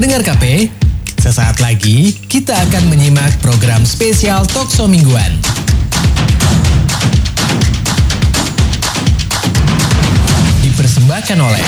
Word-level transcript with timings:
Pendengar 0.00 0.24
KP, 0.24 0.72
sesaat 1.20 1.60
lagi 1.60 2.16
kita 2.24 2.56
akan 2.56 2.88
menyimak 2.88 3.36
program 3.44 3.84
spesial 3.84 4.48
Tokso 4.48 4.88
Mingguan. 4.88 5.28
Dipersembahkan 10.64 11.36
oleh 11.44 11.64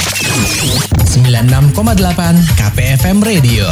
96,8 1.13 2.57
KPFM 2.57 3.21
Radio. 3.21 3.69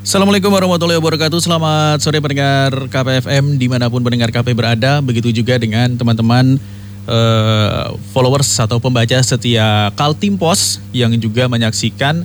Assalamualaikum 0.00 0.48
warahmatullahi 0.48 0.96
wabarakatuh 0.96 1.44
Selamat 1.44 2.00
sore 2.00 2.24
pendengar 2.24 2.72
KPFM 2.88 3.60
Di 3.60 3.68
mana 3.68 3.92
pun 3.92 4.00
pendengar 4.00 4.32
KP 4.32 4.56
berada 4.56 5.04
Begitu 5.04 5.28
juga 5.36 5.60
dengan 5.60 5.92
teman-teman 6.00 6.56
uh, 7.04 7.92
Followers 8.16 8.48
atau 8.56 8.80
pembaca 8.80 9.20
setia 9.20 9.92
Kaltim 10.00 10.40
Pos 10.40 10.80
Yang 10.96 11.28
juga 11.28 11.44
menyaksikan 11.44 12.24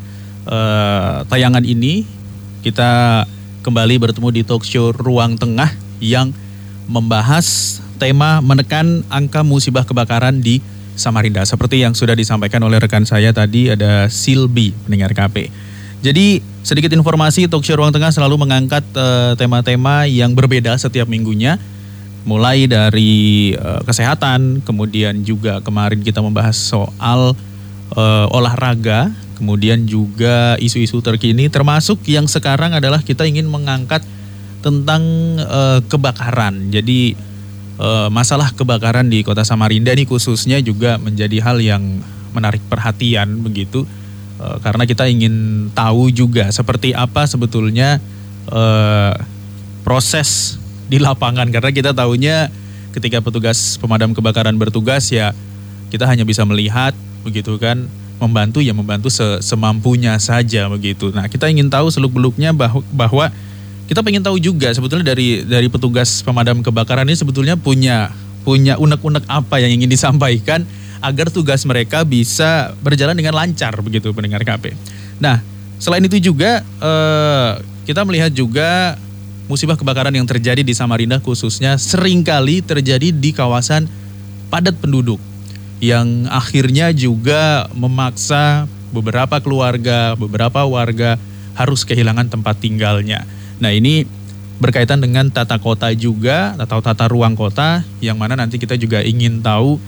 uh, 0.49 1.23
tayangan 1.29 1.63
ini 1.63 2.03
Kita 2.65 3.23
kembali 3.61 4.09
bertemu 4.09 4.29
di 4.33 4.41
talk 4.41 4.65
show 4.65 4.89
Ruang 4.89 5.37
Tengah 5.37 5.71
Yang 6.01 6.33
membahas 6.89 7.77
tema 8.01 8.41
menekan 8.41 9.05
angka 9.13 9.45
musibah 9.45 9.85
kebakaran 9.85 10.41
di 10.41 10.57
Samarinda. 10.97 11.45
Seperti 11.45 11.85
yang 11.85 11.93
sudah 11.93 12.17
disampaikan 12.17 12.59
oleh 12.65 12.81
rekan 12.81 13.05
saya 13.05 13.29
tadi 13.29 13.69
Ada 13.69 14.09
Silbi 14.09 14.73
pendengar 14.83 15.13
KP 15.13 15.69
jadi 15.99 16.39
sedikit 16.63 16.95
informasi 16.95 17.51
Talk 17.51 17.67
Show 17.67 17.75
Ruang 17.75 17.91
Tengah 17.91 18.15
selalu 18.15 18.39
mengangkat 18.39 18.87
tema 18.95 19.35
tema-tema 19.35 20.07
yang 20.07 20.31
berbeda 20.31 20.79
setiap 20.79 21.11
minggunya. 21.11 21.59
Mulai 22.23 22.67
dari 22.67 23.55
uh, 23.55 23.83
kesehatan, 23.83 24.63
kemudian 24.63 25.23
juga 25.23 25.59
kemarin 25.63 26.03
kita 26.03 26.23
membahas 26.23 26.55
soal 26.55 27.35
uh, 27.95 28.27
olahraga, 28.31 29.11
kemudian 29.39 29.87
juga 29.87 30.59
isu-isu 30.59 30.99
terkini 30.99 31.47
termasuk 31.47 32.03
yang 32.11 32.27
sekarang 32.27 32.75
adalah 32.75 32.99
kita 32.99 33.23
ingin 33.23 33.47
mengangkat 33.47 34.03
tentang 34.59 35.03
uh, 35.39 35.79
kebakaran. 35.87 36.67
Jadi 36.67 37.15
uh, 37.79 38.11
masalah 38.11 38.51
kebakaran 38.51 39.07
di 39.07 39.23
Kota 39.23 39.47
Samarinda 39.47 39.95
ini 39.95 40.03
khususnya 40.03 40.59
juga 40.59 40.99
menjadi 40.99 41.39
hal 41.39 41.63
yang 41.63 42.03
menarik 42.35 42.61
perhatian 42.67 43.39
begitu. 43.41 43.87
Eh, 44.39 44.57
karena 44.63 44.87
kita 44.87 45.03
ingin 45.11 45.67
tahu 45.75 46.15
juga 46.15 46.47
seperti 46.53 46.95
apa 46.95 47.27
sebetulnya 47.27 47.99
uh, 48.47 49.11
proses 49.83 50.55
di 50.87 50.95
lapangan. 50.95 51.51
Karena 51.51 51.75
kita 51.75 51.91
tahunya 51.91 52.47
ketika 52.95 53.19
petugas 53.19 53.75
pemadam 53.75 54.15
kebakaran 54.15 54.55
bertugas 54.55 55.11
ya 55.11 55.35
kita 55.91 56.07
hanya 56.07 56.23
bisa 56.23 56.47
melihat 56.47 56.95
begitu 57.21 57.59
kan 57.59 57.85
membantu 58.19 58.59
ya 58.59 58.75
membantu 58.75 59.07
semampunya 59.39 60.19
saja 60.19 60.67
begitu. 60.67 61.09
Nah 61.15 61.31
kita 61.31 61.47
ingin 61.47 61.71
tahu 61.71 61.87
seluk 61.87 62.11
beluknya 62.11 62.51
bahwa, 62.51 62.83
bahwa 62.91 63.25
kita 63.87 64.05
ingin 64.05 64.21
tahu 64.21 64.37
juga 64.37 64.69
sebetulnya 64.75 65.15
dari 65.15 65.41
dari 65.41 65.65
petugas 65.71 66.21
pemadam 66.21 66.61
kebakaran 66.61 67.07
ini 67.07 67.17
sebetulnya 67.17 67.55
punya 67.57 68.13
punya 68.43 68.77
unek-unek 68.77 69.25
apa 69.25 69.63
yang 69.63 69.73
ingin 69.73 69.89
disampaikan 69.89 70.67
agar 70.99 71.31
tugas 71.31 71.63
mereka 71.63 72.03
bisa 72.03 72.75
berjalan 72.83 73.15
dengan 73.15 73.33
lancar 73.33 73.71
begitu 73.79 74.11
pendengar 74.11 74.43
KP. 74.43 74.75
Nah, 75.17 75.39
selain 75.79 76.03
itu 76.03 76.19
juga 76.19 76.61
eh, 76.61 77.51
kita 77.87 78.03
melihat 78.03 78.29
juga 78.35 78.99
musibah 79.49 79.79
kebakaran 79.79 80.13
yang 80.13 80.27
terjadi 80.27 80.61
di 80.61 80.77
Samarinda 80.77 81.17
khususnya 81.23 81.79
sering 81.81 82.21
kali 82.21 82.61
terjadi 82.61 83.09
di 83.09 83.33
kawasan 83.33 83.89
padat 84.53 84.77
penduduk 84.77 85.17
yang 85.79 86.27
akhirnya 86.27 86.91
juga 86.91 87.67
memaksa 87.75 88.67
beberapa 88.91 89.39
keluarga, 89.39 90.15
beberapa 90.19 90.63
warga 90.67 91.15
harus 91.55 91.83
kehilangan 91.87 92.31
tempat 92.31 92.59
tinggalnya. 92.59 93.23
Nah, 93.59 93.75
ini 93.75 94.07
berkaitan 94.59 94.99
dengan 94.99 95.31
tata 95.31 95.55
kota 95.55 95.91
juga 95.95 96.55
atau 96.59 96.83
tata 96.83 97.07
ruang 97.07 97.35
kota 97.35 97.83
yang 98.03 98.19
mana 98.19 98.35
nanti 98.35 98.59
kita 98.59 98.75
juga 98.75 98.99
ingin 98.99 99.39
tahu 99.39 99.79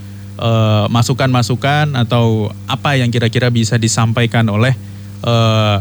Eh, 0.42 0.86
masukan-masukan 0.90 1.94
uh, 1.94 2.02
atau 2.02 2.50
apa 2.66 2.98
yang 2.98 3.14
kira-kira 3.14 3.54
bisa 3.54 3.78
disampaikan 3.78 4.42
oleh 4.50 4.74
uh, 5.22 5.78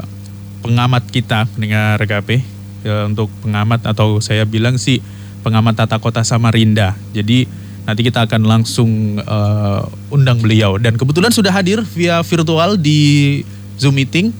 pengamat 0.60 1.08
kita 1.08 1.48
pendengar 1.56 1.96
RKP 1.96 2.44
ya, 2.84 3.08
untuk 3.08 3.32
pengamat 3.40 3.80
atau 3.88 4.20
saya 4.20 4.44
bilang 4.44 4.76
sih 4.76 5.00
pengamat 5.40 5.80
tata 5.80 5.96
kota 5.96 6.20
Samarinda. 6.28 6.92
Jadi 7.16 7.48
nanti 7.84 8.06
kita 8.06 8.28
akan 8.28 8.42
langsung 8.44 9.20
uh, 9.24 9.84
undang 10.12 10.40
beliau 10.40 10.76
dan 10.76 10.96
kebetulan 10.96 11.32
sudah 11.32 11.52
hadir 11.52 11.80
via 11.96 12.20
virtual 12.24 12.76
di 12.76 13.40
Zoom 13.80 13.96
meeting 13.96 14.32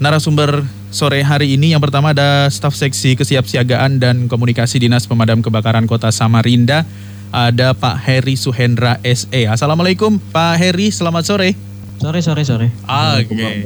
narasumber 0.00 0.64
sore 0.90 1.22
hari 1.22 1.54
ini 1.54 1.76
yang 1.76 1.82
pertama 1.82 2.10
ada 2.10 2.48
staf 2.50 2.74
seksi 2.74 3.14
kesiapsiagaan 3.14 4.00
dan 4.02 4.26
komunikasi 4.26 4.82
Dinas 4.82 5.06
Pemadam 5.06 5.44
Kebakaran 5.44 5.86
Kota 5.86 6.10
Samarinda 6.10 6.88
ada 7.30 7.78
Pak 7.78 7.96
Heri 8.02 8.34
Suhendra 8.34 8.98
SE. 9.06 9.42
Assalamualaikum 9.46 10.18
Pak 10.18 10.58
Heri, 10.58 10.90
selamat 10.90 11.22
sore. 11.22 11.54
Sore, 12.02 12.18
sore, 12.26 12.42
sore. 12.42 12.68
Oke. 12.82 13.38
Okay. 13.38 13.56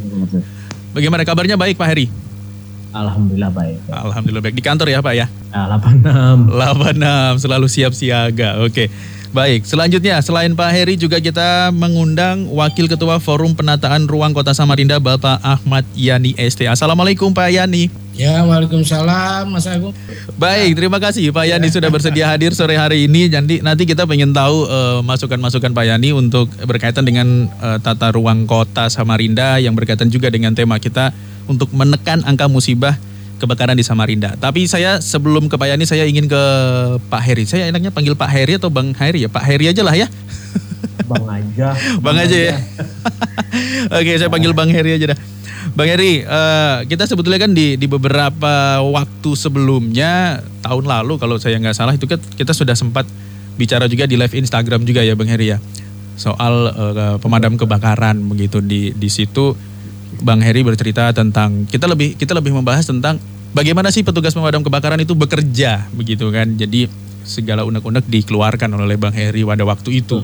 Bagaimana 0.92 1.24
kabarnya 1.24 1.56
baik 1.56 1.80
Pak 1.80 1.88
Heri? 1.88 2.06
Alhamdulillah 2.94 3.50
baik. 3.50 3.78
Alhamdulillah 3.90 4.42
baik. 4.46 4.54
Di 4.54 4.62
kantor 4.62 4.86
ya 4.86 5.02
Pak 5.02 5.14
ya? 5.18 5.26
Ah, 5.50 5.66
86. 5.66 6.46
86, 6.46 7.42
selalu 7.42 7.66
siap 7.66 7.92
siaga. 7.92 8.62
Oke. 8.62 8.86
Baik, 9.34 9.66
selanjutnya 9.66 10.22
selain 10.22 10.54
Pak 10.54 10.70
Heri 10.70 10.94
juga 10.94 11.18
kita 11.18 11.74
mengundang 11.74 12.46
Wakil 12.54 12.86
Ketua 12.86 13.18
Forum 13.18 13.50
Penataan 13.58 14.06
Ruang 14.06 14.30
Kota 14.30 14.54
Samarinda 14.54 15.02
Bapak 15.02 15.42
Ahmad 15.42 15.82
Yani 15.98 16.38
ST. 16.38 16.62
Assalamualaikum 16.70 17.34
Pak 17.34 17.50
Yani. 17.50 18.03
Ya, 18.14 18.46
Waalaikumsalam 18.46 19.50
Mas 19.50 19.66
Agung. 19.66 19.90
Baik, 20.38 20.78
terima 20.78 21.02
kasih 21.02 21.34
Pak 21.34 21.50
Yani 21.50 21.66
ya. 21.66 21.74
sudah 21.74 21.90
bersedia 21.90 22.30
hadir 22.30 22.54
sore 22.54 22.78
hari 22.78 23.10
ini. 23.10 23.26
Jadi 23.26 23.58
nanti 23.58 23.82
kita 23.90 24.06
pengen 24.06 24.30
tahu 24.30 24.70
eh, 24.70 25.00
masukan-masukan 25.02 25.74
Pak 25.74 25.84
Yani 25.90 26.14
untuk 26.14 26.46
berkaitan 26.62 27.02
dengan 27.02 27.50
uh, 27.58 27.82
tata 27.82 28.14
ruang 28.14 28.46
kota 28.46 28.86
Samarinda 28.86 29.58
yang 29.58 29.74
berkaitan 29.74 30.14
juga 30.14 30.30
dengan 30.30 30.54
tema 30.54 30.78
kita 30.78 31.10
untuk 31.50 31.74
menekan 31.74 32.22
angka 32.22 32.46
musibah 32.46 32.94
kebakaran 33.42 33.74
di 33.74 33.82
Samarinda. 33.82 34.38
Tapi 34.38 34.70
saya 34.70 35.02
sebelum 35.02 35.50
ke 35.50 35.58
Pak 35.58 35.74
Yani 35.74 35.82
saya 35.82 36.06
ingin 36.06 36.30
ke 36.30 36.42
Pak 37.10 37.22
Heri. 37.26 37.44
Saya 37.50 37.66
enaknya 37.66 37.90
panggil 37.90 38.14
Pak 38.14 38.30
Heri 38.30 38.62
atau 38.62 38.70
Bang 38.70 38.94
Heri 38.94 39.26
ya? 39.26 39.30
Pak 39.30 39.42
Heri 39.42 39.74
aja 39.74 39.82
lah 39.82 39.94
ya. 39.98 40.06
Bang 41.10 41.26
aja. 41.28 41.68
Bang, 42.00 42.16
aja, 42.18 42.38
ya. 42.52 42.56
Oke, 43.98 44.12
saya 44.16 44.30
panggil 44.30 44.52
Bang 44.56 44.70
Heri 44.70 44.96
aja 44.96 45.12
dah. 45.14 45.18
Bang 45.74 45.88
Heri, 45.90 46.22
uh, 46.22 46.84
kita 46.86 47.08
sebetulnya 47.08 47.40
kan 47.48 47.52
di 47.56 47.74
di 47.80 47.86
beberapa 47.88 48.78
waktu 48.84 49.30
sebelumnya 49.34 50.44
tahun 50.60 50.84
lalu 50.86 51.16
kalau 51.18 51.40
saya 51.40 51.56
nggak 51.58 51.76
salah 51.76 51.96
itu 51.96 52.04
kan 52.04 52.20
kita 52.20 52.52
sudah 52.52 52.76
sempat 52.76 53.08
bicara 53.56 53.88
juga 53.88 54.04
di 54.04 54.14
live 54.14 54.34
Instagram 54.34 54.84
juga 54.84 55.00
ya 55.00 55.16
Bang 55.16 55.30
Heri 55.30 55.56
ya 55.56 55.58
soal 56.14 56.70
uh, 56.70 57.16
pemadam 57.18 57.58
kebakaran 57.58 58.22
begitu 58.30 58.62
di 58.62 58.94
di 58.94 59.08
situ 59.10 59.56
Bang 60.22 60.38
Heri 60.38 60.62
bercerita 60.62 61.10
tentang 61.10 61.66
kita 61.66 61.90
lebih 61.90 62.14
kita 62.14 62.38
lebih 62.38 62.54
membahas 62.54 62.86
tentang 62.86 63.18
bagaimana 63.54 63.88
sih 63.94 64.02
petugas 64.02 64.34
pemadam 64.34 64.60
kebakaran 64.62 65.00
itu 65.00 65.14
bekerja 65.16 65.88
begitu 65.94 66.28
kan. 66.30 66.54
Jadi 66.54 66.90
segala 67.24 67.64
unek-unek 67.64 68.04
dikeluarkan 68.04 68.68
oleh 68.76 69.00
Bang 69.00 69.16
Heri 69.16 69.46
pada 69.46 69.64
waktu 69.64 70.04
itu. 70.04 70.20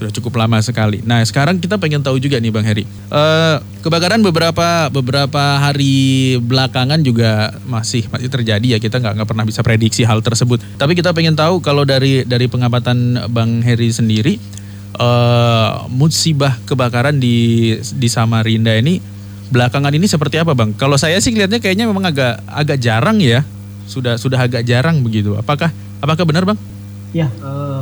Sudah 0.00 0.08
cukup 0.16 0.40
lama 0.40 0.56
sekali. 0.64 1.04
Nah 1.04 1.20
sekarang 1.20 1.60
kita 1.60 1.76
pengen 1.76 2.00
tahu 2.00 2.16
juga 2.16 2.40
nih 2.40 2.48
Bang 2.48 2.64
Heri. 2.64 2.88
Uh, 3.12 3.60
kebakaran 3.84 4.24
beberapa 4.24 4.88
beberapa 4.88 5.60
hari 5.60 6.40
belakangan 6.40 7.04
juga 7.04 7.52
masih 7.68 8.08
masih 8.08 8.32
terjadi 8.32 8.64
ya 8.64 8.78
kita 8.80 8.96
nggak 8.96 9.20
nggak 9.20 9.28
pernah 9.28 9.44
bisa 9.44 9.60
prediksi 9.60 10.08
hal 10.08 10.24
tersebut. 10.24 10.64
Tapi 10.80 10.96
kita 10.96 11.12
pengen 11.12 11.36
tahu 11.36 11.60
kalau 11.60 11.84
dari 11.84 12.24
dari 12.24 12.48
pengamatan 12.48 13.28
Bang 13.28 13.60
Heri 13.60 13.92
sendiri 13.92 14.40
uh, 14.96 15.84
musibah 15.92 16.56
kebakaran 16.64 17.20
di 17.20 17.76
di 17.76 18.08
Samarinda 18.08 18.72
ini 18.80 19.20
belakangan 19.50 19.92
ini 19.92 20.06
seperti 20.06 20.40
apa 20.40 20.54
bang? 20.54 20.72
Kalau 20.76 20.96
saya 20.96 21.18
sih 21.18 21.34
lihatnya 21.34 21.58
kayaknya 21.58 21.90
memang 21.90 22.08
agak 22.08 22.40
agak 22.46 22.78
jarang 22.78 23.18
ya, 23.18 23.42
sudah 23.84 24.16
sudah 24.16 24.38
agak 24.40 24.62
jarang 24.64 25.02
begitu. 25.02 25.34
Apakah 25.36 25.74
apakah 25.98 26.24
benar 26.24 26.46
bang? 26.46 26.58
Ya 27.10 27.26
uh, 27.42 27.79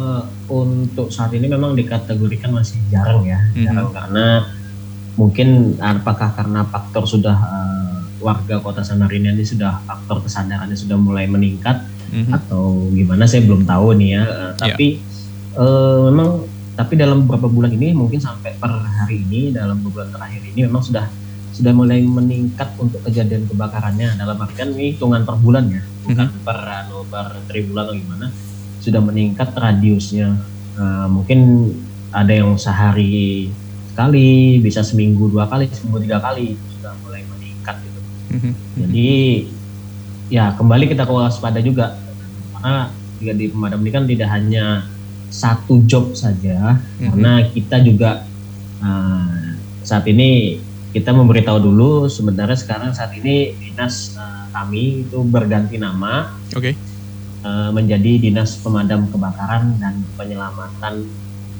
untuk 0.49 1.13
saat 1.13 1.33
ini 1.37 1.47
memang 1.47 1.77
dikategorikan 1.77 2.57
masih 2.57 2.81
jarang 2.89 3.25
ya, 3.25 3.39
mm-hmm. 3.39 3.65
jarang 3.65 3.91
karena 3.93 4.27
mungkin 5.15 5.77
apakah 5.83 6.33
karena 6.33 6.65
faktor 6.69 7.05
sudah 7.05 7.37
uh, 7.37 7.99
warga 8.19 8.59
kota 8.59 8.83
Samarinda 8.83 9.35
ini 9.35 9.45
sudah 9.45 9.83
faktor 9.85 10.25
kesadarannya 10.25 10.75
sudah 10.75 10.97
mulai 10.97 11.29
meningkat 11.29 11.85
mm-hmm. 12.11 12.33
atau 12.35 12.89
gimana 12.91 13.29
saya 13.29 13.45
belum 13.45 13.69
tahu 13.69 13.95
nih 14.01 14.11
ya. 14.17 14.23
Uh, 14.25 14.53
tapi 14.57 14.87
yeah. 15.55 15.61
uh, 15.61 16.01
memang 16.11 16.49
tapi 16.79 16.95
dalam 16.95 17.27
beberapa 17.27 17.51
bulan 17.51 17.75
ini 17.75 17.91
mungkin 17.91 18.23
sampai 18.23 18.55
per 18.55 18.71
hari 18.71 19.27
ini 19.27 19.51
dalam 19.51 19.83
bulan 19.83 20.15
terakhir 20.15 20.43
ini 20.47 20.65
memang 20.65 20.83
sudah 20.83 21.11
sudah 21.51 21.75
mulai 21.75 21.99
meningkat 22.07 22.71
untuk 22.79 23.03
kejadian 23.03 23.51
kebakarannya 23.51 24.15
dalam 24.15 24.39
artian 24.39 24.71
ini 24.79 24.95
hitungan 24.95 25.27
per 25.27 25.35
bulan 25.43 25.67
ya 25.67 25.83
bukan 26.07 26.31
mm-hmm. 26.31 26.47
per 26.47 26.59
anu 26.63 27.03
per 27.11 27.27
tribulan 27.51 27.91
atau 27.91 27.97
gimana 27.99 28.27
sudah 28.89 29.05
meningkat 29.05 29.53
radiusnya 29.53 30.33
uh, 30.81 31.07
mungkin 31.07 31.71
ada 32.09 32.33
yang 32.33 32.57
sehari 32.57 33.53
sekali 33.93 34.57
bisa 34.65 34.81
seminggu 34.81 35.29
dua 35.29 35.45
kali 35.45 35.69
seminggu 35.69 36.01
tiga 36.09 36.19
kali 36.25 36.57
sudah 36.79 36.97
mulai 37.05 37.23
meningkat 37.29 37.77
gitu 37.85 38.01
Mm-hmm. 38.29 38.53
Jadi 38.85 39.13
ya 40.29 40.53
kembali 40.53 40.85
kita 40.93 41.09
ke 41.09 41.13
waspada 41.17 41.65
juga 41.65 41.97
karena 42.53 42.93
jika 43.17 43.33
di 43.33 43.49
pemadam 43.49 43.81
ini 43.81 43.91
kan 43.91 44.05
tidak 44.05 44.29
hanya 44.29 44.85
satu 45.33 45.81
job 45.89 46.13
saja 46.13 46.77
mm-hmm. 46.77 47.09
karena 47.09 47.33
kita 47.49 47.77
juga 47.81 48.11
uh, 48.85 49.57
saat 49.81 50.05
ini 50.13 50.61
kita 50.93 51.17
memberitahu 51.17 51.57
dulu 51.57 52.05
sebenarnya 52.09 52.61
sekarang 52.61 52.93
saat 52.93 53.17
ini 53.17 53.57
dinas 53.57 54.13
uh, 54.21 54.49
kami 54.53 55.09
itu 55.09 55.25
berganti 55.25 55.81
nama. 55.81 56.37
Oke. 56.53 56.73
Okay. 56.73 56.88
Uh, 57.39 57.71
menjadi 57.71 58.19
Dinas 58.19 58.59
Pemadam 58.59 59.07
Kebakaran 59.15 59.79
dan 59.79 60.03
Penyelamatan 60.19 61.07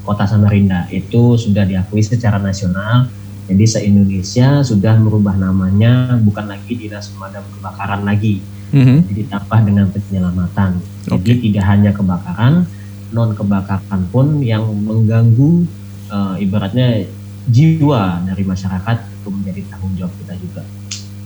Kota 0.03 0.27
Samarinda. 0.27 0.91
Itu 0.91 1.39
sudah 1.39 1.63
diakui 1.63 2.03
secara 2.03 2.35
nasional. 2.35 3.07
Jadi 3.47 3.63
se-Indonesia 3.63 4.59
sudah 4.59 4.99
merubah 4.99 5.39
namanya 5.39 6.19
bukan 6.19 6.51
lagi 6.51 6.75
Dinas 6.75 7.07
Pemadam 7.15 7.47
Kebakaran 7.55 8.03
lagi. 8.03 8.43
Mm-hmm. 8.75 8.97
Jadi 9.07 9.13
ditambah 9.23 9.59
dengan 9.63 9.85
penyelamatan. 9.87 10.69
Okay. 11.07 11.15
Jadi 11.15 11.33
tidak 11.47 11.65
hanya 11.71 11.91
kebakaran, 11.95 12.67
non 13.15 13.31
kebakaran 13.31 14.01
pun 14.11 14.43
yang 14.43 14.67
mengganggu 14.83 15.63
uh, 16.11 16.35
ibaratnya 16.37 17.07
jiwa 17.49 18.21
dari 18.29 18.43
masyarakat 18.45 18.97
itu 19.09 19.29
menjadi 19.31 19.61
tanggung 19.73 19.93
jawab 19.97 20.13
kita 20.21 20.33
juga 20.37 20.61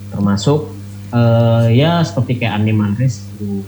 termasuk 0.07 0.71
uh, 1.11 1.67
ya 1.67 1.99
seperti 2.05 2.39
kayak 2.39 2.63
animal 2.63 2.95
rescue 2.95 3.65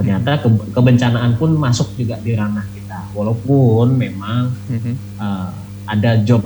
ternyata 0.00 0.40
ke, 0.40 0.48
kebencanaan 0.72 1.36
pun 1.36 1.52
masuk 1.60 1.92
juga 2.00 2.16
di 2.24 2.32
ranah 2.32 2.64
kita 2.72 3.12
walaupun 3.12 4.00
memang 4.00 4.48
mm-hmm. 4.48 4.94
uh, 5.20 5.52
ada 5.84 6.16
job 6.24 6.40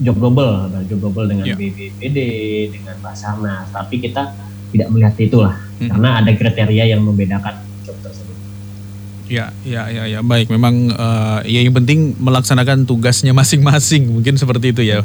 job 0.00 0.16
double 0.16 0.72
ada 0.72 0.80
job 0.88 1.04
double 1.04 1.28
dengan 1.28 1.44
yeah. 1.44 1.60
BBPD 1.60 2.18
dengan 2.72 2.96
Basarnas 3.04 3.68
tapi 3.68 4.00
kita 4.00 4.32
tidak 4.72 4.88
melihat 4.88 5.12
itulah 5.20 5.54
mm-hmm. 5.60 5.92
karena 5.92 6.08
ada 6.24 6.30
kriteria 6.32 6.84
yang 6.96 7.04
membedakan 7.04 7.66
Ya, 9.26 9.50
ya, 9.66 9.90
ya, 9.90 10.06
ya, 10.06 10.20
baik. 10.22 10.46
Memang 10.54 10.94
uh, 10.94 11.42
ya 11.42 11.58
yang 11.58 11.74
penting 11.74 12.14
melaksanakan 12.14 12.86
tugasnya 12.86 13.34
masing-masing, 13.34 14.06
mungkin 14.06 14.38
seperti 14.38 14.70
itu 14.70 14.86
ya. 14.86 15.02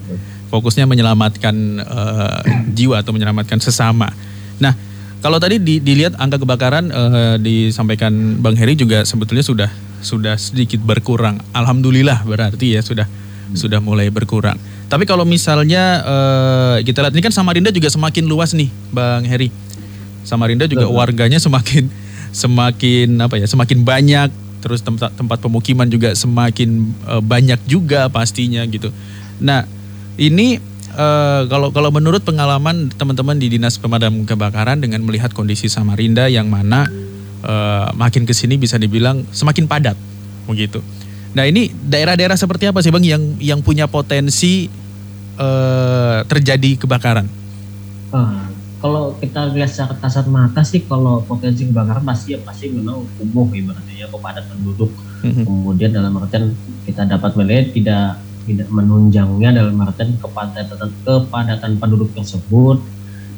Fokusnya 0.53 0.85
menyelamatkan 0.85 1.55
uh, 1.81 2.41
jiwa 2.77 3.01
atau 3.01 3.17
menyelamatkan 3.17 3.57
sesama. 3.57 4.13
Nah, 4.61 4.77
kalau 5.21 5.37
tadi 5.37 5.61
di, 5.61 5.77
dilihat 5.77 6.17
angka 6.17 6.41
kebakaran 6.41 6.89
uh, 6.89 7.35
disampaikan 7.37 8.41
Bang 8.41 8.57
Heri 8.57 8.73
juga 8.73 9.05
sebetulnya 9.05 9.45
sudah 9.45 9.69
sudah 10.01 10.33
sedikit 10.35 10.81
berkurang. 10.81 11.37
Alhamdulillah 11.53 12.25
berarti 12.25 12.73
ya 12.73 12.81
sudah 12.81 13.05
hmm. 13.05 13.53
sudah 13.53 13.77
mulai 13.77 14.09
berkurang. 14.09 14.57
Tapi 14.89 15.05
kalau 15.05 15.23
misalnya 15.23 16.01
uh, 16.03 16.75
kita 16.81 17.05
lihat 17.05 17.13
ini 17.13 17.23
kan 17.23 17.31
Samarinda 17.31 17.69
juga 17.69 17.87
semakin 17.93 18.25
luas 18.25 18.57
nih, 18.57 18.73
Bang 18.89 19.23
Heri. 19.23 19.53
Samarinda 20.25 20.65
juga 20.65 20.89
warganya 20.89 21.37
semakin 21.37 21.87
semakin 22.33 23.21
apa 23.21 23.37
ya 23.37 23.45
semakin 23.45 23.85
banyak 23.85 24.29
terus 24.61 24.81
tempat 24.81 25.13
tempat 25.13 25.37
pemukiman 25.37 25.85
juga 25.85 26.17
semakin 26.17 26.97
uh, 27.05 27.21
banyak 27.21 27.61
juga 27.69 28.09
pastinya 28.09 28.65
gitu. 28.65 28.89
Nah 29.37 29.69
ini 30.17 30.70
uh, 30.95 31.41
kalau 31.47 31.71
kalau 31.71 31.89
menurut 31.89 32.23
pengalaman 32.23 32.91
teman-teman 32.93 33.35
di 33.39 33.51
dinas 33.51 33.79
pemadam 33.79 34.23
kebakaran 34.23 34.79
dengan 34.79 35.03
melihat 35.03 35.31
kondisi 35.31 35.67
Samarinda 35.71 36.27
yang 36.27 36.47
mana 36.47 36.87
uh, 37.43 37.89
makin 37.95 38.23
ke 38.27 38.33
sini 38.35 38.55
bisa 38.59 38.75
dibilang 38.79 39.23
semakin 39.31 39.65
padat 39.67 39.97
begitu. 40.45 40.83
Nah 41.31 41.47
ini 41.47 41.71
daerah-daerah 41.71 42.35
seperti 42.35 42.67
apa 42.67 42.83
sih 42.83 42.91
bang 42.91 43.05
yang 43.07 43.23
yang 43.39 43.59
punya 43.63 43.87
potensi 43.87 44.67
uh, 45.39 46.23
terjadi 46.27 46.83
kebakaran? 46.83 47.27
Uh, 48.11 48.51
kalau 48.81 49.13
kita 49.21 49.53
lihat 49.53 49.69
secara 49.69 49.93
kasat 50.01 50.25
mata 50.25 50.65
sih 50.65 50.81
kalau 50.83 51.21
potensi 51.23 51.69
kebakaran 51.69 52.01
pasti 52.01 52.33
ya 52.35 52.39
pasti 52.41 52.73
memang 52.73 53.05
kumuh 53.15 53.47
ibaratnya 53.53 53.93
ya 54.03 54.07
kepadatan 54.09 54.57
penduduk 54.57 54.91
mm-hmm. 55.21 55.45
kemudian 55.45 55.93
dalam 55.93 56.17
artian 56.17 56.51
kita 56.83 57.05
dapat 57.05 57.37
melihat 57.37 57.65
tidak 57.77 58.05
tidak 58.47 58.69
menunjangnya 58.73 59.49
dalam 59.53 59.77
artian 59.81 60.17
kepadatan 60.17 60.91
kepadatan 61.05 61.71
penduduk 61.77 62.09
tersebut 62.17 62.81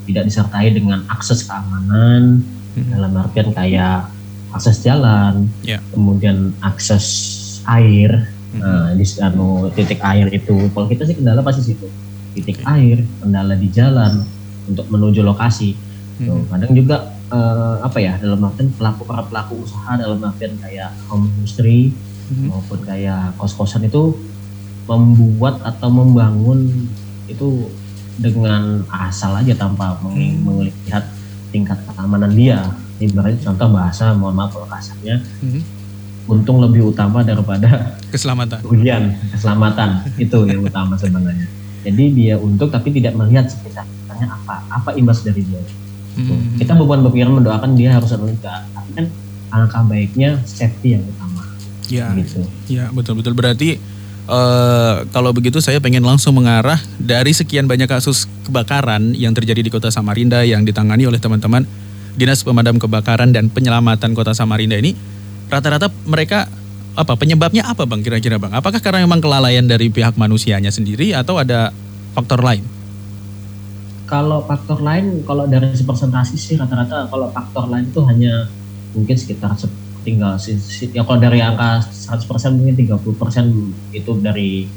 tidak 0.07 0.23
disertai 0.27 0.71
dengan 0.71 1.03
akses 1.11 1.47
keamanan 1.47 2.43
mm-hmm. 2.43 2.91
dalam 2.91 3.11
artian 3.19 3.49
kayak 3.51 4.07
akses 4.53 4.83
jalan 4.83 5.49
yeah. 5.65 5.79
kemudian 5.91 6.51
akses 6.63 7.05
air 7.67 8.27
mm-hmm. 8.55 8.61
nah 8.63 8.91
di 8.95 9.05
anu, 9.19 9.71
titik 9.75 9.99
air 10.03 10.27
itu 10.31 10.71
kalau 10.71 10.87
kita 10.87 11.07
sih 11.07 11.15
kendala 11.15 11.43
pasti 11.43 11.73
situ 11.73 11.87
titik 12.33 12.65
air 12.65 13.05
kendala 13.21 13.53
di 13.53 13.69
jalan 13.69 14.25
untuk 14.67 14.89
menuju 14.89 15.21
lokasi. 15.21 15.77
Hmm. 16.21 16.27
Tuh, 16.29 16.41
kadang 16.49 16.71
juga 16.77 16.97
uh, 17.33 17.81
apa 17.81 17.97
ya 18.01 18.17
dalam 18.21 18.41
artian 18.45 18.69
pelaku 18.73 19.01
para 19.05 19.25
pelaku 19.25 19.65
usaha 19.65 19.97
dalam 19.97 20.21
artian 20.21 20.53
kayak 20.61 20.93
home 21.09 21.29
industry 21.39 21.93
hmm. 22.29 22.53
maupun 22.53 22.79
kayak 22.85 23.33
kos-kosan 23.37 23.85
itu 23.85 24.13
membuat 24.89 25.63
atau 25.63 25.89
membangun 25.89 26.89
itu 27.29 27.71
dengan 28.19 28.83
asal 28.91 29.33
aja 29.39 29.55
tanpa 29.57 29.97
hmm. 30.01 30.43
melihat 30.43 31.03
tingkat 31.49 31.79
keamanan 31.87 32.31
dia. 32.33 32.59
Ibaratnya 33.01 33.41
contoh 33.51 33.67
bahasa, 33.73 34.13
mohon 34.13 34.37
maaf 34.37 34.53
kalau 34.53 34.69
kasarnya, 34.69 35.17
hmm. 35.41 35.61
untung 36.29 36.61
lebih 36.61 36.93
utama 36.93 37.25
daripada 37.25 37.97
keselamatan. 38.13 38.61
Hujan, 38.63 39.17
keselamatan 39.33 40.07
itu 40.21 40.37
yang 40.45 40.61
utama 40.61 40.93
sebenarnya. 40.95 41.49
Jadi 41.83 42.03
dia 42.15 42.35
untuk 42.39 42.71
tapi 42.71 42.95
tidak 42.95 43.17
melihat 43.17 43.49
sekitar 43.49 43.83
tanya 44.13 44.29
apa 44.29 44.55
apa 44.69 44.89
imbas 44.95 45.25
dari 45.25 45.41
dia 45.41 45.59
hmm. 46.17 46.61
kita 46.61 46.77
bukan 46.77 47.01
berpikiran 47.09 47.33
mendoakan 47.41 47.73
dia 47.73 47.97
harus 47.97 48.13
enggak 48.13 48.69
tapi 48.73 48.89
kan 48.93 49.05
angka 49.53 49.79
baiknya 49.85 50.37
safety 50.45 50.97
yang 50.97 51.03
utama 51.05 51.41
ya 51.89 52.13
gitu 52.17 52.45
ya 52.69 52.93
betul 52.93 53.17
betul 53.17 53.33
berarti 53.33 53.81
uh, 54.27 55.03
kalau 55.11 55.31
begitu 55.33 55.59
saya 55.59 55.79
pengen 55.79 56.03
langsung 56.03 56.37
mengarah 56.37 56.79
dari 56.99 57.31
sekian 57.31 57.65
banyak 57.65 57.87
kasus 57.87 58.29
kebakaran 58.47 59.15
yang 59.15 59.31
terjadi 59.31 59.61
di 59.63 59.71
kota 59.71 59.89
Samarinda 59.89 60.43
yang 60.43 60.63
ditangani 60.67 61.07
oleh 61.07 61.17
teman-teman 61.17 61.63
dinas 62.13 62.45
pemadam 62.45 62.77
kebakaran 62.77 63.33
dan 63.33 63.49
penyelamatan 63.49 64.13
kota 64.13 64.35
Samarinda 64.37 64.77
ini 64.77 64.93
rata-rata 65.49 65.89
mereka 66.05 66.45
apa 66.93 67.17
penyebabnya 67.17 67.65
apa 67.65 67.89
bang 67.89 68.05
kira-kira 68.05 68.37
bang? 68.37 68.53
Apakah 68.53 68.77
karena 68.77 69.01
memang 69.01 69.17
kelalaian 69.17 69.65
dari 69.65 69.89
pihak 69.89 70.13
manusianya 70.13 70.69
sendiri 70.69 71.17
atau 71.17 71.41
ada 71.41 71.73
faktor 72.13 72.45
lain? 72.45 72.61
kalau 74.13 74.45
faktor 74.45 74.77
lain 74.83 75.25
kalau 75.25 75.49
dari 75.49 75.73
presentasi 75.73 76.37
sih 76.37 76.55
rata-rata 76.59 77.09
kalau 77.09 77.33
faktor 77.33 77.65
lain 77.65 77.89
itu 77.89 78.01
hanya 78.05 78.45
mungkin 78.93 79.17
sekitar 79.17 79.57
tinggal 80.03 80.35
ya 80.91 81.01
kalau 81.07 81.19
dari 81.19 81.39
angka 81.39 81.81
100% 81.87 82.27
mungkin 82.59 82.75
30% 82.75 83.95
itu 83.95 84.11
dari 84.19 84.67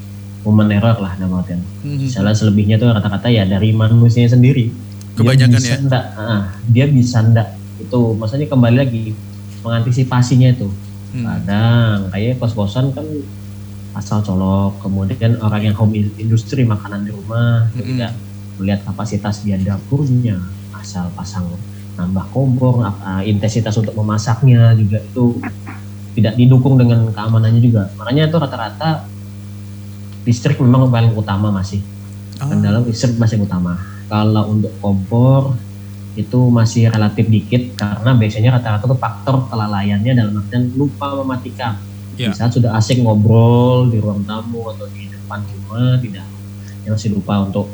human 0.46 0.70
error 0.70 0.96
lah 1.02 1.18
namanya. 1.18 1.58
Mm-hmm. 1.82 2.06
Misalnya 2.06 2.34
selebihnya 2.38 2.76
tuh 2.78 2.94
rata-rata 2.94 3.26
ya 3.26 3.42
dari 3.42 3.74
manusia 3.74 4.30
sendiri. 4.30 4.70
Kebanyakan 5.18 5.50
dia 5.50 5.58
bisa 5.58 5.74
ya. 5.74 5.76
Ndak, 5.82 6.04
ah, 6.14 6.42
dia 6.70 6.86
bisa 6.86 7.18
ndak 7.26 7.48
itu 7.82 8.00
maksudnya 8.14 8.46
kembali 8.46 8.76
lagi 8.78 9.04
mengantisipasinya 9.66 10.48
itu. 10.54 10.68
Hmm. 11.16 11.24
Kadang 11.26 11.98
kayak 12.14 12.38
kos-kosan 12.38 12.94
kan 12.94 13.06
asal 13.96 14.20
colok, 14.20 14.76
kemudian 14.84 15.40
orang 15.40 15.72
yang 15.72 15.74
home 15.74 15.96
industry 15.96 16.62
makanan 16.68 17.08
di 17.08 17.10
rumah 17.10 17.66
hmm. 17.72 17.82
tidak 17.82 18.12
melihat 18.60 18.80
kapasitas 18.88 19.44
dia 19.44 19.56
dapurnya 19.60 20.40
asal 20.76 21.08
pasang 21.16 21.44
nambah 21.96 22.24
kompor 22.32 22.84
uh, 22.84 23.22
intensitas 23.24 23.76
untuk 23.80 23.96
memasaknya 23.96 24.76
juga 24.76 25.00
itu 25.00 25.40
tidak 26.16 26.36
didukung 26.36 26.76
dengan 26.80 27.08
keamanannya 27.12 27.60
juga 27.60 27.92
makanya 27.96 28.28
itu 28.28 28.36
rata-rata 28.36 29.08
listrik 30.28 30.60
memang 30.60 30.88
paling 30.88 31.12
utama 31.16 31.48
masih 31.48 31.80
oh. 32.40 32.52
dalam 32.60 32.84
listrik 32.84 33.16
masih 33.16 33.40
utama 33.40 33.80
kalau 34.06 34.52
untuk 34.52 34.72
kompor 34.80 35.56
itu 36.16 36.48
masih 36.48 36.88
relatif 36.88 37.28
dikit 37.28 37.76
karena 37.76 38.16
biasanya 38.16 38.56
rata-rata 38.56 38.88
itu 38.88 38.96
faktor 38.96 39.34
kelalaiannya 39.52 40.12
dalam 40.16 40.40
artian 40.40 40.72
lupa 40.72 41.12
mematikan 41.20 41.76
yeah. 42.16 42.32
saat 42.32 42.56
sudah 42.56 42.72
asik 42.76 43.04
ngobrol 43.04 43.88
di 43.92 44.00
ruang 44.00 44.24
tamu 44.24 44.64
atau 44.72 44.88
di 44.92 45.12
depan 45.12 45.44
rumah 45.44 46.00
tidak 46.00 46.24
yang 46.88 46.92
masih 46.96 47.12
lupa 47.12 47.44
untuk 47.44 47.68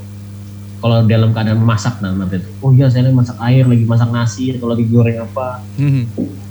kalau 0.83 1.07
dalam 1.07 1.31
keadaan 1.31 1.63
memasak 1.63 2.03
nah 2.03 2.11
itu 2.27 2.43
oh 2.59 2.75
iya 2.75 2.91
saya 2.91 3.07
lagi 3.07 3.15
masak 3.15 3.39
air 3.39 3.65
lagi 3.71 3.85
masak 3.87 4.11
nasi 4.11 4.45
atau 4.59 4.67
lagi 4.67 4.85
goreng 4.91 5.23
apa 5.23 5.63
mm-hmm. 5.79 6.05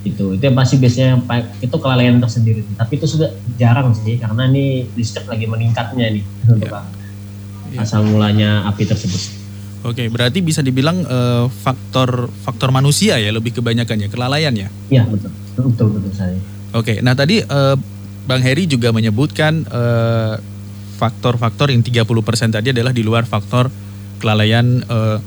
itu 0.08 0.26
itu 0.40 0.44
yang 0.48 0.56
pasti 0.56 0.80
biasanya 0.80 1.20
itu 1.60 1.76
kelalaian 1.76 2.18
tersendiri 2.24 2.64
tapi 2.80 2.96
itu 2.96 3.06
sudah 3.12 3.30
jarang 3.60 3.92
sih 3.92 4.16
karena 4.16 4.48
ini 4.48 4.88
listrik 4.96 5.28
lagi 5.28 5.46
meningkatnya 5.52 6.08
nih 6.16 6.24
yeah. 6.24 6.56
untuk 6.56 6.72
yeah. 6.72 7.84
asal 7.84 8.02
mulanya 8.08 8.64
api 8.72 8.88
tersebut 8.88 9.44
Oke, 9.82 10.14
berarti 10.14 10.46
bisa 10.46 10.62
dibilang 10.62 11.02
uh, 11.10 11.50
faktor 11.50 12.30
faktor 12.46 12.70
manusia 12.70 13.18
ya 13.18 13.34
lebih 13.34 13.50
kebanyakan 13.50 14.06
ya 14.06 14.08
kelalaian 14.14 14.54
ya? 14.54 14.70
Iya 14.94 15.10
betul, 15.10 15.34
betul 15.58 15.88
betul 15.98 16.14
saya. 16.14 16.38
Oke, 16.78 17.02
nah 17.02 17.18
tadi 17.18 17.42
uh, 17.42 17.74
Bang 18.30 18.46
Heri 18.46 18.70
juga 18.70 18.94
menyebutkan 18.94 19.66
uh, 19.66 20.38
faktor-faktor 21.02 21.74
yang 21.74 21.82
30% 21.82 22.06
tadi 22.54 22.70
adalah 22.70 22.94
di 22.94 23.02
luar 23.02 23.26
faktor 23.26 23.74
kelalaian 24.22 24.86
uh, 24.86 25.18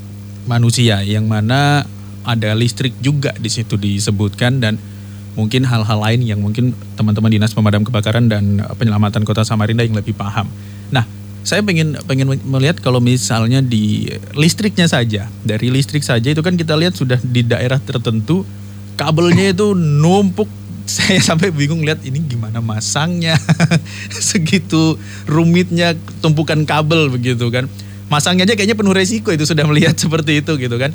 manusia 0.46 1.02
yang 1.02 1.26
mana 1.26 1.82
ada 2.24 2.56
listrik 2.56 2.96
juga 3.02 3.34
di 3.36 3.50
situ 3.52 3.76
disebutkan 3.76 4.62
dan 4.62 4.80
mungkin 5.34 5.66
hal-hal 5.66 5.98
lain 5.98 6.22
yang 6.24 6.40
mungkin 6.40 6.72
teman-teman 6.94 7.28
dinas 7.28 7.52
pemadam 7.52 7.82
kebakaran 7.82 8.30
dan 8.30 8.62
penyelamatan 8.78 9.26
kota 9.26 9.42
Samarinda 9.42 9.82
yang 9.82 9.98
lebih 9.98 10.14
paham. 10.14 10.46
Nah, 10.94 11.04
saya 11.44 11.60
pengen 11.60 11.98
pengen 12.08 12.40
melihat 12.46 12.80
kalau 12.80 13.02
misalnya 13.02 13.60
di 13.60 14.08
listriknya 14.32 14.88
saja 14.88 15.28
dari 15.44 15.68
listrik 15.68 16.00
saja 16.00 16.32
itu 16.32 16.40
kan 16.40 16.56
kita 16.56 16.72
lihat 16.78 16.96
sudah 16.96 17.20
di 17.20 17.44
daerah 17.44 17.76
tertentu 17.82 18.46
kabelnya 18.96 19.52
itu 19.52 19.76
numpuk. 19.76 20.48
Saya 20.84 21.16
sampai 21.16 21.48
bingung 21.48 21.80
lihat 21.80 22.04
ini 22.04 22.20
gimana 22.20 22.60
masangnya. 22.60 23.40
Segitu 24.12 25.00
rumitnya 25.24 25.96
tumpukan 26.20 26.60
kabel 26.68 27.08
begitu 27.08 27.48
kan 27.48 27.64
masangnya 28.14 28.47
aja 28.47 28.54
kayaknya 28.54 28.78
penuh 28.78 28.94
resiko 28.94 29.35
itu 29.35 29.42
sudah 29.42 29.66
melihat 29.66 29.99
seperti 30.02 30.38
itu 30.38 30.52
gitu 30.54 30.76
kan 30.78 30.94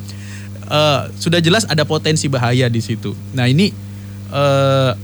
uh, 0.71 1.11
sudah 1.19 1.43
jelas 1.43 1.67
ada 1.67 1.83
potensi 1.83 2.31
bahaya 2.31 2.71
di 2.71 2.79
situ 2.79 3.11
nah 3.35 3.43
ini 3.43 3.75
uh, 4.31 4.95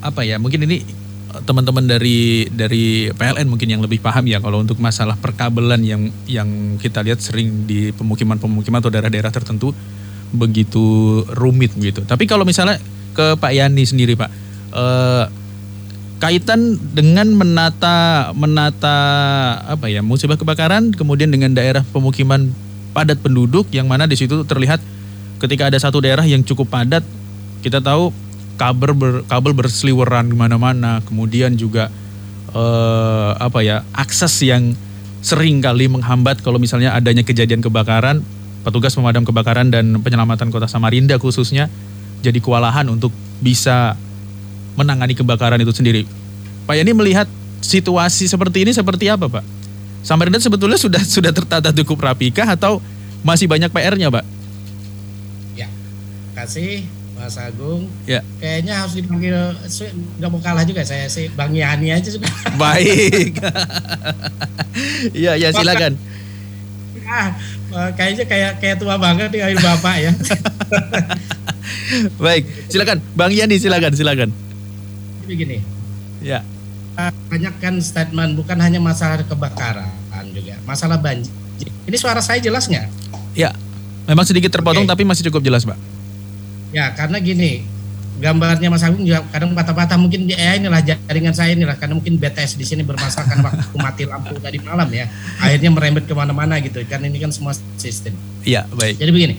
apa 0.00 0.20
ya 0.24 0.40
mungkin 0.40 0.64
ini 0.64 1.04
teman-teman 1.34 1.84
dari 1.84 2.46
dari 2.46 3.10
PLN 3.10 3.50
mungkin 3.50 3.66
yang 3.66 3.82
lebih 3.82 3.98
paham 3.98 4.24
ya 4.30 4.38
kalau 4.38 4.62
untuk 4.62 4.78
masalah 4.78 5.18
perkabelan 5.18 5.82
yang 5.82 6.08
yang 6.30 6.78
kita 6.78 7.02
lihat 7.02 7.18
sering 7.18 7.66
di 7.66 7.90
pemukiman-pemukiman 7.90 8.78
atau 8.78 8.92
daerah-daerah 8.94 9.34
tertentu 9.34 9.74
begitu 10.30 11.20
rumit 11.34 11.74
gitu 11.74 12.06
tapi 12.06 12.30
kalau 12.30 12.46
misalnya 12.46 12.78
ke 13.14 13.38
Pak 13.38 13.52
Yani 13.54 13.82
sendiri 13.86 14.18
Pak. 14.18 14.30
Uh, 14.74 15.24
kaitan 16.24 16.80
dengan 16.96 17.28
menata 17.36 18.32
menata 18.32 18.96
apa 19.68 19.92
ya 19.92 20.00
musibah 20.00 20.40
kebakaran 20.40 20.88
kemudian 20.96 21.28
dengan 21.28 21.52
daerah 21.52 21.84
pemukiman 21.92 22.48
padat 22.96 23.20
penduduk 23.20 23.68
yang 23.76 23.84
mana 23.84 24.08
di 24.08 24.16
situ 24.16 24.40
terlihat 24.48 24.80
ketika 25.36 25.68
ada 25.68 25.76
satu 25.76 26.00
daerah 26.00 26.24
yang 26.24 26.40
cukup 26.40 26.72
padat 26.72 27.04
kita 27.60 27.84
tahu 27.84 28.08
kabel 28.56 28.96
ber, 28.96 29.12
kabel 29.28 29.52
berseliweran 29.52 30.32
di 30.32 30.36
mana-mana 30.38 31.04
kemudian 31.04 31.60
juga 31.60 31.92
eh, 32.56 33.30
apa 33.36 33.60
ya 33.60 33.84
akses 33.92 34.32
yang 34.40 34.72
sering 35.20 35.60
kali 35.60 35.92
menghambat 35.92 36.40
kalau 36.40 36.56
misalnya 36.56 36.96
adanya 36.96 37.20
kejadian 37.20 37.60
kebakaran 37.60 38.24
petugas 38.64 38.96
pemadam 38.96 39.28
kebakaran 39.28 39.68
dan 39.68 40.00
penyelamatan 40.00 40.48
kota 40.48 40.64
Samarinda 40.72 41.20
khususnya 41.20 41.68
jadi 42.24 42.40
kewalahan 42.40 42.88
untuk 42.88 43.12
bisa 43.44 44.00
menangani 44.74 45.14
kebakaran 45.14 45.58
itu 45.62 45.72
sendiri. 45.74 46.02
Pak 46.64 46.74
Yani 46.78 46.92
melihat 46.94 47.28
situasi 47.64 48.28
seperti 48.28 48.68
ini 48.68 48.72
seperti 48.74 49.08
apa, 49.08 49.26
Pak? 49.26 49.44
Samarinda 50.04 50.36
sebetulnya 50.36 50.76
sudah 50.76 51.02
sudah 51.16 51.32
tertata 51.32 51.72
cukup 51.72 52.12
rapikah 52.12 52.46
atau 52.52 52.82
masih 53.24 53.48
banyak 53.48 53.72
PR-nya, 53.72 54.12
Pak? 54.12 54.24
Ya, 55.56 55.68
kasih 56.36 56.84
Mas 57.14 57.40
Agung. 57.40 57.88
Ya. 58.04 58.20
Kayaknya 58.42 58.84
harus 58.84 58.94
dipanggil 59.00 59.32
nggak 60.20 60.28
mau 60.28 60.40
kalah 60.44 60.66
juga 60.68 60.84
saya 60.84 61.08
sih 61.08 61.32
Bang 61.32 61.56
Yani 61.56 61.94
aja 61.94 62.08
sudah. 62.10 62.28
Baik. 62.60 63.40
Iya, 65.16 65.38
ya 65.42 65.48
silakan. 65.54 65.96
Ah, 67.04 67.30
kayaknya 67.94 68.26
kayak 68.26 68.52
kayak 68.58 68.76
tua 68.82 68.98
banget 68.98 69.30
nih 69.30 69.56
Bapak 69.56 69.96
ya. 70.02 70.12
Baik, 72.18 72.44
silakan 72.68 72.98
Bang 73.14 73.32
Yani 73.32 73.56
silakan 73.56 73.94
silakan. 73.94 74.43
Begini. 75.24 75.58
Ya. 76.20 76.40
Ah, 76.94 77.10
banyak 77.26 77.58
kan 77.58 77.74
statement 77.82 78.38
bukan 78.38 78.54
hanya 78.62 78.78
masalah 78.78 79.18
kebakaran 79.26 80.26
juga, 80.30 80.54
masalah 80.62 80.94
banjir. 80.94 81.32
Ini 81.84 81.96
suara 81.98 82.22
saya 82.22 82.38
jelas 82.38 82.70
nggak? 82.70 82.86
Ya, 83.34 83.50
memang 84.06 84.22
sedikit 84.22 84.54
terpotong 84.54 84.86
okay. 84.86 84.92
tapi 84.94 85.02
masih 85.02 85.26
cukup 85.28 85.42
jelas, 85.42 85.66
Pak. 85.66 85.76
Ya, 86.70 86.94
karena 86.94 87.18
gini, 87.18 87.66
gambarnya 88.18 88.70
Mas 88.70 88.86
Agung 88.86 89.02
juga 89.02 89.26
kadang 89.34 89.50
patah-patah 89.58 89.98
mungkin 89.98 90.30
ya 90.30 90.54
inilah 90.54 90.80
jaringan 90.86 91.34
saya 91.34 91.58
inilah 91.58 91.74
karena 91.74 91.98
mungkin 91.98 92.14
BTS 92.14 92.54
di 92.54 92.62
sini 92.66 92.86
bermasalah 92.86 93.26
kan 93.26 93.38
waktu 93.42 93.76
mati 93.84 94.02
lampu 94.06 94.38
tadi 94.38 94.62
malam 94.62 94.86
ya 94.94 95.10
akhirnya 95.42 95.70
merembet 95.74 96.06
ke 96.06 96.14
mana-mana 96.14 96.62
gitu 96.62 96.78
kan 96.86 97.02
ini 97.02 97.18
kan 97.18 97.34
semua 97.34 97.58
sistem. 97.74 98.14
Iya 98.46 98.70
baik. 98.70 99.02
Jadi 99.02 99.10
begini, 99.10 99.34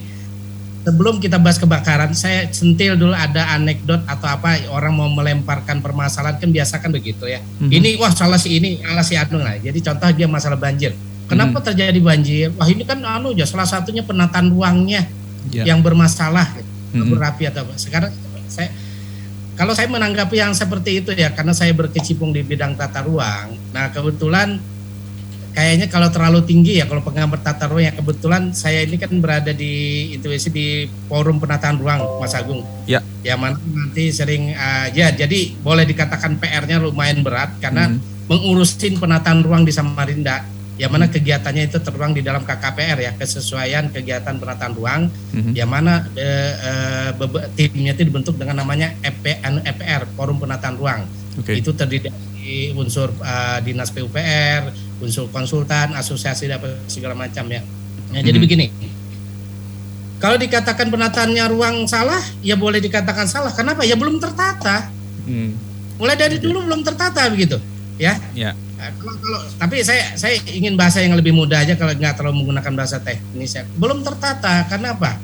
sebelum 0.86 1.18
kita 1.18 1.42
bahas 1.42 1.58
kebakaran, 1.58 2.14
saya 2.14 2.46
sentil 2.54 2.94
dulu 2.94 3.10
ada 3.10 3.58
anekdot 3.58 4.06
atau 4.06 4.30
apa 4.30 4.62
orang 4.70 4.94
mau 4.94 5.10
melemparkan 5.10 5.82
permasalahan 5.82 6.38
kan 6.38 6.46
biasa 6.54 6.78
kan 6.78 6.94
begitu 6.94 7.26
ya. 7.26 7.42
Mm-hmm. 7.42 7.74
Ini 7.74 7.88
wah 7.98 8.14
salah 8.14 8.38
si 8.38 8.54
ini, 8.54 8.78
salah 8.78 9.02
si 9.02 9.18
anu 9.18 9.42
lah. 9.42 9.58
Jadi 9.58 9.82
contoh 9.82 10.06
dia 10.14 10.30
masalah 10.30 10.54
banjir. 10.54 10.94
Kenapa 11.26 11.58
mm-hmm. 11.58 11.66
terjadi 11.66 11.98
banjir? 11.98 12.48
Wah 12.54 12.70
ini 12.70 12.86
kan 12.86 13.02
anu 13.02 13.34
ya 13.34 13.42
salah 13.50 13.66
satunya 13.66 14.06
penataan 14.06 14.46
ruangnya 14.54 15.10
yeah. 15.50 15.66
yang 15.66 15.82
bermasalah, 15.82 16.54
mm-hmm. 16.54 17.10
berapi 17.10 17.50
atau 17.50 17.66
apa. 17.66 17.74
Sekarang 17.74 18.14
saya 18.46 18.70
kalau 19.58 19.74
saya 19.74 19.90
menanggapi 19.90 20.38
yang 20.38 20.54
seperti 20.54 21.02
itu 21.02 21.10
ya 21.18 21.34
karena 21.34 21.50
saya 21.50 21.74
berkecimpung 21.74 22.30
di 22.30 22.46
bidang 22.46 22.78
tata 22.78 23.02
ruang. 23.02 23.58
Nah 23.74 23.90
kebetulan 23.90 24.62
kayaknya 25.56 25.88
kalau 25.88 26.12
terlalu 26.12 26.44
tinggi 26.44 26.76
ya 26.76 26.84
kalau 26.84 27.00
penggambar 27.00 27.40
tata 27.40 27.64
ruang 27.64 27.88
ya 27.88 27.92
kebetulan 27.96 28.52
saya 28.52 28.84
ini 28.84 29.00
kan 29.00 29.08
berada 29.24 29.56
di 29.56 30.12
intuisi 30.12 30.52
di 30.52 30.84
forum 31.08 31.40
penataan 31.40 31.80
ruang 31.80 32.20
Mas 32.20 32.36
Agung. 32.36 32.60
Ya. 32.84 33.00
Ya 33.24 33.40
mana 33.40 33.56
nanti 33.56 34.12
sering 34.12 34.52
uh, 34.52 34.92
ya 34.92 35.08
jadi 35.16 35.56
boleh 35.64 35.88
dikatakan 35.88 36.36
PR-nya 36.36 36.76
lumayan 36.76 37.24
berat 37.24 37.56
karena 37.56 37.88
hmm. 37.88 38.28
mengurusin 38.28 39.00
penataan 39.00 39.40
ruang 39.40 39.64
di 39.64 39.72
Samarinda. 39.72 40.44
Yang 40.76 40.92
mana 40.92 41.08
kegiatannya 41.08 41.72
itu 41.72 41.80
tertuang 41.80 42.12
di 42.12 42.20
dalam 42.20 42.44
KKPR 42.44 43.00
ya 43.00 43.10
kesesuaian 43.16 43.88
kegiatan 43.88 44.36
penataan 44.36 44.76
ruang. 44.76 45.08
Hmm. 45.32 45.56
Yang 45.56 45.70
mana 45.72 46.04
uh, 46.04 46.52
uh, 47.16 47.48
timnya 47.56 47.96
itu 47.96 48.04
dibentuk 48.04 48.36
dengan 48.36 48.60
namanya 48.60 48.92
EP, 49.00 49.40
EPR 49.40 50.04
Forum 50.12 50.36
Penataan 50.36 50.76
Ruang. 50.76 51.08
Okay. 51.40 51.64
Itu 51.64 51.72
terdiri 51.72 52.12
dari 52.12 52.76
unsur 52.76 53.08
uh, 53.24 53.58
dinas 53.64 53.88
PUPR, 53.88 54.68
unsur 55.00 55.28
konsultan, 55.28 55.92
asosiasi 55.92 56.48
dan 56.48 56.60
segala 56.88 57.12
macam 57.12 57.44
ya. 57.48 57.60
Nah, 58.12 58.20
hmm. 58.20 58.26
jadi 58.26 58.38
begini. 58.40 58.66
Kalau 60.16 60.40
dikatakan 60.40 60.88
penataannya 60.88 61.44
ruang 61.52 61.84
salah, 61.84 62.20
ya 62.40 62.56
boleh 62.56 62.80
dikatakan 62.80 63.28
salah. 63.28 63.52
Kenapa? 63.52 63.84
Ya 63.84 64.00
belum 64.00 64.16
tertata. 64.16 64.88
Hmm. 65.28 65.52
Mulai 66.00 66.16
dari 66.16 66.36
dulu 66.40 66.64
belum 66.64 66.80
tertata 66.80 67.28
begitu, 67.28 67.60
ya. 68.00 68.16
Ya. 68.32 68.56
Nah, 68.76 68.92
kalau, 69.00 69.16
kalau 69.16 69.40
tapi 69.56 69.80
saya 69.80 70.12
saya 70.20 70.36
ingin 70.52 70.76
bahasa 70.76 71.00
yang 71.00 71.16
lebih 71.16 71.32
mudah 71.32 71.64
aja 71.64 71.72
kalau 71.80 71.96
nggak 71.96 72.16
terlalu 72.16 72.44
menggunakan 72.44 72.72
bahasa 72.76 73.00
teknis 73.00 73.56
ya. 73.56 73.64
Belum 73.76 74.04
tertata. 74.04 74.68
Kenapa? 74.68 75.16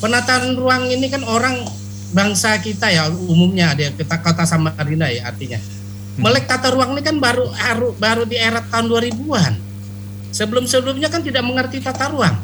Penataan 0.00 0.56
ruang 0.56 0.88
ini 0.92 1.08
kan 1.08 1.24
orang 1.24 1.64
bangsa 2.12 2.56
kita 2.60 2.88
ya 2.92 3.08
umumnya 3.08 3.72
ada 3.76 3.92
kita 3.92 4.20
kota 4.20 4.44
Samarinda 4.48 5.08
ya 5.12 5.28
artinya. 5.28 5.60
Melek 6.16 6.48
tata 6.48 6.72
ruang 6.72 6.96
ini 6.96 7.04
kan 7.04 7.20
baru 7.20 7.52
baru, 7.52 7.88
baru 7.96 8.22
di 8.24 8.40
era 8.40 8.64
tahun 8.64 8.88
2000-an. 8.88 9.54
Sebelum-sebelumnya 10.32 11.12
kan 11.12 11.20
tidak 11.20 11.44
mengerti 11.44 11.84
tata 11.84 12.08
ruang. 12.08 12.36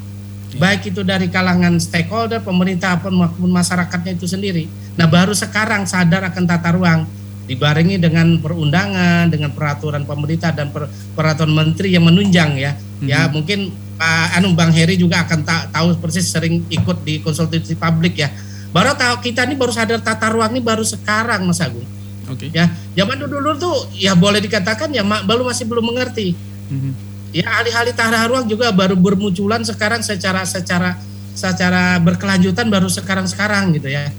Ya. 0.53 0.61
Baik 0.61 0.93
itu 0.93 1.01
dari 1.01 1.33
kalangan 1.33 1.81
stakeholder, 1.81 2.45
pemerintah 2.45 3.01
maupun 3.09 3.49
masyarakatnya 3.49 4.21
itu 4.21 4.29
sendiri. 4.29 4.69
Nah, 5.01 5.09
baru 5.09 5.33
sekarang 5.33 5.89
sadar 5.89 6.29
akan 6.29 6.45
tata 6.45 6.77
ruang 6.77 7.09
dibarengi 7.49 7.97
dengan 7.97 8.37
perundangan, 8.39 9.33
dengan 9.33 9.51
peraturan 9.57 10.05
pemerintah 10.05 10.53
dan 10.53 10.69
per, 10.69 10.93
peraturan 11.17 11.57
menteri 11.57 11.97
yang 11.97 12.05
menunjang 12.05 12.61
ya. 12.61 12.77
Hmm. 12.77 13.09
Ya, 13.09 13.21
mungkin 13.33 13.73
Pak 13.97 14.41
Anu 14.41 14.53
Bang 14.53 14.73
Heri 14.73 15.01
juga 15.01 15.25
akan 15.25 15.41
ta 15.47 15.69
tahu 15.73 15.97
persis 15.97 16.29
sering 16.29 16.65
ikut 16.69 17.01
di 17.05 17.25
konsultasi 17.25 17.77
publik 17.77 18.21
ya. 18.21 18.29
Baru 18.73 18.97
tahu 18.97 19.21
kita 19.21 19.45
ini 19.45 19.57
baru 19.57 19.73
sadar 19.73 20.01
tata 20.01 20.33
ruang 20.33 20.53
ini 20.53 20.61
baru 20.65 20.85
sekarang 20.85 21.45
Mas 21.45 21.61
Agung. 21.61 21.85
Oke. 22.31 22.49
Okay. 22.49 22.49
Ya, 22.55 22.71
zaman 22.95 23.19
dulu 23.19 23.43
dulu 23.43 23.51
tuh 23.59 23.77
ya 23.97 24.15
boleh 24.15 24.39
dikatakan 24.39 24.93
ya 24.95 25.03
baru 25.03 25.43
masih 25.47 25.67
belum 25.67 25.83
mengerti. 25.83 26.35
Mm-hmm. 26.71 26.93
Ya 27.33 27.49
alih-alih 27.49 27.97
tata 27.97 28.29
ruang 28.29 28.45
juga 28.45 28.69
baru 28.71 28.93
bermunculan 28.93 29.65
sekarang 29.65 30.05
secara 30.05 30.45
secara 30.45 31.01
secara 31.33 31.97
berkelanjutan 31.99 32.69
baru 32.69 32.93
sekarang-sekarang 32.93 33.73
gitu 33.81 33.89
ya. 33.89 34.13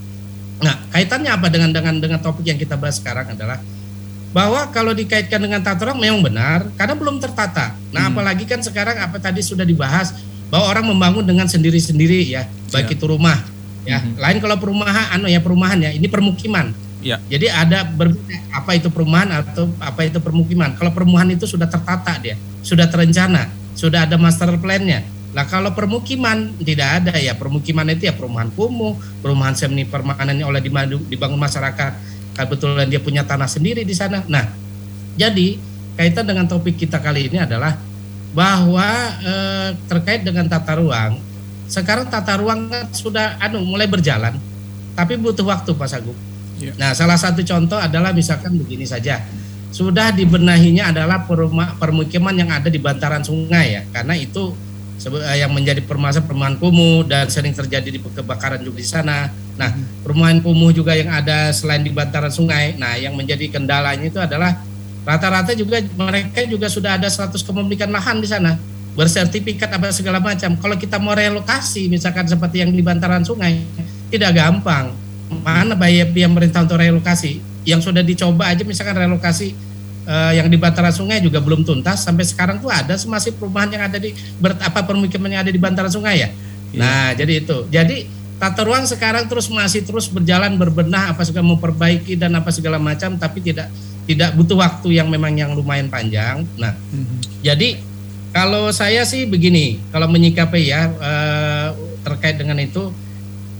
Nah, 0.63 0.81
kaitannya 0.89 1.29
apa 1.29 1.47
dengan 1.51 1.69
dengan 1.69 1.95
dengan 2.01 2.19
topik 2.19 2.47
yang 2.49 2.57
kita 2.57 2.73
bahas 2.73 2.97
sekarang 2.97 3.29
adalah 3.29 3.61
bahwa 4.33 4.65
kalau 4.73 4.97
dikaitkan 4.97 5.37
dengan 5.37 5.61
tata 5.61 5.85
ruang 5.85 6.01
memang 6.01 6.25
benar 6.25 6.65
karena 6.73 6.97
belum 6.97 7.21
tertata. 7.21 7.77
Nah, 7.93 8.09
hmm. 8.09 8.11
apalagi 8.17 8.43
kan 8.49 8.59
sekarang 8.65 8.97
apa 8.97 9.21
tadi 9.21 9.45
sudah 9.45 9.63
dibahas 9.63 10.17
bahwa 10.49 10.73
orang 10.73 10.85
membangun 10.89 11.21
dengan 11.21 11.45
sendiri-sendiri 11.45 12.33
ya, 12.33 12.49
baik 12.73 12.89
yeah. 12.89 12.95
itu 12.97 13.05
rumah 13.05 13.37
ya. 13.85 14.01
Hmm. 14.01 14.17
Lain 14.17 14.37
kalau 14.41 14.57
perumahan 14.57 15.13
anu 15.13 15.29
ya 15.29 15.39
perumahan 15.39 15.77
ya, 15.85 15.91
ini 15.93 16.09
permukiman. 16.09 16.73
Ya. 17.03 17.17
Jadi 17.27 17.51
ada 17.51 17.83
berbeda 17.83 18.55
apa 18.55 18.71
itu 18.79 18.87
perumahan 18.87 19.43
atau 19.43 19.67
apa 19.77 20.07
itu 20.07 20.17
permukiman. 20.23 20.73
Kalau 20.79 20.91
perumahan 20.95 21.29
itu 21.35 21.43
sudah 21.43 21.67
tertata 21.67 22.17
dia, 22.17 22.39
sudah 22.63 22.87
terencana, 22.87 23.51
sudah 23.75 24.07
ada 24.07 24.15
master 24.15 24.55
plan-nya. 24.57 25.03
Lah 25.35 25.45
kalau 25.49 25.73
permukiman 25.75 26.55
tidak 26.61 27.03
ada 27.03 27.13
ya 27.17 27.33
permukiman 27.33 27.89
itu 27.91 28.07
ya 28.07 28.13
perumahan 28.15 28.49
kumuh, 28.53 28.95
perumahan 29.19 29.53
semi 29.57 29.83
permanen 29.83 30.39
oleh 30.41 30.63
dibangun 31.09 31.37
masyarakat. 31.37 31.91
Kebetulan 32.33 32.89
dia 32.89 32.97
punya 32.97 33.21
tanah 33.21 33.45
sendiri 33.45 33.85
di 33.85 33.93
sana. 33.93 34.25
Nah, 34.25 34.49
jadi 35.19 35.61
kaitan 35.93 36.25
dengan 36.25 36.49
topik 36.49 36.81
kita 36.81 36.97
kali 36.97 37.29
ini 37.29 37.37
adalah 37.37 37.77
bahwa 38.33 38.89
eh, 39.21 39.69
terkait 39.85 40.25
dengan 40.25 40.49
tata 40.49 40.81
ruang 40.81 41.33
sekarang 41.73 42.05
tata 42.11 42.37
ruang 42.37 42.67
kan 42.67 42.85
sudah 42.91 43.39
anu 43.39 43.63
mulai 43.63 43.87
berjalan, 43.87 44.35
tapi 44.93 45.15
butuh 45.17 45.41
waktu 45.47 45.71
Pak 45.73 45.87
Sagu. 45.89 46.13
Ya. 46.69 46.73
Nah, 46.79 46.91
salah 46.95 47.19
satu 47.19 47.43
contoh 47.43 47.75
adalah 47.75 48.15
misalkan 48.15 48.55
begini 48.55 48.87
saja. 48.87 49.19
Sudah 49.73 50.13
dibenahinya 50.13 50.93
adalah 50.93 51.25
peruma- 51.25 51.73
permukiman 51.81 52.31
yang 52.37 52.53
ada 52.53 52.69
di 52.69 52.77
bantaran 52.77 53.25
sungai 53.25 53.81
ya, 53.81 53.81
karena 53.89 54.13
itu 54.13 54.53
eh, 55.01 55.37
yang 55.41 55.49
menjadi 55.49 55.81
permasalahan 55.81 56.29
perumahan 56.29 56.55
kumuh 56.61 57.03
dan 57.09 57.25
sering 57.27 57.51
terjadi 57.57 57.89
di 57.89 57.99
kebakaran 57.99 58.61
juga 58.61 58.77
di 58.79 58.87
sana. 58.87 59.33
Nah, 59.57 59.69
perumahan 60.05 60.39
kumuh 60.39 60.69
juga 60.71 60.93
yang 60.93 61.09
ada 61.09 61.49
selain 61.51 61.81
di 61.81 61.89
bantaran 61.89 62.29
sungai. 62.29 62.77
Nah, 62.77 62.95
yang 62.95 63.17
menjadi 63.17 63.49
kendalanya 63.49 64.05
itu 64.05 64.21
adalah 64.21 64.61
rata-rata 65.03 65.51
juga 65.57 65.83
mereka 65.99 66.45
juga 66.47 66.71
sudah 66.71 66.95
ada 66.95 67.09
100 67.09 67.43
kepemilikan 67.43 67.91
lahan 67.91 68.23
di 68.23 68.29
sana 68.29 68.55
bersertifikat 68.93 69.69
apa 69.73 69.89
segala 69.89 70.21
macam. 70.21 70.53
Kalau 70.57 70.75
kita 70.77 71.01
mau 71.01 71.17
relokasi 71.17 71.89
misalkan 71.89 72.29
seperti 72.29 72.61
yang 72.61 72.69
di 72.69 72.81
bantaran 72.85 73.25
sungai 73.25 73.61
tidak 74.13 74.37
gampang. 74.37 74.93
Mana 75.41 75.73
bayar 75.73 76.11
biaya 76.13 76.29
pemerintah 76.29 76.61
untuk 76.61 76.77
relokasi? 76.77 77.41
Yang 77.63 77.89
sudah 77.89 78.03
dicoba 78.05 78.51
aja 78.51 78.61
misalkan 78.67 78.93
relokasi 78.99 79.55
eh, 80.05 80.31
yang 80.37 80.51
di 80.51 80.57
bantaran 80.59 80.91
sungai 80.91 81.23
juga 81.23 81.39
belum 81.39 81.63
tuntas 81.63 82.03
sampai 82.03 82.27
sekarang 82.27 82.59
tuh 82.59 82.69
ada 82.69 82.93
masih 83.07 83.33
perumahan 83.33 83.71
yang 83.71 83.83
ada 83.87 83.97
di 83.97 84.13
ber, 84.37 84.59
apa 84.59 84.83
permukiman 84.83 85.31
yang 85.31 85.41
ada 85.47 85.51
di 85.53 85.59
bantaran 85.59 85.89
sungai 85.89 86.27
ya. 86.27 86.29
Nah, 86.73 87.13
jadi 87.13 87.41
itu. 87.41 87.69
Jadi 87.69 88.09
tata 88.41 88.65
ruang 88.65 88.83
sekarang 88.83 89.29
terus 89.29 89.47
masih 89.47 89.85
terus 89.85 90.09
berjalan 90.09 90.57
berbenah 90.57 91.15
apa 91.15 91.23
segala 91.23 91.53
memperbaiki 91.53 92.19
dan 92.19 92.33
apa 92.35 92.51
segala 92.51 92.75
macam 92.81 93.15
tapi 93.15 93.39
tidak 93.39 93.71
tidak 94.03 94.35
butuh 94.35 94.59
waktu 94.59 94.99
yang 94.99 95.07
memang 95.07 95.31
yang 95.37 95.55
lumayan 95.55 95.87
panjang. 95.87 96.43
Nah, 96.59 96.75
jadi 97.39 97.79
kalau 98.33 98.73
saya 98.73 99.05
sih 99.05 99.29
begini, 99.29 99.79
kalau 99.93 100.09
menyikapi 100.09 100.73
ya 100.73 100.89
eh, 100.91 101.67
terkait 102.03 102.35
dengan 102.35 102.59
itu 102.59 102.91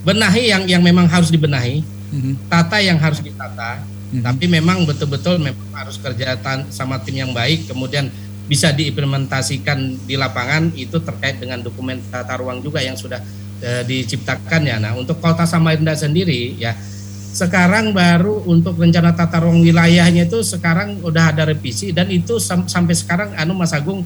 benahi 0.03 0.51
yang 0.51 0.63
yang 0.67 0.83
memang 0.83 1.07
harus 1.07 1.31
dibenahi, 1.31 1.81
Mhm. 2.12 2.51
tata 2.51 2.77
yang 2.83 3.00
harus 3.00 3.24
ditata, 3.24 3.79
Mhm. 4.12 4.22
tapi 4.22 4.45
memang 4.45 4.83
betul-betul 4.83 5.39
memang 5.39 5.65
harus 5.74 5.98
kerja 5.98 6.38
sama 6.69 7.00
tim 7.01 7.17
yang 7.17 7.31
baik, 7.31 7.72
kemudian 7.72 8.12
bisa 8.43 8.75
diimplementasikan 8.75 10.03
di 10.03 10.19
lapangan 10.19 10.75
itu 10.75 11.00
terkait 11.00 11.39
dengan 11.39 11.63
dokumen 11.63 12.03
tata 12.12 12.36
ruang 12.36 12.60
juga 12.60 12.83
yang 12.83 13.00
sudah 13.00 13.24
eh, 13.63 13.79
diciptakan 13.88 14.67
ya. 14.67 14.75
Nah 14.75 14.91
untuk 15.00 15.24
kota 15.24 15.48
Samarinda 15.48 15.95
sendiri 15.95 16.60
ya 16.60 16.75
sekarang 17.33 17.95
baru 17.95 18.43
untuk 18.45 18.75
rencana 18.75 19.15
tata 19.15 19.39
ruang 19.39 19.63
wilayahnya 19.63 20.27
itu 20.27 20.43
sekarang 20.43 21.00
udah 21.00 21.31
ada 21.31 21.48
revisi 21.48 21.95
dan 21.95 22.12
itu 22.12 22.38
sam- 22.43 22.67
sampai 22.67 22.91
sekarang 22.93 23.31
anu 23.39 23.55
Mas 23.55 23.72
Agung 23.72 24.03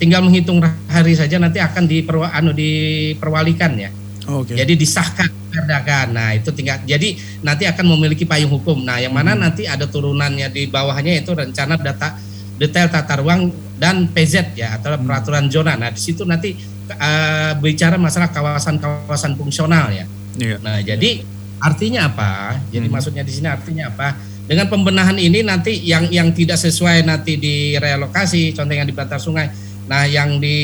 tinggal 0.00 0.24
menghitung 0.24 0.58
hari 0.88 1.14
saja 1.14 1.36
nanti 1.38 1.60
akan 1.62 1.84
diperwa, 1.86 2.32
anu 2.32 2.50
diperwalikan 2.50 3.76
ya. 3.78 3.92
Oke. 4.28 4.56
Jadi 4.56 4.72
disahkan 4.76 5.28
perdakan. 5.52 6.06
Nah, 6.16 6.30
itu 6.34 6.50
tinggal 6.50 6.80
jadi 6.82 7.14
nanti 7.44 7.64
akan 7.68 7.84
memiliki 7.94 8.24
payung 8.26 8.50
hukum. 8.50 8.82
Nah, 8.82 8.98
yang 8.98 9.12
mana 9.14 9.36
nanti 9.36 9.68
ada 9.68 9.86
turunannya 9.86 10.50
di 10.50 10.66
bawahnya 10.66 11.20
itu 11.20 11.30
rencana 11.32 11.76
data 11.78 12.16
detail 12.58 12.86
tata 12.86 13.18
ruang 13.18 13.50
dan 13.78 14.06
PZ 14.10 14.54
ya 14.54 14.78
atau 14.78 14.94
peraturan 14.98 15.50
zona. 15.50 15.74
Nah, 15.74 15.90
di 15.90 16.00
situ 16.00 16.22
nanti 16.22 16.54
eh, 16.84 17.52
bicara 17.58 17.96
masalah 17.96 18.28
kawasan-kawasan 18.28 19.36
fungsional 19.40 19.88
ya. 19.92 20.04
Iya. 20.36 20.56
Nah, 20.60 20.78
jadi 20.84 21.24
artinya 21.62 22.12
apa? 22.12 22.60
Jadi 22.68 22.86
Hmm. 22.86 22.94
maksudnya 22.94 23.22
di 23.24 23.32
sini 23.32 23.48
artinya 23.48 23.88
apa? 23.88 24.18
Dengan 24.44 24.68
pembenahan 24.68 25.16
ini 25.16 25.40
nanti 25.40 25.72
yang 25.80 26.04
yang 26.12 26.28
tidak 26.36 26.60
sesuai 26.60 27.08
nanti 27.08 27.40
direlokasi, 27.40 28.52
contoh 28.52 28.74
yang 28.76 28.84
di 28.84 28.92
bantar 28.92 29.16
sungai. 29.16 29.48
Nah, 29.88 30.04
yang 30.04 30.36
di 30.36 30.58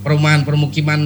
perumahan 0.00 0.46
permukiman 0.46 1.00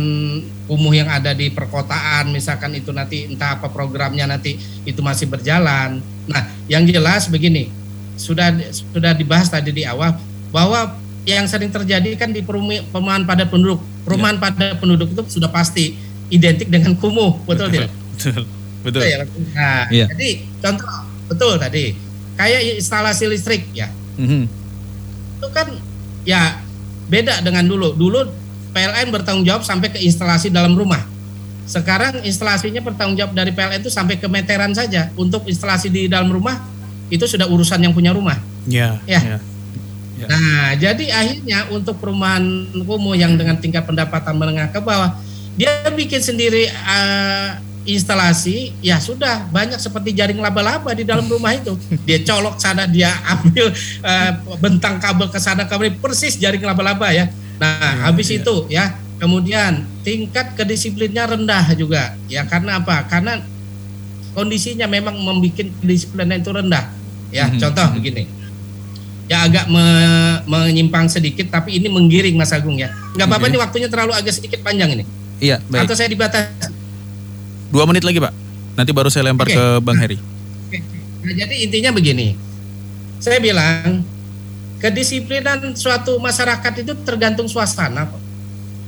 kumuh 0.69 0.93
yang 0.93 1.09
ada 1.09 1.33
di 1.33 1.49
perkotaan 1.49 2.29
misalkan 2.31 2.77
itu 2.77 2.93
nanti 2.93 3.27
entah 3.27 3.57
apa 3.57 3.73
programnya 3.73 4.29
nanti 4.29 4.57
itu 4.85 5.01
masih 5.01 5.27
berjalan. 5.29 5.99
Nah, 6.29 6.43
yang 6.69 6.85
jelas 6.87 7.27
begini, 7.27 7.73
sudah 8.15 8.53
sudah 8.71 9.17
dibahas 9.17 9.49
tadi 9.49 9.73
di 9.73 9.83
awal 9.83 10.15
bahwa 10.53 10.97
yang 11.25 11.47
sering 11.47 11.71
terjadi 11.71 12.19
kan 12.19 12.31
di 12.35 12.43
perumahan 12.43 13.23
padat 13.27 13.49
penduduk. 13.49 13.81
Perumahan 14.03 14.37
padat 14.39 14.79
penduduk 14.79 15.11
itu 15.15 15.23
sudah 15.39 15.51
pasti 15.51 15.95
identik 16.29 16.67
dengan 16.67 16.97
kumuh, 16.99 17.39
betul 17.47 17.71
tidak? 17.71 17.91
Betul. 18.19 18.43
Betul. 18.83 19.01
Betul 19.03 19.03
ya? 19.07 19.17
Nah, 19.55 19.83
Iya. 19.95 20.07
jadi 20.11 20.29
contoh 20.59 20.91
betul 21.31 21.55
tadi 21.55 21.95
kayak 22.35 22.83
instalasi 22.83 23.31
listrik 23.31 23.63
ya 23.71 23.87
Mhm. 24.19 24.51
itu 25.39 25.49
kan 25.55 25.71
ya 26.27 26.59
beda 27.07 27.41
dengan 27.47 27.63
dulu. 27.69 27.95
Dulu 27.95 28.27
PLN 28.73 29.13
bertanggung 29.13 29.45
jawab 29.45 29.63
sampai 29.63 29.93
ke 29.93 30.01
instalasi 30.01 30.49
dalam 30.49 30.73
rumah. 30.73 31.05
Sekarang 31.69 32.25
instalasinya 32.27 32.83
bertanggung 32.83 33.15
jawab 33.15 33.33
dari 33.37 33.55
PLN 33.55 33.85
itu 33.85 33.93
sampai 33.93 34.19
ke 34.19 34.27
meteran 34.27 34.73
saja. 34.75 35.13
Untuk 35.15 35.47
instalasi 35.47 35.93
di 35.93 36.11
dalam 36.11 36.33
rumah 36.33 36.59
itu 37.13 37.25
sudah 37.29 37.47
urusan 37.47 37.79
yang 37.85 37.93
punya 37.93 38.11
rumah. 38.11 38.41
Ya. 38.67 38.99
Ya. 39.05 39.21
ya. 39.21 39.39
Ya. 40.23 40.27
Nah, 40.31 40.67
jadi 40.79 41.05
akhirnya 41.11 41.59
untuk 41.75 41.99
perumahan 41.99 42.43
kumuh 42.87 43.19
yang 43.19 43.35
dengan 43.35 43.59
tingkat 43.59 43.83
pendapatan 43.83 44.39
menengah 44.39 44.71
ke 44.71 44.79
bawah, 44.79 45.19
dia 45.59 45.83
bikin 45.91 46.23
sendiri 46.23 46.71
eh, 46.71 47.49
instalasi, 47.83 48.71
ya 48.79 49.03
sudah 49.03 49.51
banyak 49.51 49.83
seperti 49.83 50.15
jaring 50.15 50.39
laba-laba 50.39 50.95
di 50.95 51.03
dalam 51.03 51.27
rumah 51.27 51.51
itu. 51.59 51.75
Dia 52.07 52.23
colok 52.23 52.63
sana, 52.63 52.87
dia 52.87 53.11
ambil 53.35 53.75
eh, 53.75 54.31
bentang 54.63 55.03
kabel 55.03 55.27
ke 55.27 55.43
sana, 55.43 55.67
kabel 55.67 55.91
persis 55.99 56.39
jaring 56.39 56.63
laba-laba 56.63 57.11
ya. 57.11 57.27
Nah, 57.63 58.11
habis 58.11 58.27
iya. 58.29 58.43
itu 58.43 58.55
ya, 58.67 58.85
kemudian 59.23 59.87
tingkat 60.03 60.59
kedisiplinnya 60.59 61.31
rendah 61.31 61.71
juga. 61.79 62.19
Ya 62.27 62.43
karena 62.43 62.83
apa? 62.83 63.07
Karena 63.07 63.39
kondisinya 64.35 64.91
memang 64.91 65.15
membuat 65.15 65.63
kedisiplinnya 65.79 66.43
itu 66.43 66.51
rendah. 66.51 66.91
Ya, 67.31 67.47
Mhm. 67.49 67.63
contoh 67.63 67.87
begini 67.97 68.27
ya 69.31 69.49
agak 69.49 69.65
me- 69.65 70.41
menyimpang 70.45 71.09
sedikit 71.09 71.49
tapi 71.49 71.81
ini 71.81 71.89
menggiring 71.89 72.37
Mas 72.37 72.53
Agung 72.53 72.77
ya 72.77 72.93
nggak 73.17 73.25
apa-apa 73.25 73.47
Oke. 73.47 73.51
ini 73.55 73.57
waktunya 73.57 73.89
terlalu 73.89 74.13
agak 74.13 74.37
sedikit 74.37 74.61
panjang 74.61 74.93
ini 74.93 75.05
Iya, 75.41 75.57
baik. 75.73 75.89
atau 75.89 75.95
saya 75.97 76.13
dibatasi 76.13 76.69
Dua 77.73 77.89
menit 77.89 78.05
lagi, 78.05 78.21
Pak. 78.21 78.37
Nanti 78.77 78.93
baru 78.93 79.09
saya 79.09 79.33
lempar 79.33 79.49
Oke. 79.49 79.57
ke 79.57 79.65
Bang 79.81 79.97
Heri. 79.97 80.21
Oke. 80.69 80.79
nah, 81.25 81.33
jadi 81.33 81.55
intinya 81.65 81.91
begini 81.97 82.37
saya 83.17 83.41
bilang 83.41 84.05
kedisiplinan 84.83 85.79
suatu 85.79 86.19
masyarakat 86.19 86.83
itu 86.83 86.93
tergantung 87.07 87.47
suasana. 87.47 88.11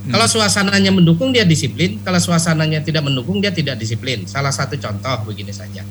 Hmm. 0.05 0.13
kalau 0.13 0.27
suasananya 0.29 0.93
mendukung 0.93 1.33
dia 1.33 1.41
disiplin 1.41 1.97
kalau 2.05 2.21
suasananya 2.21 2.77
tidak 2.85 3.01
mendukung 3.01 3.41
dia 3.41 3.49
tidak 3.49 3.73
disiplin 3.81 4.21
salah 4.29 4.53
satu 4.53 4.77
contoh 4.77 5.25
begini 5.25 5.49
saja 5.49 5.81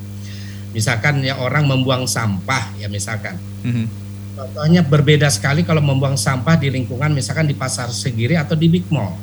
misalkan 0.71 1.19
ya 1.19 1.35
orang 1.35 1.67
membuang 1.67 2.07
sampah 2.07 2.71
ya 2.79 2.87
misalkan 2.87 3.35
Mhm. 3.65 4.05
Contohnya 4.35 4.83
berbeda 4.83 5.31
sekali 5.31 5.63
kalau 5.63 5.79
membuang 5.79 6.19
sampah 6.19 6.59
di 6.59 6.67
lingkungan 6.67 7.07
misalkan 7.11 7.47
di 7.47 7.55
pasar 7.55 7.87
segiri 7.87 8.35
atau 8.35 8.51
di 8.51 8.67
big 8.67 8.83
mall. 8.91 9.15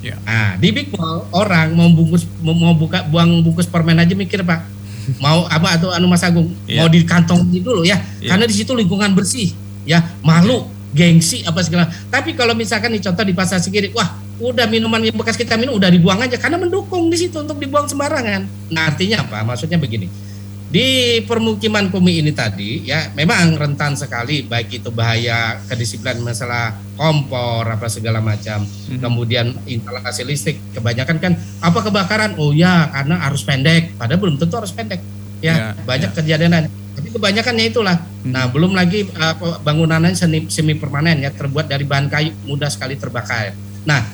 Ya. 0.00 0.16
Nah, 0.24 0.56
di 0.56 0.72
big 0.72 0.88
mall 0.96 1.28
orang 1.30 1.76
mau 1.76 1.92
bungkus 1.92 2.24
mau 2.40 2.72
buka 2.72 3.04
buang 3.04 3.44
bungkus 3.44 3.68
permen 3.68 4.00
aja 4.00 4.16
mikir 4.16 4.40
pak, 4.40 4.64
mau 5.24 5.44
apa 5.44 5.76
atau 5.76 5.92
anu 5.92 6.08
Mas 6.08 6.24
Agung 6.24 6.48
Ya. 6.64 6.80
mau 6.80 6.88
di 6.88 7.04
kantong 7.04 7.52
dulu 7.52 7.84
ya, 7.84 8.00
Ya. 8.16 8.32
karena 8.32 8.48
di 8.48 8.56
situ 8.56 8.72
lingkungan 8.72 9.12
bersih, 9.12 9.52
ya 9.90 9.98
malu, 10.22 10.70
gengsi 10.94 11.42
apa 11.42 11.58
segala. 11.66 11.90
Tapi 12.06 12.38
kalau 12.38 12.54
misalkan 12.54 12.94
di 12.94 13.02
contoh 13.02 13.26
di 13.26 13.34
pasar 13.34 13.58
segiri, 13.58 13.90
wah 13.90 14.06
udah 14.38 14.70
minuman 14.70 15.02
yang 15.02 15.18
bekas 15.18 15.34
kita 15.34 15.58
minum 15.58 15.74
udah 15.74 15.90
dibuang 15.90 16.22
aja 16.22 16.38
karena 16.38 16.62
mendukung 16.62 17.10
di 17.10 17.18
situ 17.18 17.42
untuk 17.42 17.58
dibuang 17.58 17.90
sembarangan. 17.90 18.70
Nah 18.70 18.94
artinya 18.94 19.26
apa? 19.26 19.42
Maksudnya 19.42 19.82
begini 19.82 20.30
di 20.70 21.18
permukiman 21.26 21.90
kumi 21.90 22.22
ini 22.22 22.30
tadi 22.30 22.86
ya 22.86 23.10
memang 23.18 23.58
rentan 23.58 23.98
sekali 23.98 24.46
baik 24.46 24.78
itu 24.78 24.94
bahaya 24.94 25.58
kedisiplinan 25.66 26.22
masalah 26.22 26.78
kompor 26.94 27.66
apa 27.66 27.90
segala 27.90 28.22
macam 28.22 28.62
Mhm. 28.62 29.02
kemudian 29.02 29.50
instalasi 29.66 30.22
listrik 30.22 30.62
kebanyakan 30.70 31.18
kan 31.18 31.32
apa 31.58 31.78
kebakaran 31.82 32.38
oh 32.38 32.54
ya 32.54 32.86
karena 32.86 33.18
arus 33.26 33.42
pendek 33.42 33.98
padahal 33.98 34.22
belum 34.22 34.38
tentu 34.38 34.54
arus 34.62 34.70
pendek 34.70 35.02
Ya, 35.40 35.56
ya 35.56 35.66
banyak 35.88 36.12
kejadian 36.12 36.52
tapi 37.00 37.16
kebanyakannya 37.16 37.64
itulah. 37.72 37.96
Mhm. 38.20 38.36
nah 38.36 38.44
belum 38.52 38.76
lagi 38.76 39.08
uh, 39.16 39.34
bangunannya 39.64 40.12
semi, 40.12 40.44
semi 40.52 40.76
permanen 40.76 41.24
ya 41.24 41.32
terbuat 41.32 41.64
dari 41.72 41.88
bahan 41.88 42.12
kayu 42.12 42.36
mudah 42.44 42.68
sekali 42.68 43.00
terbakar. 43.00 43.56
Nah 43.88 44.04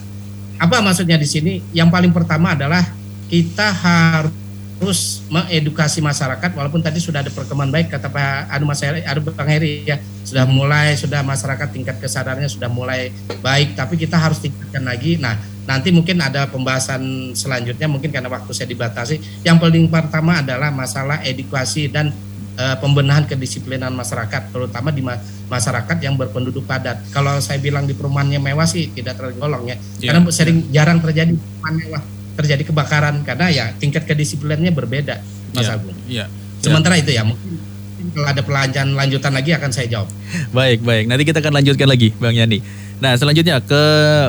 apa 0.57 0.79
maksudnya 0.79 1.19
di 1.19 1.27
sini? 1.27 1.59
Yang 1.75 1.91
paling 1.91 2.13
pertama 2.15 2.55
adalah 2.55 2.87
kita 3.27 3.75
harus 3.75 5.27
mengedukasi 5.27 5.99
masyarakat 5.99 6.53
walaupun 6.55 6.79
tadi 6.79 7.03
sudah 7.03 7.25
ada 7.25 7.33
perkembangan 7.33 7.73
baik 7.75 7.89
kata 7.91 8.07
Pak 8.13 8.55
Anu 8.55 8.65
Mas 8.71 8.79
Heri, 8.79 9.03
Anu 9.03 9.27
Bang 9.27 9.49
Heri 9.51 9.83
ya 9.83 9.99
sudah 10.23 10.45
mulai 10.47 10.95
sudah 10.95 11.27
masyarakat 11.27 11.69
tingkat 11.75 11.97
kesadarannya 11.99 12.47
sudah 12.47 12.71
mulai 12.71 13.11
baik 13.43 13.75
tapi 13.75 13.99
kita 13.99 14.15
harus 14.15 14.39
tingkatkan 14.39 14.87
lagi. 14.87 15.19
Nah 15.19 15.35
nanti 15.67 15.91
mungkin 15.91 16.23
ada 16.23 16.47
pembahasan 16.47 17.35
selanjutnya 17.35 17.91
mungkin 17.91 18.15
karena 18.15 18.31
waktu 18.31 18.55
saya 18.55 18.71
dibatasi. 18.71 19.43
Yang 19.43 19.57
paling 19.59 19.91
pertama 19.91 20.45
adalah 20.45 20.71
masalah 20.71 21.25
edukasi 21.27 21.91
dan 21.91 22.15
uh, 22.59 22.77
pembenahan 22.81 23.25
kedisiplinan 23.29 23.93
masyarakat, 23.93 24.53
terutama 24.53 24.91
di 24.91 25.05
ma 25.05 25.17
masyarakat 25.47 25.97
yang 26.03 26.19
berpenduduk 26.19 26.67
padat. 26.67 26.99
Kalau 27.15 27.39
saya 27.39 27.63
bilang 27.63 27.87
di 27.87 27.95
perumahannya 27.95 28.43
mewah 28.43 28.67
sih 28.67 28.91
tidak 28.91 29.21
tergolong 29.21 29.69
ya, 29.69 29.77
yeah. 30.03 30.13
karena 30.13 30.21
sering 30.35 30.67
yeah. 30.67 30.83
jarang 30.83 30.99
terjadi 30.99 31.33
perumahan 31.37 31.75
mewah 31.79 32.03
terjadi 32.37 32.63
kebakaran 32.69 33.25
karena 33.25 33.47
ya 33.49 33.65
tingkat 33.81 34.05
kedisiplinannya 34.05 34.73
berbeda, 34.75 35.23
Mas 35.57 35.65
yeah. 35.65 35.77
Agung. 35.77 35.97
Yeah. 36.11 36.29
Sementara 36.61 36.99
yeah. 36.99 37.05
itu 37.07 37.11
ya 37.15 37.23
mungkin 37.25 37.77
kalau 38.13 38.29
ada 38.29 38.43
pelajaran 38.45 38.93
lanjutan 38.93 39.33
lagi 39.33 39.51
akan 39.57 39.71
saya 39.73 39.87
jawab. 39.89 40.09
Baik, 40.53 40.85
baik. 40.85 41.05
Nanti 41.09 41.23
kita 41.25 41.41
akan 41.41 41.53
lanjutkan 41.59 41.89
lagi, 41.89 42.13
Bang 42.17 42.37
Yani. 42.37 42.61
Nah, 42.97 43.13
selanjutnya 43.13 43.61
ke 43.61 43.83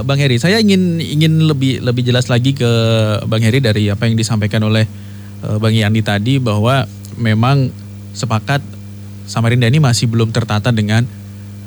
Bang 0.04 0.20
Heri. 0.20 0.36
Saya 0.44 0.60
ingin 0.60 1.00
ingin 1.00 1.40
lebih 1.48 1.80
lebih 1.80 2.04
jelas 2.04 2.28
lagi 2.28 2.52
ke 2.52 2.68
Bang 3.24 3.40
Heri 3.40 3.64
dari 3.64 3.88
apa 3.88 4.04
yang 4.08 4.20
disampaikan 4.20 4.60
oleh 4.68 4.84
uh, 5.44 5.56
Bang 5.56 5.72
Yani 5.72 6.04
tadi 6.04 6.36
bahwa 6.36 6.84
memang 7.16 7.72
sepakat 8.18 8.66
Samarinda 9.30 9.70
ini 9.70 9.78
masih 9.78 10.10
belum 10.10 10.34
tertata 10.34 10.74
dengan 10.74 11.06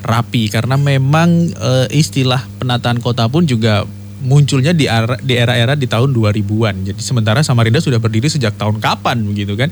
rapi 0.00 0.48
karena 0.48 0.80
memang 0.80 1.52
e, 1.52 1.70
istilah 1.92 2.42
penataan 2.58 2.98
kota 3.04 3.28
pun 3.28 3.44
juga 3.44 3.84
munculnya 4.20 4.72
di 4.72 4.88
era, 4.88 5.16
di 5.20 5.36
era-era 5.36 5.76
di 5.76 5.84
tahun 5.86 6.12
2000-an. 6.12 6.88
Jadi 6.92 7.00
sementara 7.00 7.40
Samarinda 7.44 7.80
sudah 7.80 8.00
berdiri 8.00 8.28
sejak 8.28 8.56
tahun 8.56 8.80
kapan 8.80 9.22
begitu 9.24 9.54
kan. 9.56 9.68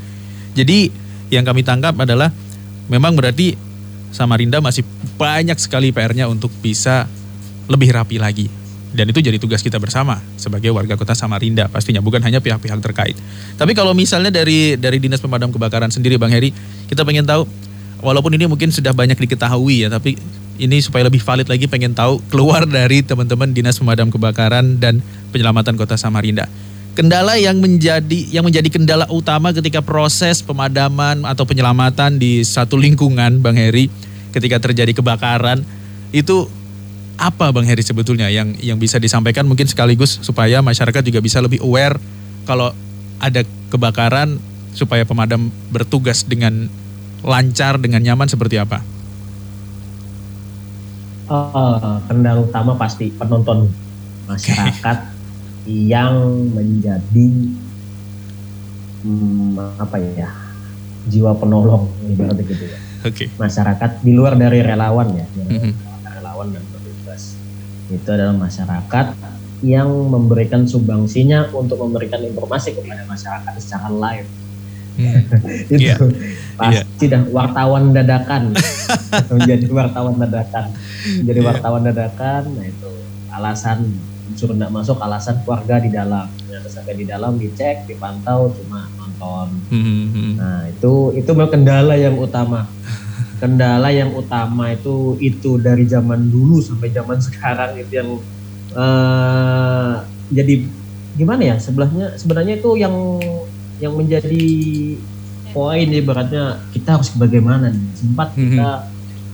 Jadi 0.53 0.93
yang 1.33 1.45
kami 1.45 1.64
tangkap 1.64 1.97
adalah 1.97 2.33
memang 2.88 3.17
berarti 3.17 3.57
Samarinda 4.12 4.61
masih 4.64 4.85
banyak 5.21 5.57
sekali 5.61 5.93
PR-nya 5.93 6.29
untuk 6.29 6.49
bisa 6.64 7.09
lebih 7.69 7.93
rapi 7.93 8.17
lagi. 8.17 8.49
Dan 8.99 9.15
itu 9.15 9.23
jadi 9.23 9.39
tugas 9.39 9.63
kita 9.63 9.79
bersama 9.79 10.19
sebagai 10.35 10.75
warga 10.75 10.99
kota 10.99 11.15
Samarinda 11.15 11.71
pastinya 11.71 12.03
bukan 12.03 12.19
hanya 12.19 12.43
pihak-pihak 12.43 12.83
terkait. 12.83 13.15
Tapi 13.55 13.71
kalau 13.79 13.95
misalnya 13.95 14.35
dari 14.35 14.75
dari 14.75 14.99
Dinas 14.99 15.23
Pemadam 15.23 15.55
Kebakaran 15.55 15.95
sendiri 15.95 16.19
Bang 16.19 16.35
Heri, 16.35 16.51
kita 16.91 17.07
pengen 17.07 17.23
tahu 17.23 17.47
walaupun 18.03 18.35
ini 18.35 18.51
mungkin 18.51 18.75
sudah 18.75 18.91
banyak 18.91 19.15
diketahui 19.15 19.87
ya, 19.87 19.89
tapi 19.95 20.19
ini 20.59 20.83
supaya 20.83 21.07
lebih 21.07 21.23
valid 21.23 21.47
lagi 21.47 21.71
pengen 21.71 21.95
tahu 21.95 22.19
keluar 22.27 22.67
dari 22.67 23.07
teman-teman 23.07 23.55
Dinas 23.55 23.79
Pemadam 23.79 24.11
Kebakaran 24.11 24.83
dan 24.83 24.99
Penyelamatan 25.31 25.79
Kota 25.79 25.95
Samarinda. 25.95 26.51
Kendala 26.99 27.39
yang 27.39 27.63
menjadi 27.63 28.27
yang 28.35 28.43
menjadi 28.43 28.67
kendala 28.75 29.07
utama 29.07 29.55
ketika 29.55 29.79
proses 29.79 30.43
pemadaman 30.43 31.23
atau 31.23 31.47
penyelamatan 31.47 32.19
di 32.19 32.43
satu 32.43 32.75
lingkungan 32.75 33.39
Bang 33.39 33.55
Heri 33.55 33.87
ketika 34.35 34.59
terjadi 34.59 34.91
kebakaran 34.99 35.63
itu 36.11 36.51
apa 37.19 37.51
Bang 37.51 37.67
Heri 37.67 37.83
sebetulnya 37.83 38.31
yang 38.31 38.55
yang 38.63 38.79
bisa 38.79 39.03
disampaikan 39.03 39.43
mungkin 39.43 39.67
sekaligus 39.67 40.23
supaya 40.23 40.63
masyarakat 40.63 41.03
juga 41.03 41.19
bisa 41.19 41.43
lebih 41.43 41.59
aware 41.67 41.99
kalau 42.47 42.71
ada 43.19 43.43
kebakaran 43.69 44.39
supaya 44.73 45.03
pemadam 45.03 45.51
bertugas 45.75 46.23
dengan 46.23 46.71
lancar 47.27 47.83
dengan 47.83 47.99
nyaman 47.99 48.31
seperti 48.31 48.63
apa? 48.63 48.79
Uh, 51.29 52.01
kendala 52.09 52.41
utama 52.41 52.73
pasti 52.79 53.13
penonton 53.13 53.69
masyarakat 54.31 54.99
okay. 55.13 55.69
yang 55.69 56.15
menjadi 56.55 57.29
hmm, 59.05 59.61
apa 59.77 59.97
ya 60.01 60.31
jiwa 61.11 61.37
penolong 61.37 61.91
ibaratnya 62.07 62.47
gitu 62.47 62.65
ya. 62.65 62.79
Okay. 63.05 63.29
Masyarakat 63.37 64.07
di 64.07 64.13
luar 64.15 64.39
dari 64.39 64.63
relawan 64.63 65.13
ya, 65.13 65.27
mm 65.27 65.59
-hmm. 65.59 65.73
relawan 66.17 66.49
dan 66.55 66.65
itu 67.88 68.09
adalah 68.09 68.37
masyarakat 68.37 69.07
yang 69.64 69.90
memberikan 69.90 70.68
sumbangsinya 70.68 71.51
untuk 71.51 71.83
memberikan 71.83 72.22
informasi 72.22 72.79
kepada 72.79 73.03
masyarakat 73.09 73.53
secara 73.59 73.90
live. 73.90 74.29
Hmm. 74.98 75.22
itu 75.72 75.79
yeah. 75.79 75.98
pasti 76.59 77.07
yeah. 77.07 77.22
dah 77.22 77.22
wartawan 77.31 77.94
dadakan 77.94 78.51
menjadi 79.31 79.66
wartawan 79.70 80.18
dadakan 80.18 80.74
menjadi 81.22 81.38
yeah. 81.38 81.48
wartawan 81.55 81.83
dadakan 81.87 82.42
nah 82.59 82.66
itu 82.66 82.90
alasan 83.31 83.94
suruh 84.35 84.59
tidak 84.59 84.74
masuk 84.74 84.98
alasan 84.98 85.38
keluarga 85.46 85.79
di 85.79 85.94
dalam 85.94 86.27
ternyata 86.42 86.68
sampai 86.68 86.94
di 86.98 87.07
dalam 87.07 87.38
dicek 87.38 87.87
dipantau 87.87 88.51
cuma 88.59 88.90
nonton 88.98 89.48
hmm. 89.70 89.83
hmm, 89.87 90.07
hmm. 90.11 90.33
nah 90.35 90.61
itu 90.66 91.14
itu 91.14 91.31
memang 91.31 91.51
kendala 91.55 91.94
yang 91.94 92.18
utama 92.18 92.66
kendala 93.38 93.88
yang 93.94 94.11
utama 94.14 94.74
itu 94.74 95.14
itu 95.22 95.57
dari 95.62 95.87
zaman 95.87 96.29
dulu 96.29 96.59
sampai 96.59 96.90
zaman 96.90 97.18
sekarang 97.22 97.79
itu 97.79 97.92
yang 97.94 98.11
uh, 98.74 100.03
jadi 100.29 100.66
gimana 101.14 101.55
ya 101.55 101.57
sebelahnya 101.59 102.18
sebenarnya 102.18 102.59
itu 102.59 102.70
yang 102.79 102.94
yang 103.79 103.94
menjadi 103.94 104.46
poin 105.55 105.88
ibaratnya 105.88 106.62
kita 106.74 106.98
harus 106.98 107.11
bagaimana 107.14 107.70
nih 107.70 107.87
sempat 107.94 108.29
mhm. 108.35 108.38
kita 108.38 108.70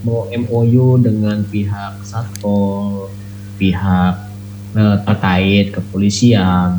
mau 0.04 0.28
MOU 0.28 1.00
dengan 1.00 1.40
pihak 1.48 2.04
satpol 2.04 3.08
pihak 3.56 4.14
uh, 4.76 4.96
terkait 5.08 5.72
kepolisian 5.72 6.76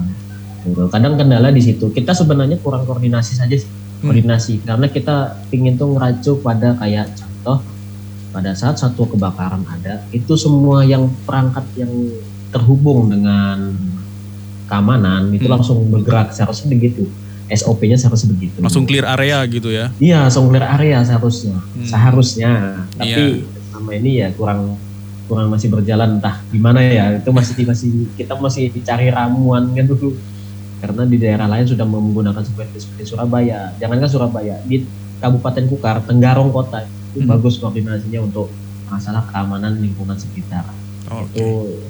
gitu. 0.62 0.86
kadang 0.94 1.18
kendala 1.18 1.50
di 1.50 1.62
situ 1.62 1.90
kita 1.90 2.14
sebenarnya 2.14 2.62
kurang 2.62 2.86
koordinasi 2.86 3.34
saja 3.34 3.58
sih 3.58 3.70
Hmm. 4.02 4.12
koordinasi 4.12 4.62
karena 4.68 4.88
kita 4.92 5.40
ingin 5.56 5.80
tuh 5.80 5.96
ngeracu 5.96 6.32
pada 6.44 6.76
kayak 6.78 7.16
contoh 7.16 7.64
pada 8.36 8.52
saat 8.52 8.76
satu 8.76 9.08
kebakaran 9.08 9.64
ada 9.64 10.04
itu 10.12 10.36
semua 10.36 10.84
yang 10.84 11.08
perangkat 11.24 11.64
yang 11.80 11.92
terhubung 12.52 13.08
dengan 13.08 13.72
keamanan 14.68 15.32
itu 15.32 15.48
hmm. 15.48 15.56
langsung 15.56 15.80
bergerak 15.88 16.36
seharusnya 16.36 16.76
begitu 16.76 17.08
SOP-nya 17.46 17.96
seharusnya 17.96 18.34
begitu 18.36 18.58
langsung 18.60 18.84
clear 18.84 19.06
area 19.06 19.40
gitu 19.48 19.70
ya 19.72 19.94
iya 20.02 20.28
langsung 20.28 20.52
clear 20.52 20.66
area 20.66 21.00
seharusnya 21.06 21.56
hmm. 21.56 21.88
seharusnya 21.88 22.52
tapi 23.00 23.46
yeah. 23.46 23.72
sama 23.72 23.92
ini 23.96 24.12
ya 24.26 24.28
kurang 24.36 24.76
kurang 25.26 25.50
masih 25.50 25.74
berjalan 25.74 26.22
entah 26.22 26.42
gimana 26.54 26.82
ya 26.82 27.18
itu 27.18 27.30
masih 27.34 27.66
masih 27.66 27.90
kita 28.14 28.38
masih 28.38 28.70
dicari 28.70 29.10
ramuan 29.10 29.74
kan 29.74 29.86
dulu 29.90 30.14
karena 30.86 31.02
di 31.10 31.18
daerah 31.18 31.50
lain 31.50 31.66
sudah 31.66 31.82
menggunakan 31.82 32.46
seperti 32.46 32.78
seperti 32.78 33.10
Surabaya. 33.10 33.74
Jangankan 33.82 34.06
Surabaya, 34.06 34.62
di 34.70 34.86
Kabupaten 35.18 35.66
Kukar, 35.66 36.06
Tenggarong 36.06 36.54
Kota 36.54 36.86
itu 36.86 37.26
hmm. 37.26 37.32
bagus 37.34 37.58
koordinasinya 37.58 38.22
untuk 38.22 38.54
masalah 38.86 39.26
keamanan 39.34 39.82
lingkungan 39.82 40.14
sekitar. 40.14 40.62
Oh, 41.10 41.26
okay. 41.26 41.42
Itu 41.42 41.48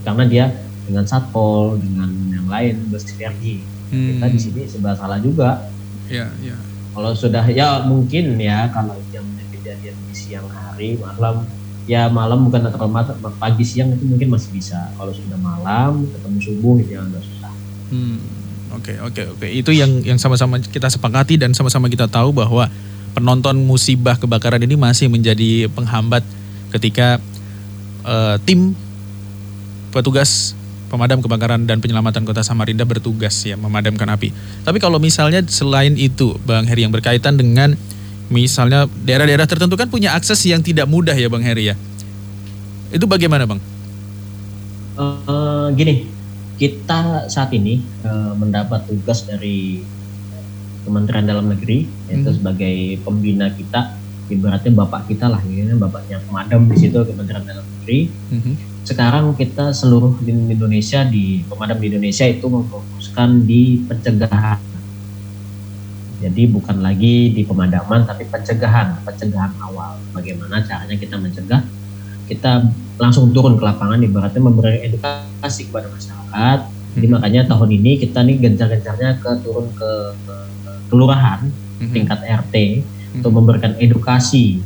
karena 0.08 0.24
dia 0.24 0.46
dengan 0.88 1.04
satpol, 1.04 1.76
dengan 1.76 2.08
yang 2.32 2.48
lain 2.48 2.88
bersinergi. 2.88 3.68
Hmm. 3.92 4.16
Kita 4.16 4.26
di 4.32 4.40
sini 4.40 4.62
sebelah 4.64 4.96
salah 4.96 5.20
juga. 5.20 5.68
Ya, 6.08 6.24
yeah, 6.24 6.30
ya. 6.40 6.48
Yeah. 6.56 6.60
Kalau 6.96 7.12
sudah 7.12 7.44
ya 7.52 7.84
mungkin 7.84 8.40
ya 8.40 8.72
kalau 8.72 8.96
yang 9.12 9.28
kejadian 9.52 10.00
di 10.08 10.16
siang 10.16 10.48
hari, 10.48 10.96
malam 10.96 11.44
ya 11.84 12.08
malam 12.08 12.48
bukan 12.48 12.72
terlalu 12.72 12.96
malam, 12.96 13.36
pagi 13.36 13.68
siang 13.68 13.92
itu 13.92 14.08
mungkin 14.08 14.32
masih 14.32 14.56
bisa. 14.56 14.96
Kalau 14.96 15.12
sudah 15.12 15.36
malam 15.36 16.08
ketemu 16.08 16.40
subuh 16.40 16.80
itu 16.80 16.96
yang 16.96 17.12
agak 17.12 17.28
susah. 17.28 17.52
Hmm. 17.92 18.45
Oke, 18.76 18.92
okay, 18.92 18.96
oke, 19.00 19.12
okay, 19.16 19.26
oke. 19.32 19.40
Okay. 19.40 19.50
Itu 19.56 19.72
yang 19.72 20.04
yang 20.04 20.20
sama-sama 20.20 20.60
kita 20.60 20.92
sepakati 20.92 21.40
dan 21.40 21.56
sama-sama 21.56 21.88
kita 21.88 22.12
tahu 22.12 22.36
bahwa 22.36 22.68
penonton 23.16 23.56
musibah 23.64 24.20
kebakaran 24.20 24.60
ini 24.60 24.76
masih 24.76 25.08
menjadi 25.08 25.72
penghambat 25.72 26.22
ketika 26.76 27.24
uh, 28.04 28.36
tim 28.44 28.76
petugas 29.96 30.52
pemadam 30.92 31.24
kebakaran 31.24 31.64
dan 31.64 31.80
penyelamatan 31.80 32.28
Kota 32.28 32.44
Samarinda 32.44 32.84
bertugas 32.84 33.34
ya 33.48 33.56
memadamkan 33.56 34.12
api. 34.12 34.36
Tapi 34.68 34.78
kalau 34.84 35.00
misalnya 35.00 35.40
selain 35.48 35.96
itu, 35.96 36.36
Bang 36.44 36.68
Heri 36.68 36.84
yang 36.84 36.94
berkaitan 36.94 37.40
dengan 37.40 37.74
misalnya 38.28 38.92
daerah-daerah 39.08 39.48
tertentu 39.48 39.80
kan 39.80 39.88
punya 39.88 40.14
akses 40.14 40.44
yang 40.46 40.60
tidak 40.60 40.86
mudah 40.86 41.16
ya, 41.16 41.32
Bang 41.32 41.42
Heri 41.42 41.72
ya. 41.72 41.76
Itu 42.92 43.08
bagaimana, 43.08 43.48
Bang? 43.48 43.60
Uh, 44.96 45.68
gini, 45.76 46.08
kita 46.56 47.28
saat 47.28 47.52
ini 47.52 47.84
uh, 48.08 48.32
mendapat 48.36 48.88
tugas 48.88 49.28
dari 49.28 49.84
Kementerian 50.88 51.26
Dalam 51.28 51.52
Negeri 51.52 51.84
yaitu 52.08 52.30
hmm. 52.32 52.38
sebagai 52.40 52.78
pembina 53.04 53.52
kita. 53.52 53.98
Ibaratnya 54.26 54.74
bapak 54.74 55.06
kita 55.06 55.30
lah 55.30 55.38
ya 55.46 55.70
bapaknya 55.78 56.18
pemadam 56.26 56.66
di 56.66 56.78
situ 56.82 56.98
Kementerian 56.98 57.46
Dalam 57.46 57.66
Negeri. 57.66 58.00
Hmm. 58.32 58.56
sekarang 58.86 59.34
kita 59.34 59.74
seluruh 59.74 60.14
di 60.22 60.30
Indonesia 60.30 61.02
di 61.02 61.42
pemadam 61.50 61.82
di 61.82 61.90
Indonesia 61.90 62.22
itu 62.30 62.46
memfokuskan 62.46 63.42
di 63.42 63.82
pencegahan. 63.82 64.62
Jadi 66.22 66.42
bukan 66.46 66.86
lagi 66.86 67.34
di 67.34 67.42
pemadaman 67.42 68.06
tapi 68.06 68.30
pencegahan 68.30 69.02
pencegahan 69.02 69.58
awal. 69.58 69.98
Bagaimana 70.14 70.62
caranya 70.62 70.94
kita 71.02 71.18
mencegah? 71.18 71.66
Kita 72.30 72.62
langsung 72.96 73.32
turun 73.36 73.60
ke 73.60 73.64
lapangan 73.64 74.00
ibaratnya 74.00 74.42
memberi 74.42 74.84
edukasi 74.88 75.68
kepada 75.68 75.92
masyarakat. 75.92 76.60
Jadi 76.96 77.06
hmm. 77.12 77.16
makanya 77.20 77.42
tahun 77.52 77.70
ini 77.76 77.92
kita 78.00 78.24
nih 78.24 78.36
gencar-gencarnya 78.40 79.20
ke 79.20 79.32
turun 79.44 79.68
ke, 79.76 79.92
ke, 80.24 80.36
ke 80.64 80.72
kelurahan 80.88 81.52
hmm. 81.84 81.92
tingkat 81.92 82.20
RT 82.24 82.56
hmm. 82.56 83.18
untuk 83.20 83.32
memberikan 83.36 83.76
edukasi 83.78 84.64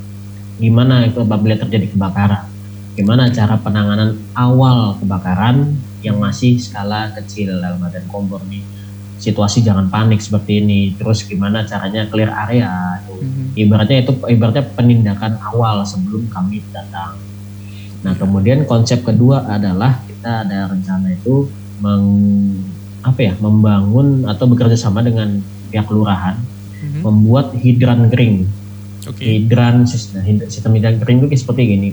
gimana 0.60 1.08
itu 1.08 1.24
apabila 1.24 1.58
terjadi 1.58 1.90
kebakaran. 1.90 2.46
Gimana 2.94 3.32
cara 3.32 3.56
penanganan 3.56 4.20
awal 4.36 5.00
kebakaran 5.00 5.80
yang 6.04 6.20
masih 6.20 6.60
skala 6.60 7.16
kecil 7.16 7.56
dalam 7.58 7.80
badan 7.80 8.04
kompor 8.12 8.44
nih. 8.52 8.62
Situasi 9.20 9.64
jangan 9.64 9.88
panik 9.88 10.20
seperti 10.20 10.60
ini. 10.60 10.96
Terus 11.00 11.24
gimana 11.24 11.64
caranya 11.64 12.08
clear 12.12 12.32
area, 12.32 13.00
itu 13.04 13.20
Hmm. 13.20 13.52
Ibaratnya 13.52 14.08
itu 14.08 14.12
ibaratnya 14.32 14.64
penindakan 14.80 15.36
awal 15.44 15.84
sebelum 15.84 16.32
kami 16.32 16.64
datang. 16.72 17.20
Nah, 18.00 18.16
kemudian 18.16 18.64
konsep 18.64 19.04
kedua 19.04 19.44
adalah 19.44 20.00
kita 20.08 20.48
ada 20.48 20.72
rencana 20.72 21.12
itu 21.12 21.52
meng 21.84 22.06
apa 23.00 23.20
ya, 23.20 23.34
membangun 23.40 24.28
atau 24.28 24.48
bekerja 24.48 24.76
sama 24.76 25.04
dengan 25.04 25.40
pihak 25.72 25.88
kelurahan 25.88 26.36
hmm. 26.84 27.02
membuat 27.04 27.56
hidran 27.56 28.08
kering. 28.12 28.48
Okay. 29.08 29.40
Hidran 29.40 29.88
sistem, 29.88 30.24
sistem 30.52 30.72
hidran 30.76 31.00
kering 31.00 31.28
itu 31.28 31.40
seperti 31.40 31.62
gini. 31.76 31.90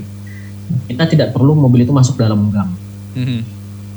Kita 0.87 1.07
tidak 1.07 1.31
perlu 1.31 1.55
mobil 1.55 1.87
itu 1.87 1.95
masuk 1.95 2.19
dalam 2.19 2.51
gang. 2.51 2.71
Hmm. 3.15 3.41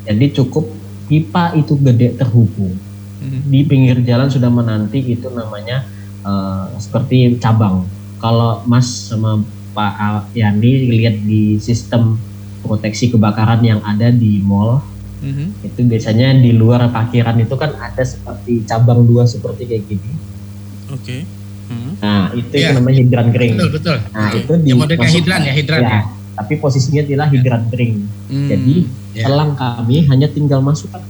Jadi 0.07 0.27
cukup 0.35 0.71
pipa 1.11 1.55
itu 1.59 1.75
gede 1.79 2.15
terhubung. 2.15 2.75
Hmm. 3.21 3.41
Di 3.51 3.67
pinggir 3.67 4.01
jalan 4.07 4.31
sudah 4.31 4.49
menanti 4.49 5.03
itu 5.03 5.27
namanya 5.29 5.85
uh, 6.23 6.71
seperti 6.79 7.37
cabang. 7.43 7.85
Kalau 8.23 8.63
Mas 8.65 9.11
sama 9.11 9.43
Pak 9.71 10.35
Yani 10.35 10.91
lihat 10.91 11.23
di 11.23 11.57
sistem 11.63 12.19
proteksi 12.61 13.09
kebakaran 13.11 13.65
yang 13.65 13.81
ada 13.83 14.13
di 14.13 14.43
mall, 14.45 14.85
mm-hmm. 15.25 15.67
itu 15.67 15.81
biasanya 15.87 16.37
di 16.37 16.53
luar 16.53 16.89
parkiran 16.93 17.37
itu 17.41 17.55
kan 17.57 17.73
ada 17.79 18.03
seperti 18.05 18.65
cabang 18.69 19.05
dua 19.09 19.25
seperti 19.25 19.65
kayak 19.65 19.85
gini. 19.89 20.13
Oke. 20.91 21.03
Okay. 21.03 21.21
Mm-hmm. 21.71 21.93
Nah 22.03 22.23
itu 22.35 22.55
yeah. 22.55 22.65
yang 22.71 22.75
namanya 22.83 22.99
hidran 23.07 23.29
kering. 23.31 23.53
Betul 23.57 23.71
betul. 23.79 23.97
Nah 24.11 24.29
okay. 24.29 24.41
itu 24.43 24.53
di 24.59 24.71
hidran 25.15 25.41
ya 25.47 25.53
hidran 25.55 25.81
ya. 25.83 25.91
ya. 25.91 26.01
Tapi 26.41 26.53
posisinya 26.57 27.03
adalah 27.05 27.29
hidran 27.29 27.63
kering. 27.69 27.95
Mm. 28.33 28.49
Jadi 28.49 28.75
yeah. 29.13 29.27
selang 29.29 29.53
kami 29.55 29.97
hanya 30.09 30.29
tinggal 30.33 30.61
masukkan. 30.65 31.05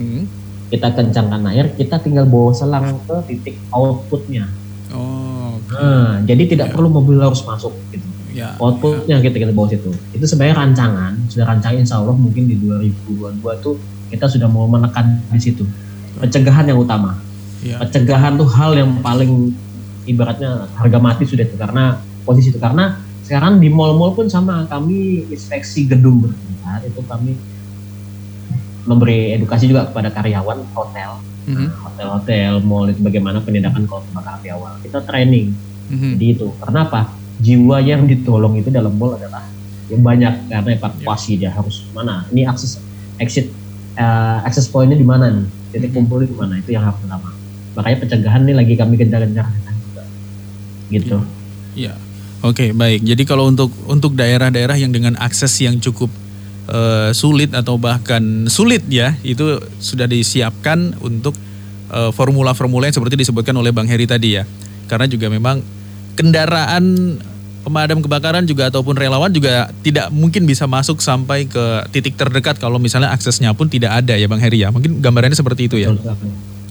Mm. 0.00 0.24
Kita 0.72 0.88
kencangkan 0.96 1.42
air, 1.52 1.76
kita 1.76 2.00
tinggal 2.00 2.24
bawa 2.24 2.56
selang 2.56 2.96
ke 3.04 3.16
titik 3.28 3.60
outputnya. 3.68 4.48
Nah, 5.72 6.20
jadi 6.28 6.42
tidak 6.48 6.66
yeah. 6.70 6.74
perlu 6.76 6.88
mobil 6.92 7.16
harus 7.18 7.40
masuk 7.42 7.72
gitu. 7.90 8.04
Ya, 8.32 8.56
outputnya 8.56 9.20
ya. 9.20 9.24
kita 9.28 9.36
kita 9.44 9.52
bawa 9.52 9.68
situ. 9.68 9.92
Itu 10.16 10.24
sebenarnya 10.24 10.56
rancangan, 10.64 11.12
sudah 11.28 11.44
rancangan 11.44 11.76
insya 11.84 12.00
Allah 12.00 12.16
mungkin 12.16 12.48
di 12.48 12.56
2022 12.56 13.44
tuh 13.60 13.76
kita 14.08 14.24
sudah 14.28 14.48
mau 14.48 14.64
menekan 14.64 15.20
di 15.28 15.40
situ. 15.40 15.68
Pencegahan 16.16 16.64
yang 16.64 16.80
utama. 16.80 17.20
Ya. 17.60 17.76
Pencegahan 17.80 18.40
tuh 18.40 18.48
hal 18.48 18.72
yang 18.72 19.04
paling 19.04 19.52
ibaratnya 20.08 20.66
harga 20.76 20.98
mati 20.98 21.28
sudah 21.28 21.44
itu 21.44 21.54
karena 21.60 22.00
posisi 22.26 22.50
itu 22.50 22.58
karena 22.58 22.98
sekarang 23.22 23.62
di 23.62 23.70
mall-mall 23.70 24.16
pun 24.16 24.26
sama 24.26 24.66
kami 24.66 25.30
inspeksi 25.30 25.86
gedung 25.86 26.26
bertingkat 26.26 26.90
itu 26.90 27.00
kami 27.06 27.38
memberi 28.82 29.38
edukasi 29.38 29.70
juga 29.70 29.86
kepada 29.86 30.10
karyawan 30.10 30.66
hotel 30.74 31.22
mm-hmm. 31.48 31.68
hotel-hotel 31.82 32.52
mall 32.62 32.86
itu 32.88 33.00
bagaimana 33.02 33.38
penindakan 33.42 33.86
kalau 33.86 34.02
kebakaran 34.10 34.40
di 34.42 34.50
awal. 34.50 34.72
Kita 34.82 34.98
training. 35.04 35.48
Mm-hmm. 35.92 36.12
jadi 36.16 36.26
itu 36.38 36.46
karena 36.62 36.88
apa? 36.88 37.00
Jiwa 37.42 37.76
yang 37.82 38.06
ditolong 38.06 38.54
itu 38.56 38.70
dalam 38.70 38.94
mall 38.96 39.18
adalah 39.18 39.44
yang 39.90 40.00
banyak 40.00 40.48
karena 40.48 40.70
evakuasi 40.78 41.36
dia 41.36 41.52
harus 41.52 41.84
mana 41.92 42.24
ini 42.32 42.48
akses 42.48 42.80
exit 43.20 43.50
uh, 43.98 44.40
access 44.46 44.70
pointnya 44.70 44.96
di 44.96 45.04
mana 45.04 45.28
nih? 45.28 45.46
Titik 45.74 45.90
hmm. 45.92 45.96
kumpul 46.00 46.24
di 46.24 46.32
mana? 46.32 46.56
Itu 46.56 46.72
yang 46.72 46.86
harus 46.86 46.96
pertama 47.02 47.42
makanya 47.72 47.98
pencegahan 48.04 48.40
ini 48.44 48.54
lagi 48.56 48.74
kami 48.76 48.94
kejar-kejar 49.00 49.46
juga 49.48 50.04
gitu 50.92 51.16
ya 51.72 51.96
oke 52.44 52.58
okay, 52.58 52.68
baik. 52.76 53.00
Jadi 53.06 53.22
kalau 53.24 53.48
untuk 53.48 53.72
untuk 53.88 54.12
daerah-daerah 54.12 54.76
yang 54.76 54.92
dengan 54.92 55.16
akses 55.16 55.56
yang 55.62 55.80
cukup 55.80 56.12
uh, 56.68 57.10
sulit 57.16 57.50
atau 57.56 57.80
bahkan 57.80 58.46
sulit 58.46 58.84
ya 58.90 59.16
itu 59.26 59.58
sudah 59.80 60.06
disiapkan 60.06 60.98
untuk 61.02 61.34
uh, 61.90 62.10
formula-formula 62.14 62.90
yang 62.90 62.96
seperti 62.96 63.18
disebutkan 63.18 63.56
oleh 63.56 63.70
Bang 63.74 63.88
Heri 63.88 64.06
tadi 64.06 64.38
ya 64.38 64.44
karena 64.86 65.08
juga 65.08 65.32
memang 65.32 65.64
kendaraan 66.14 67.16
pemadam 67.62 68.02
kebakaran 68.02 68.42
juga 68.42 68.68
ataupun 68.68 68.98
relawan 68.98 69.30
juga 69.30 69.70
tidak 69.86 70.10
mungkin 70.10 70.44
bisa 70.44 70.66
masuk 70.66 70.98
sampai 70.98 71.46
ke 71.46 71.64
titik 71.94 72.18
terdekat 72.18 72.58
kalau 72.58 72.82
misalnya 72.82 73.14
aksesnya 73.14 73.54
pun 73.54 73.70
tidak 73.70 74.02
ada 74.02 74.18
ya 74.18 74.26
Bang 74.26 74.42
Heri 74.42 74.66
ya. 74.66 74.74
Mungkin 74.74 74.98
gambarannya 74.98 75.38
seperti 75.38 75.70
itu 75.70 75.78
ya. 75.78 75.94
Oke, 75.94 76.18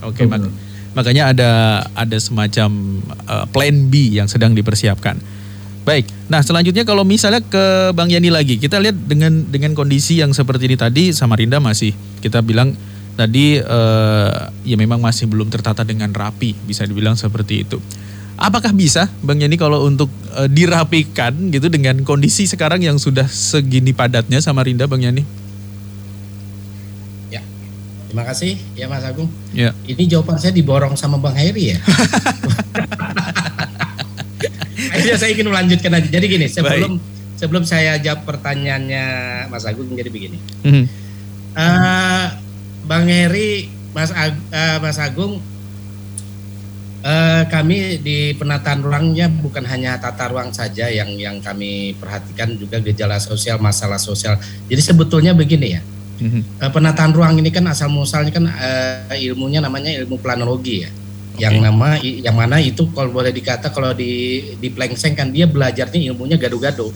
okay, 0.04 0.25
mak 0.27 0.43
makanya 0.91 1.32
ada 1.32 1.51
ada 1.95 2.17
semacam 2.19 2.99
uh, 3.25 3.47
plan 3.47 3.88
B 3.88 4.19
yang 4.19 4.27
sedang 4.27 4.51
dipersiapkan. 4.51 5.15
Baik. 5.82 6.06
Nah, 6.30 6.46
selanjutnya 6.46 6.86
kalau 6.86 7.02
misalnya 7.02 7.41
ke 7.41 7.89
Bang 7.98 8.13
Yani 8.13 8.30
lagi, 8.30 8.62
kita 8.62 8.78
lihat 8.78 8.94
dengan 9.10 9.41
dengan 9.50 9.74
kondisi 9.74 10.22
yang 10.22 10.30
seperti 10.30 10.70
ini 10.70 10.78
tadi 10.78 11.10
Samarinda 11.10 11.58
masih 11.58 11.98
kita 12.22 12.46
bilang 12.46 12.78
tadi 13.17 13.58
uh, 13.58 14.54
ya 14.62 14.78
memang 14.78 15.02
masih 15.02 15.26
belum 15.26 15.50
tertata 15.50 15.82
dengan 15.82 16.13
rapi, 16.13 16.54
bisa 16.70 16.86
dibilang 16.86 17.17
seperti 17.17 17.65
itu. 17.65 17.82
Apakah 18.38 18.74
bisa 18.74 19.10
Bang 19.26 19.41
Yani 19.41 19.58
kalau 19.58 19.86
untuk 19.89 20.10
uh, 20.38 20.46
dirapikan 20.46 21.34
gitu 21.50 21.65
dengan 21.70 22.02
kondisi 22.06 22.46
sekarang 22.46 22.86
yang 22.86 23.02
sudah 23.02 23.26
segini 23.26 23.94
padatnya 23.94 24.38
sama 24.38 24.62
Rinda 24.62 24.86
Bang 24.86 25.02
Yani? 25.02 25.26
Ya, 27.34 27.41
terima 28.06 28.22
kasih 28.26 28.58
ya 28.78 28.86
Mas 28.86 29.02
Agung. 29.02 29.34
Ya. 29.50 29.74
Ini 29.89 30.06
jawaban 30.06 30.38
saya 30.38 30.54
diborong 30.54 30.94
sama 30.94 31.17
Bang 31.17 31.34
Heri 31.34 31.74
ya. 31.74 31.82
Akhirnya 35.01 35.17
saya 35.25 35.31
ingin 35.33 35.49
melanjutkan 35.49 35.91
aja. 35.97 36.07
Jadi 36.07 36.25
gini, 36.29 36.45
sebelum 36.45 37.01
Baik. 37.01 37.37
sebelum 37.41 37.63
saya 37.65 37.97
jawab 37.97 38.21
pertanyaannya 38.29 39.05
Mas 39.49 39.65
Agung 39.65 39.89
jadi 39.97 40.13
begini. 40.13 40.37
Mm 40.61 40.71
-hmm. 40.71 40.85
uh, 41.57 42.25
Bang 42.85 43.09
Heri, 43.09 43.73
Mas, 43.97 44.13
Ag, 44.13 44.37
uh, 44.53 44.77
Mas 44.77 45.01
Agung 45.01 45.41
Uh, 47.01 47.49
kami 47.49 47.97
di 47.97 48.37
penataan 48.37 48.85
ruangnya 48.85 49.25
bukan 49.25 49.65
hanya 49.65 49.97
tata 49.97 50.29
ruang 50.29 50.53
saja 50.53 50.85
yang 50.85 51.09
yang 51.17 51.41
kami 51.41 51.97
perhatikan 51.97 52.53
juga 52.53 52.77
gejala 52.77 53.17
sosial, 53.17 53.57
masalah 53.57 53.97
sosial. 53.97 54.37
Jadi 54.69 54.81
sebetulnya 54.85 55.33
begini 55.33 55.73
ya, 55.73 55.81
mm-hmm. 55.81 56.61
uh, 56.61 56.69
penataan 56.69 57.09
ruang 57.09 57.41
ini 57.41 57.49
kan 57.49 57.65
asal 57.73 57.89
muasalnya 57.89 58.29
kan 58.29 58.45
uh, 58.45 59.17
ilmunya 59.17 59.65
namanya 59.65 59.89
ilmu 59.97 60.21
planologi 60.21 60.85
ya. 60.85 60.93
Yang 61.41 61.58
nama 61.58 61.97
yang 61.97 62.38
mana 62.38 62.62
itu 62.62 62.86
kalau 62.93 63.10
boleh 63.10 63.34
dikata 63.34 63.73
kalau 63.73 63.97
di 63.97 64.54
di 64.62 64.69
Plengseng 64.69 65.17
kan 65.17 65.34
dia 65.34 65.49
belajarnya 65.49 66.13
ilmunya 66.13 66.38
gado-gado, 66.38 66.93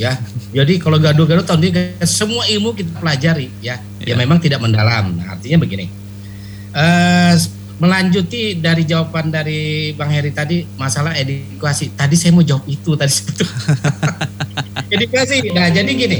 ya. 0.00 0.16
Jadi 0.56 0.80
kalau 0.80 0.96
gado-gado 0.96 1.44
tahun 1.44 1.68
ini 1.68 2.00
semua 2.08 2.48
ilmu 2.48 2.72
kita 2.72 2.96
pelajari 2.96 3.52
ya, 3.60 3.76
yeah. 4.00 4.08
ya 4.08 4.14
memang 4.16 4.40
tidak 4.40 4.64
mendalam. 4.64 5.12
Nah, 5.12 5.36
artinya 5.36 5.60
begini. 5.60 5.92
Uh, 6.72 7.36
melanjuti 7.80 8.60
dari 8.60 8.84
jawaban 8.84 9.32
dari 9.32 9.92
Bang 9.96 10.12
Heri 10.12 10.32
tadi 10.32 10.64
masalah 10.76 11.16
edukasi. 11.16 11.92
Tadi 11.92 12.16
saya 12.16 12.32
mau 12.32 12.44
jawab 12.44 12.64
itu 12.68 12.96
tadi 12.96 13.12
sebetulnya. 13.12 13.56
edukasi. 14.94 15.36
Nah, 15.52 15.68
jadi 15.72 15.88
gini. 15.88 16.18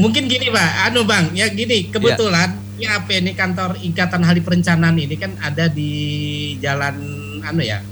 Mungkin 0.00 0.30
gini, 0.30 0.48
Pak. 0.48 0.68
Anu, 0.88 1.04
Bang, 1.04 1.32
ya 1.36 1.48
gini, 1.52 1.92
kebetulan 1.92 2.56
ya. 2.56 2.67
IAP 2.78 3.08
ini 3.20 3.34
kantor 3.34 3.74
Ikatan 3.82 4.22
Ahli 4.22 4.40
Perencanaan 4.40 4.94
ini 4.94 5.18
kan 5.18 5.34
ada 5.42 5.66
di 5.66 5.92
jalan 6.62 6.96
anu 7.42 7.62
ya. 7.62 7.82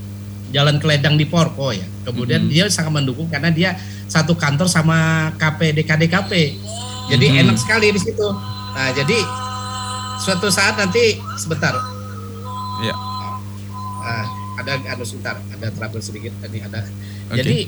Jalan 0.55 0.79
Keledang 0.79 1.19
di 1.19 1.27
Porko 1.27 1.75
ya. 1.75 1.85
Kemudian 2.07 2.47
mm 2.47 2.49
-hmm. 2.49 2.55
dia 2.55 2.65
sangat 2.71 3.03
mendukung 3.03 3.27
karena 3.27 3.51
dia 3.51 3.75
satu 4.07 4.39
kantor 4.39 4.71
sama 4.71 5.31
KP 5.37 5.75
DKDKP. 5.83 6.33
Jadi 7.11 7.27
mm 7.27 7.35
-hmm. 7.35 7.43
enak 7.51 7.57
sekali 7.59 7.91
di 7.91 8.01
situ. 8.01 8.29
Nah, 8.77 8.95
jadi 8.95 9.19
suatu 10.23 10.47
saat 10.49 10.79
nanti 10.79 11.19
sebentar 11.37 11.75
Ya. 12.85 12.93
Uh, 14.05 14.27
ada 14.61 14.73
ada 14.85 15.05
sebentar, 15.05 15.37
ada 15.41 15.67
trouble 15.73 16.03
sedikit 16.05 16.33
tadi 16.45 16.61
ada. 16.61 16.85
Okay. 17.33 17.37
Jadi 17.41 17.59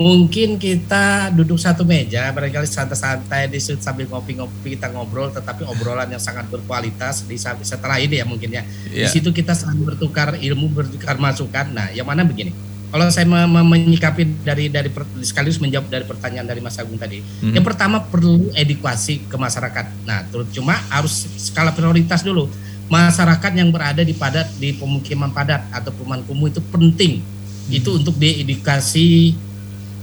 mungkin 0.00 0.56
kita 0.56 1.28
duduk 1.36 1.60
satu 1.60 1.84
meja 1.84 2.32
barangkali 2.32 2.64
santai-santai 2.64 3.52
di 3.52 3.60
sambil 3.60 4.08
ngopi-ngopi 4.08 4.72
kita 4.72 4.88
ngobrol 4.88 5.28
tetapi 5.28 5.68
obrolan 5.68 6.08
yang 6.08 6.22
sangat 6.24 6.48
berkualitas 6.48 7.28
di 7.28 7.36
setelah 7.36 8.00
ini 8.00 8.16
ya 8.16 8.24
mungkin 8.24 8.48
ya. 8.48 8.64
Yeah. 8.88 9.12
di 9.12 9.20
situ 9.20 9.28
kita 9.28 9.52
saling 9.52 9.84
bertukar 9.84 10.40
ilmu 10.40 10.72
bertukar 10.72 11.20
masukan. 11.20 11.76
Nah 11.76 11.92
yang 11.92 12.08
mana 12.08 12.24
begini? 12.24 12.56
Kalau 12.90 13.06
saya 13.12 13.28
menyikapi 13.28 14.40
dari 14.40 14.72
dari 14.72 14.88
sekaligus 15.20 15.60
menjawab 15.60 15.92
dari 15.92 16.08
pertanyaan 16.08 16.48
dari 16.48 16.64
Mas 16.64 16.80
Agung 16.80 16.96
tadi. 16.96 17.20
Hmm. 17.20 17.52
yang 17.52 17.62
pertama 17.62 18.00
perlu 18.00 18.48
edukasi 18.56 19.20
ke 19.28 19.36
masyarakat. 19.36 19.84
Nah 20.08 20.24
terus 20.32 20.48
cuma 20.56 20.80
harus 20.88 21.28
skala 21.36 21.76
prioritas 21.76 22.24
dulu. 22.24 22.48
Masyarakat 22.88 23.52
yang 23.52 23.68
berada 23.68 24.00
di 24.00 24.16
padat 24.16 24.48
di 24.56 24.72
pemukiman 24.72 25.28
padat 25.28 25.60
atau 25.68 25.92
perumahan 25.92 26.24
kumuh 26.24 26.48
itu 26.48 26.64
penting. 26.72 27.20
Hmm. 27.20 27.76
itu 27.76 27.92
untuk 27.92 28.16
diedukasi 28.16 29.36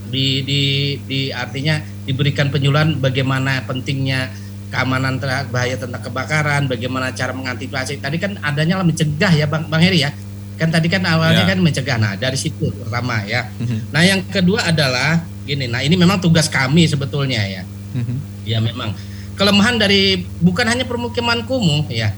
di, 0.08 0.42
di, 0.42 0.60
di 1.04 1.20
artinya 1.30 1.80
diberikan 2.08 2.48
penyuluhan 2.48 2.96
bagaimana 2.98 3.62
pentingnya 3.68 4.32
keamanan 4.68 5.16
terhadap 5.16 5.48
bahaya 5.48 5.76
tentang 5.80 6.02
kebakaran 6.04 6.68
bagaimana 6.68 7.12
cara 7.12 7.32
mengantisipasi. 7.32 8.00
Tadi 8.00 8.16
kan 8.20 8.36
adanya 8.44 8.80
lah 8.80 8.86
mencegah 8.86 9.32
ya 9.32 9.48
bang 9.48 9.64
bang 9.68 9.82
Heri 9.84 10.00
ya. 10.04 10.10
Kan 10.58 10.68
tadi 10.74 10.90
kan 10.90 11.04
awalnya 11.06 11.44
ya. 11.46 11.50
kan 11.54 11.58
mencegah. 11.60 11.96
Nah 11.96 12.12
dari 12.16 12.36
situ 12.36 12.68
pertama 12.74 13.24
ya. 13.24 13.48
Hmm. 13.60 13.80
nah 13.94 14.02
yang 14.04 14.20
kedua 14.28 14.68
adalah 14.68 15.24
gini. 15.48 15.70
Nah 15.70 15.80
ini 15.80 15.96
memang 15.96 16.20
tugas 16.20 16.48
kami 16.50 16.84
sebetulnya 16.84 17.40
ya. 17.44 17.62
Hmm. 17.96 18.18
ya 18.44 18.58
memang. 18.60 18.92
Kelemahan 19.38 19.78
dari 19.78 20.26
bukan 20.42 20.66
hanya 20.66 20.84
permukiman 20.84 21.46
kumuh 21.46 21.86
ya. 21.88 22.12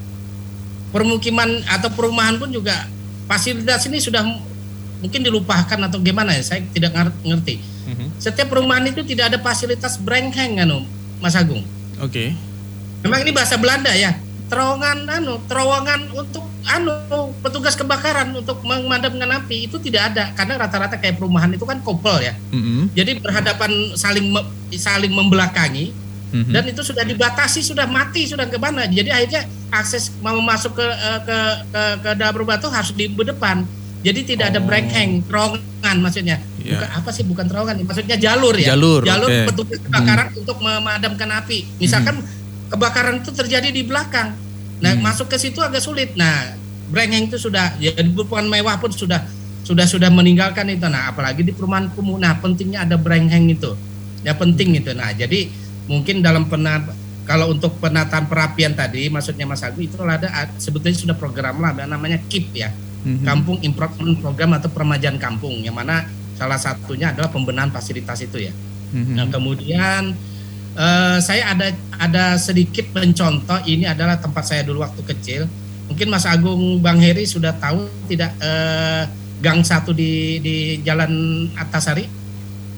Permukiman 0.90 1.62
atau 1.70 1.92
perumahan 1.92 2.40
pun 2.40 2.50
juga 2.50 2.88
fasilitas 3.30 3.86
ini 3.86 4.02
sudah 4.02 4.26
mungkin 5.00 5.20
dilupakan 5.24 5.78
atau 5.80 5.98
gimana 6.00 6.36
ya 6.36 6.42
saya 6.44 6.60
tidak 6.70 6.92
ngerti 7.24 7.60
mm-hmm. 7.60 8.08
setiap 8.20 8.52
perumahan 8.52 8.84
itu 8.88 9.00
tidak 9.02 9.34
ada 9.34 9.38
fasilitas 9.40 9.96
brengkeng 9.96 10.60
anu 10.60 10.84
Mas 11.18 11.34
Agung 11.34 11.64
oke 11.98 12.12
okay. 12.12 12.28
memang 13.02 13.24
ini 13.24 13.32
bahasa 13.32 13.56
Belanda 13.56 13.90
ya 13.96 14.14
terowongan 14.52 15.08
anu 15.08 15.40
terowongan 15.48 16.00
untuk 16.12 16.44
anu 16.68 16.92
petugas 17.40 17.72
kebakaran 17.72 18.36
untuk 18.36 18.60
memadamkan 18.60 19.40
api 19.40 19.64
itu 19.64 19.80
tidak 19.80 20.12
ada 20.12 20.36
karena 20.36 20.60
rata-rata 20.60 21.00
kayak 21.00 21.16
perumahan 21.16 21.48
itu 21.56 21.64
kan 21.64 21.80
kopel 21.80 22.20
ya 22.20 22.36
mm-hmm. 22.52 22.92
jadi 22.92 23.10
berhadapan 23.24 23.96
saling 23.96 24.36
saling 24.76 25.12
membelakangi 25.16 25.96
mm-hmm. 26.36 26.52
dan 26.52 26.64
itu 26.68 26.84
sudah 26.84 27.08
dibatasi 27.08 27.64
sudah 27.64 27.88
mati 27.88 28.28
sudah 28.28 28.44
ke 28.44 28.60
mana 28.60 28.84
jadi 28.84 29.08
akhirnya 29.08 29.48
akses 29.72 30.12
mau 30.20 30.36
masuk 30.42 30.76
ke 30.76 30.84
eh, 30.84 31.20
ke 31.24 31.38
ke, 31.72 31.82
ke 32.04 32.10
dalam 32.20 32.34
rumah 32.36 32.60
itu 32.60 32.68
harus 32.68 32.92
di 32.92 33.08
depan 33.08 33.64
jadi 34.00 34.20
tidak 34.24 34.46
oh. 34.48 34.50
ada 34.56 34.60
breaking 34.64 35.10
terowongan 35.28 35.96
maksudnya 36.00 36.36
yeah. 36.60 36.76
bukan 36.76 36.88
apa 36.96 37.10
sih 37.12 37.24
bukan 37.28 37.44
terowongan 37.48 37.76
maksudnya 37.84 38.16
jalur 38.16 38.54
ya 38.56 38.72
jalur 38.72 39.02
jalur 39.04 39.28
okay. 39.28 39.46
petugas 39.48 39.78
kebakaran 39.84 40.26
hmm. 40.32 40.40
untuk 40.40 40.56
memadamkan 40.60 41.28
api 41.40 41.58
misalkan 41.76 42.16
hmm 42.20 42.40
kebakaran 42.70 43.20
itu 43.20 43.30
terjadi 43.34 43.68
di 43.68 43.82
belakang. 43.82 44.32
Nah, 44.80 44.94
hmm. 44.94 45.02
masuk 45.02 45.26
ke 45.28 45.36
situ 45.36 45.58
agak 45.60 45.82
sulit. 45.82 46.14
Nah, 46.14 46.54
brengeng 46.88 47.28
itu 47.28 47.36
sudah 47.36 47.74
ya 47.82 47.92
bukan 48.14 48.46
mewah 48.46 48.78
pun 48.78 48.94
sudah 48.94 49.26
sudah 49.66 49.84
sudah 49.84 50.08
meninggalkan 50.08 50.70
itu. 50.70 50.86
Nah, 50.86 51.10
apalagi 51.10 51.42
di 51.42 51.52
perumahan 51.52 51.90
kumuh. 51.92 52.16
Nah, 52.16 52.38
pentingnya 52.38 52.86
ada 52.86 52.96
brengeng 52.96 53.50
itu. 53.50 53.74
Ya 54.22 54.32
penting 54.38 54.78
itu. 54.78 54.94
Nah, 54.94 55.12
jadi 55.12 55.50
mungkin 55.90 56.22
dalam 56.22 56.46
penat 56.46 56.86
kalau 57.26 57.52
untuk 57.52 57.76
penataan 57.82 58.26
perapian 58.30 58.74
tadi 58.74 59.06
maksudnya 59.10 59.46
Mas 59.46 59.62
Agus 59.62 59.86
itu 59.86 59.94
ada 60.02 60.50
sebetulnya 60.58 60.96
sudah 60.96 61.16
program 61.18 61.58
lah 61.60 61.74
namanya 61.84 62.22
KIP 62.30 62.54
ya. 62.54 62.70
Hmm 63.04 63.24
Kampung 63.24 63.58
Improvement 63.64 64.16
Program 64.20 64.56
atau 64.60 64.68
peremajaan 64.68 65.16
kampung 65.16 65.60
yang 65.64 65.76
mana 65.76 66.04
salah 66.36 66.56
satunya 66.56 67.12
adalah 67.12 67.28
pembenahan 67.28 67.72
fasilitas 67.72 68.20
itu 68.24 68.48
ya. 68.48 68.52
hmm 68.92 69.14
Nah, 69.16 69.26
kemudian 69.28 70.16
Uh, 70.70 71.18
saya 71.18 71.50
ada 71.50 71.74
ada 71.98 72.38
sedikit 72.38 72.94
mencontoh 72.94 73.58
ini 73.66 73.90
adalah 73.90 74.22
tempat 74.22 74.46
saya 74.46 74.62
dulu 74.62 74.86
waktu 74.86 75.02
kecil. 75.02 75.50
Mungkin 75.90 76.06
Mas 76.06 76.22
Agung 76.22 76.78
Bang 76.78 77.02
Heri 77.02 77.26
sudah 77.26 77.50
tahu 77.58 77.90
tidak 78.06 78.30
uh, 78.38 79.02
Gang 79.42 79.66
satu 79.66 79.90
di 79.90 80.38
di 80.38 80.78
Jalan 80.86 81.10
Atasari. 81.58 82.06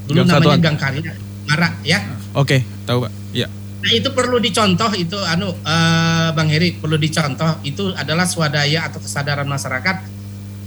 Dulu 0.08 0.24
gang 0.24 0.40
namanya 0.40 0.60
Gang 0.62 0.78
Karya, 0.80 1.12
Marak 1.44 1.74
ya. 1.84 2.00
Oke, 2.32 2.64
okay, 2.64 2.86
tahu 2.88 3.04
Pak. 3.04 3.12
Ya. 3.36 3.46
Nah, 3.82 3.90
itu 3.90 4.08
perlu 4.14 4.38
dicontoh 4.38 4.94
itu 4.94 5.18
anu 5.26 5.50
uh, 5.50 6.28
Bang 6.38 6.46
Heri 6.46 6.78
perlu 6.78 6.94
dicontoh 6.94 7.58
itu 7.66 7.90
adalah 7.98 8.30
swadaya 8.30 8.86
atau 8.86 9.02
kesadaran 9.02 9.46
masyarakat 9.50 10.06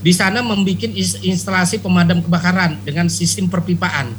di 0.03 0.11
sana 0.11 0.43
membuat 0.43 0.91
instalasi 1.23 1.79
pemadam 1.79 2.19
kebakaran 2.19 2.75
dengan 2.83 3.07
sistem 3.07 3.47
perpipaan. 3.47 4.11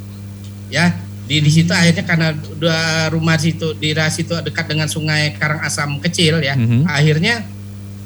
Ya, 0.72 0.96
di 1.26 1.42
di 1.42 1.50
situ 1.50 1.74
akhirnya 1.74 2.04
karena 2.06 2.28
dua 2.34 3.10
rumah 3.10 3.34
situ 3.36 3.74
di 3.74 3.90
daerah 3.90 4.08
situ 4.08 4.30
dekat 4.46 4.70
dengan 4.70 4.86
sungai 4.86 5.34
Karangasem 5.34 5.98
kecil 5.98 6.38
ya 6.38 6.54
mm-hmm. 6.54 6.86
akhirnya 6.86 7.42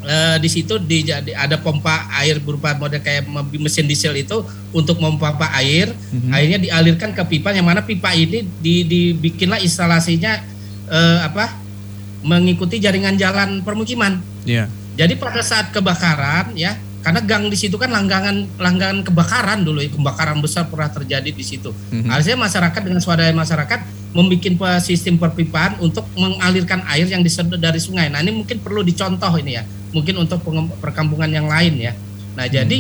uh, 0.09 0.37
di 0.41 0.49
situ 0.49 0.81
di, 0.81 1.05
di, 1.05 1.33
ada 1.37 1.61
pompa 1.61 2.09
air 2.17 2.41
berupa 2.41 2.73
model 2.81 3.05
kayak 3.05 3.29
mesin 3.61 3.85
diesel 3.85 4.17
itu 4.17 4.41
untuk 4.73 4.97
memompa 4.97 5.37
air 5.61 5.93
mm-hmm. 5.93 6.33
akhirnya 6.33 6.59
dialirkan 6.65 7.13
ke 7.13 7.23
pipa 7.37 7.53
yang 7.53 7.69
mana 7.69 7.85
pipa 7.85 8.09
ini 8.17 8.49
di, 8.57 8.89
dibikinlah 8.89 9.61
instalasinya 9.61 10.41
uh, 10.91 11.19
apa 11.25 11.57
mengikuti 12.21 12.77
jaringan 12.83 13.17
jalan 13.17 13.65
permukiman 13.65 14.21
yeah. 14.45 14.69
jadi 14.99 15.17
pada 15.17 15.41
saat 15.41 15.73
kebakaran 15.73 16.53
ya 16.59 16.77
karena 17.01 17.21
gang 17.25 17.49
di 17.49 17.57
situ 17.57 17.81
kan 17.81 17.89
langgangan 17.89 18.45
langgangan 18.61 19.01
kebakaran 19.01 19.65
dulu 19.65 19.81
ya 19.81 19.89
kebakaran 19.89 20.37
besar 20.45 20.69
pernah 20.69 20.93
terjadi 20.93 21.33
di 21.33 21.45
situ. 21.45 21.73
Mm-hmm. 21.73 22.13
Artinya 22.13 22.45
masyarakat 22.45 22.81
dengan 22.85 23.01
swadaya 23.01 23.33
masyarakat 23.33 23.81
membuat 24.13 24.85
sistem 24.85 25.17
perpipaan 25.17 25.81
untuk 25.81 26.05
mengalirkan 26.13 26.85
air 26.93 27.09
yang 27.09 27.25
disedot 27.25 27.57
dari 27.57 27.81
sungai. 27.81 28.13
Nah 28.13 28.21
ini 28.21 28.37
mungkin 28.37 28.61
perlu 28.61 28.85
dicontoh 28.85 29.33
ini 29.41 29.57
ya, 29.57 29.65
mungkin 29.97 30.21
untuk 30.21 30.45
perkampungan 30.77 31.33
yang 31.33 31.49
lain 31.49 31.81
ya. 31.81 31.97
Nah 32.37 32.45
mm-hmm. 32.45 32.53
jadi 32.53 32.79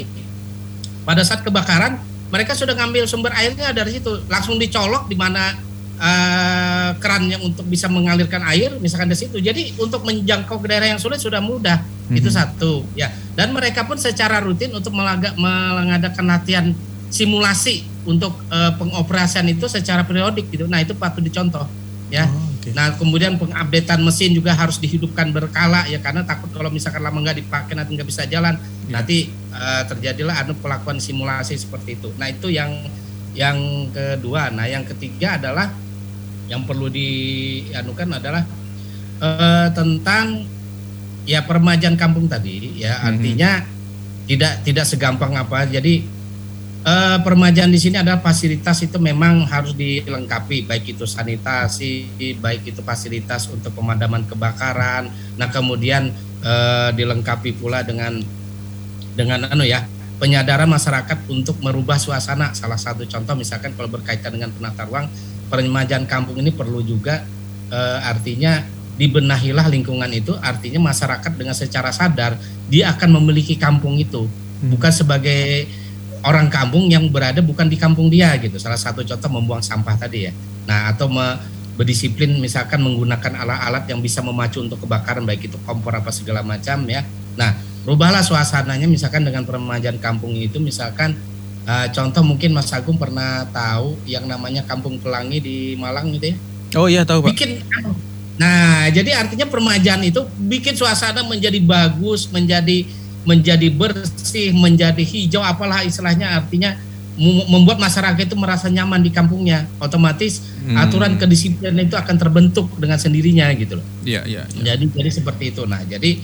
pada 1.09 1.25
saat 1.25 1.41
kebakaran 1.41 1.97
mereka 2.29 2.53
sudah 2.53 2.77
ngambil 2.77 3.09
sumber 3.09 3.33
airnya 3.33 3.73
dari 3.73 3.97
situ, 3.97 4.21
langsung 4.29 4.61
dicolok 4.61 5.09
di 5.09 5.17
mana 5.17 5.57
uh, 6.01 6.91
keran 6.97 7.29
yang 7.29 7.45
untuk 7.45 7.69
bisa 7.69 7.87
mengalirkan 7.87 8.41
air 8.49 8.75
misalkan 8.81 9.13
di 9.13 9.19
situ. 9.21 9.37
Jadi 9.39 9.77
untuk 9.77 10.03
menjangkau 10.03 10.59
ke 10.59 10.67
daerah 10.67 10.89
yang 10.91 11.01
sulit 11.01 11.21
sudah 11.21 11.45
mudah. 11.45 11.85
Mm-hmm. 11.85 12.19
Itu 12.19 12.29
satu 12.33 12.83
ya. 12.97 13.13
Dan 13.37 13.53
mereka 13.53 13.85
pun 13.85 14.01
secara 14.01 14.41
rutin 14.41 14.73
untuk 14.73 14.97
melaga, 14.97 15.37
mengadakan 15.37 16.25
latihan 16.27 16.67
simulasi 17.13 17.85
untuk 18.07 18.33
uh, 18.49 18.73
pengoperasian 18.81 19.45
itu 19.51 19.69
secara 19.69 20.03
periodik 20.07 20.49
gitu. 20.49 20.65
Nah, 20.67 20.81
itu 20.81 20.97
patut 20.97 21.21
dicontoh 21.21 21.67
ya. 22.09 22.27
Oh, 22.27 22.51
okay. 22.59 22.73
Nah, 22.75 22.95
kemudian 22.97 23.39
pengupdatean 23.39 24.01
mesin 24.03 24.35
juga 24.35 24.57
harus 24.57 24.79
dihidupkan 24.83 25.31
berkala 25.31 25.87
ya 25.87 26.03
karena 26.03 26.27
takut 26.27 26.51
kalau 26.51 26.71
misalkan 26.73 27.03
lama 27.03 27.19
nggak 27.23 27.39
dipakai 27.45 27.77
nanti 27.79 27.95
nggak 27.95 28.09
bisa 28.09 28.25
jalan. 28.27 28.57
Yeah. 28.89 28.93
Nanti 28.99 29.19
uh, 29.53 29.83
terjadilah 29.87 30.43
anu 30.43 30.59
pelakuan 30.59 30.99
simulasi 30.99 31.55
seperti 31.59 32.01
itu. 32.01 32.09
Nah, 32.17 32.31
itu 32.31 32.51
yang 32.51 32.71
yang 33.35 33.59
kedua. 33.95 34.51
Nah, 34.51 34.67
yang 34.67 34.83
ketiga 34.87 35.39
adalah 35.39 35.71
yang 36.51 36.67
perlu 36.67 36.91
dianukan 36.91 38.19
adalah 38.19 38.43
uh, 39.23 39.71
tentang 39.71 40.43
ya 41.23 41.47
permajaan 41.47 41.95
kampung 41.95 42.27
tadi 42.27 42.83
ya 42.83 42.99
mm-hmm. 42.99 43.09
artinya 43.09 43.51
tidak 44.31 44.53
tidak 44.63 44.87
segampang 44.87 45.35
apa. 45.35 45.67
Jadi 45.67 46.07
uh, 46.87 47.19
permajaan 47.23 47.71
di 47.71 47.83
sini 47.83 47.99
adalah 47.99 48.23
fasilitas 48.23 48.79
itu 48.83 48.99
memang 49.03 49.43
harus 49.47 49.75
dilengkapi. 49.75 50.71
Baik 50.71 50.95
itu 50.95 51.03
sanitasi 51.07 52.07
baik 52.39 52.71
itu 52.71 52.81
fasilitas 52.87 53.51
untuk 53.51 53.75
pemadaman 53.75 54.23
kebakaran. 54.31 55.11
Nah 55.35 55.49
kemudian 55.51 56.15
uh, 56.47 56.95
dilengkapi 56.95 57.59
pula 57.59 57.83
dengan 57.83 58.23
dengan 59.19 59.51
anu 59.51 59.67
ya 59.67 59.83
penyadaran 60.23 60.71
masyarakat 60.71 61.27
untuk 61.27 61.59
merubah 61.59 61.99
suasana. 61.99 62.55
Salah 62.55 62.79
satu 62.79 63.03
contoh 63.11 63.35
misalkan 63.35 63.75
kalau 63.75 63.91
berkaitan 63.91 64.31
dengan 64.31 64.55
penata 64.55 64.87
ruang 64.87 65.11
peremajaan 65.51 66.07
kampung 66.07 66.39
ini 66.39 66.55
perlu 66.55 66.81
juga 66.81 67.27
e, 67.69 67.81
artinya 68.07 68.63
dibenahilah 68.95 69.67
lingkungan 69.67 70.09
itu 70.13 70.37
artinya 70.39 70.93
masyarakat 70.93 71.33
dengan 71.35 71.57
secara 71.57 71.91
sadar 71.91 72.39
dia 72.71 72.95
akan 72.95 73.19
memiliki 73.21 73.59
kampung 73.59 73.99
itu. 73.99 74.31
Hmm. 74.61 74.77
bukan 74.77 74.93
sebagai 74.93 75.65
orang 76.21 76.53
kampung 76.53 76.93
yang 76.93 77.09
berada 77.09 77.41
bukan 77.41 77.65
di 77.65 77.81
kampung 77.81 78.13
dia 78.13 78.37
gitu. 78.37 78.61
Salah 78.61 78.77
satu 78.77 79.01
contoh 79.01 79.31
membuang 79.33 79.65
sampah 79.65 79.97
tadi 79.97 80.29
ya. 80.29 80.33
Nah 80.69 80.93
atau 80.93 81.09
me, 81.09 81.41
berdisiplin 81.81 82.37
misalkan 82.37 82.85
menggunakan 82.85 83.41
alat-alat 83.41 83.89
yang 83.89 84.05
bisa 84.05 84.21
memacu 84.21 84.61
untuk 84.61 84.85
kebakaran 84.85 85.25
baik 85.25 85.49
itu 85.49 85.57
kompor 85.65 85.97
apa 85.97 86.13
segala 86.13 86.45
macam 86.45 86.85
ya. 86.85 87.01
Nah 87.41 87.57
rubahlah 87.89 88.21
suasananya 88.21 88.85
misalkan 88.85 89.25
dengan 89.25 89.49
peremajaan 89.49 89.97
kampung 89.97 90.37
itu 90.37 90.61
misalkan 90.61 91.17
Uh, 91.69 91.87
contoh 91.93 92.25
mungkin 92.25 92.57
Mas 92.57 92.73
Agung 92.73 92.97
pernah 92.97 93.45
tahu 93.53 93.95
yang 94.09 94.25
namanya 94.25 94.65
Kampung 94.65 94.97
Pelangi 94.99 95.39
di 95.39 95.57
Malang 95.77 96.11
gitu 96.17 96.33
ya? 96.33 96.37
Oh 96.79 96.87
iya 96.89 97.03
tahu 97.05 97.27
Pak. 97.27 97.37
Bikin 97.37 97.51
Nah, 98.41 98.89
jadi 98.89 99.21
artinya 99.21 99.45
permajaan 99.45 100.01
itu 100.01 100.25
bikin 100.41 100.73
suasana 100.73 101.21
menjadi 101.21 101.61
bagus, 101.61 102.25
menjadi 102.33 102.89
menjadi 103.29 103.69
bersih, 103.69 104.57
menjadi 104.57 105.05
hijau 105.05 105.45
apalah 105.45 105.85
istilahnya 105.85 106.41
artinya 106.41 106.73
membuat 107.21 107.77
masyarakat 107.77 108.33
itu 108.33 108.33
merasa 108.33 108.73
nyaman 108.73 109.05
di 109.05 109.13
kampungnya. 109.13 109.69
Otomatis 109.77 110.41
hmm. 110.41 110.73
aturan 110.73 111.21
kedisiplinan 111.21 111.85
itu 111.85 112.01
akan 112.01 112.17
terbentuk 112.17 112.73
dengan 112.81 112.97
sendirinya 112.97 113.53
gitu 113.53 113.77
loh. 113.77 113.87
Iya, 114.09 114.25
iya, 114.25 114.43
ya. 114.57 114.73
Jadi 114.73 114.89
jadi 114.89 115.11
seperti 115.13 115.53
itu. 115.53 115.69
Nah, 115.69 115.85
jadi 115.85 116.17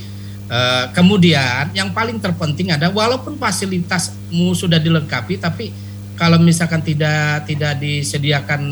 Uh, 0.47 0.87
kemudian 0.95 1.75
yang 1.75 1.91
paling 1.91 2.23
terpenting 2.23 2.71
ada 2.71 2.87
walaupun 2.87 3.35
fasilitasmu 3.35 4.55
sudah 4.55 4.79
dilengkapi 4.79 5.43
tapi 5.43 5.75
kalau 6.15 6.39
misalkan 6.39 6.79
tidak 6.87 7.51
tidak 7.51 7.75
disediakan 7.83 8.63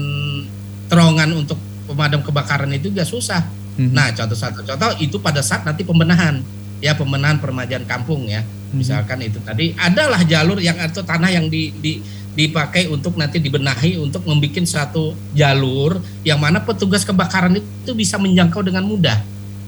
terowongan 0.86 1.34
untuk 1.34 1.58
pemadam 1.90 2.24
kebakaran 2.24 2.70
itu 2.72 2.94
juga 2.94 3.04
susah. 3.04 3.44
Mm-hmm. 3.74 3.90
Nah, 3.90 4.08
contoh 4.14 4.38
satu 4.38 4.60
contoh 4.64 4.90
itu 5.02 5.18
pada 5.20 5.42
saat 5.42 5.66
nanti 5.66 5.82
pembenahan 5.82 6.40
ya 6.78 6.94
pembenahan 6.94 7.38
permajaan 7.38 7.84
kampung 7.84 8.30
ya. 8.30 8.40
Mm-hmm. 8.42 8.76
Misalkan 8.78 9.18
itu 9.26 9.38
tadi 9.44 9.74
adalah 9.74 10.22
jalur 10.24 10.58
yang 10.58 10.78
atau 10.80 11.04
tanah 11.04 11.30
yang 11.30 11.46
di, 11.50 11.74
di 11.78 11.92
dipakai 12.34 12.90
untuk 12.90 13.14
nanti 13.14 13.38
dibenahi 13.38 13.94
untuk 13.98 14.26
membuat 14.26 14.66
satu 14.66 15.14
jalur 15.30 16.02
yang 16.26 16.42
mana 16.42 16.58
petugas 16.58 17.06
kebakaran 17.06 17.54
itu 17.54 17.92
bisa 17.94 18.18
menjangkau 18.18 18.62
dengan 18.66 18.82
mudah. 18.82 19.22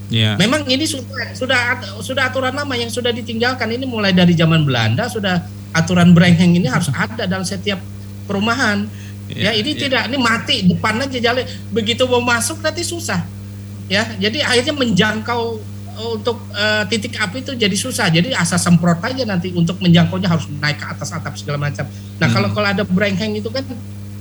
Yeah. 0.07 0.39
Memang 0.39 0.63
ini 0.71 0.87
sudah 0.87 1.35
sudah 1.35 1.59
sudah 1.99 2.31
aturan 2.31 2.55
lama 2.55 2.75
yang 2.79 2.87
sudah 2.87 3.11
ditinggalkan 3.11 3.67
ini 3.75 3.91
mulai 3.91 4.15
dari 4.15 4.39
zaman 4.39 4.63
Belanda 4.63 5.11
sudah 5.11 5.43
aturan 5.75 6.15
brengeng 6.15 6.55
ini 6.55 6.71
harus 6.71 6.87
ada 6.95 7.27
dalam 7.27 7.43
setiap 7.43 7.83
perumahan. 8.31 8.87
Yeah, 9.27 9.51
ya 9.51 9.59
ini 9.59 9.75
yeah. 9.75 9.81
tidak 9.83 10.03
ini 10.07 10.19
mati 10.23 10.57
depan 10.63 11.03
aja 11.03 11.19
jalan 11.19 11.43
begitu 11.75 12.07
mau 12.07 12.23
masuk 12.23 12.63
nanti 12.63 12.87
susah. 12.87 13.27
Ya 13.91 14.07
jadi 14.19 14.47
akhirnya 14.47 14.75
menjangkau 14.79 15.59
untuk 15.97 16.39
uh, 16.53 16.85
titik 16.87 17.17
api 17.19 17.43
itu 17.43 17.59
jadi 17.59 17.75
susah. 17.75 18.07
Jadi 18.13 18.31
asal 18.31 18.63
semprot 18.63 19.03
aja 19.03 19.27
nanti 19.27 19.51
untuk 19.57 19.83
menjangkaunya 19.83 20.29
harus 20.31 20.47
naik 20.63 20.79
ke 20.79 20.87
atas 20.87 21.11
atap 21.11 21.35
segala 21.35 21.67
macam. 21.67 21.83
Nah, 22.23 22.29
hmm. 22.29 22.35
kalau 22.37 22.49
kalau 22.55 22.69
ada 22.71 22.83
brengkeng 22.87 23.35
itu 23.35 23.49
kan 23.49 23.65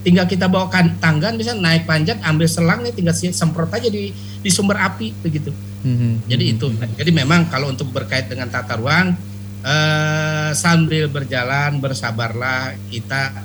tinggal 0.01 0.25
kita 0.25 0.45
bawa 0.49 0.69
tangga 1.01 1.33
bisa 1.33 1.57
naik 1.57 1.89
panjat 1.89 2.21
ambil 2.21 2.45
selang 2.45 2.85
nih 2.85 2.93
tinggal 2.93 3.13
semprot 3.13 3.69
aja 3.73 3.89
di 3.89 4.13
di 4.15 4.49
sumber 4.49 4.81
api 4.81 5.13
begitu. 5.19 5.53
Hmm. 5.85 6.17
Jadi 6.25 6.57
itu. 6.57 6.65
Jadi 6.97 7.11
memang 7.13 7.45
kalau 7.53 7.69
untuk 7.69 7.93
berkait 7.93 8.25
dengan 8.25 8.49
tata 8.49 8.73
ruang 8.73 9.13
uh, 9.61 10.49
sambil 10.57 11.05
berjalan 11.05 11.77
bersabarlah 11.77 12.73
kita 12.89 13.37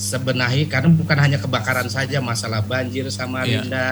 sebenahi 0.00 0.66
karena 0.66 0.88
bukan 0.88 1.18
hanya 1.20 1.38
kebakaran 1.38 1.86
saja 1.92 2.18
masalah 2.24 2.64
banjir 2.64 3.06
sama 3.12 3.44
yeah. 3.44 3.60
Rinda 3.60 3.86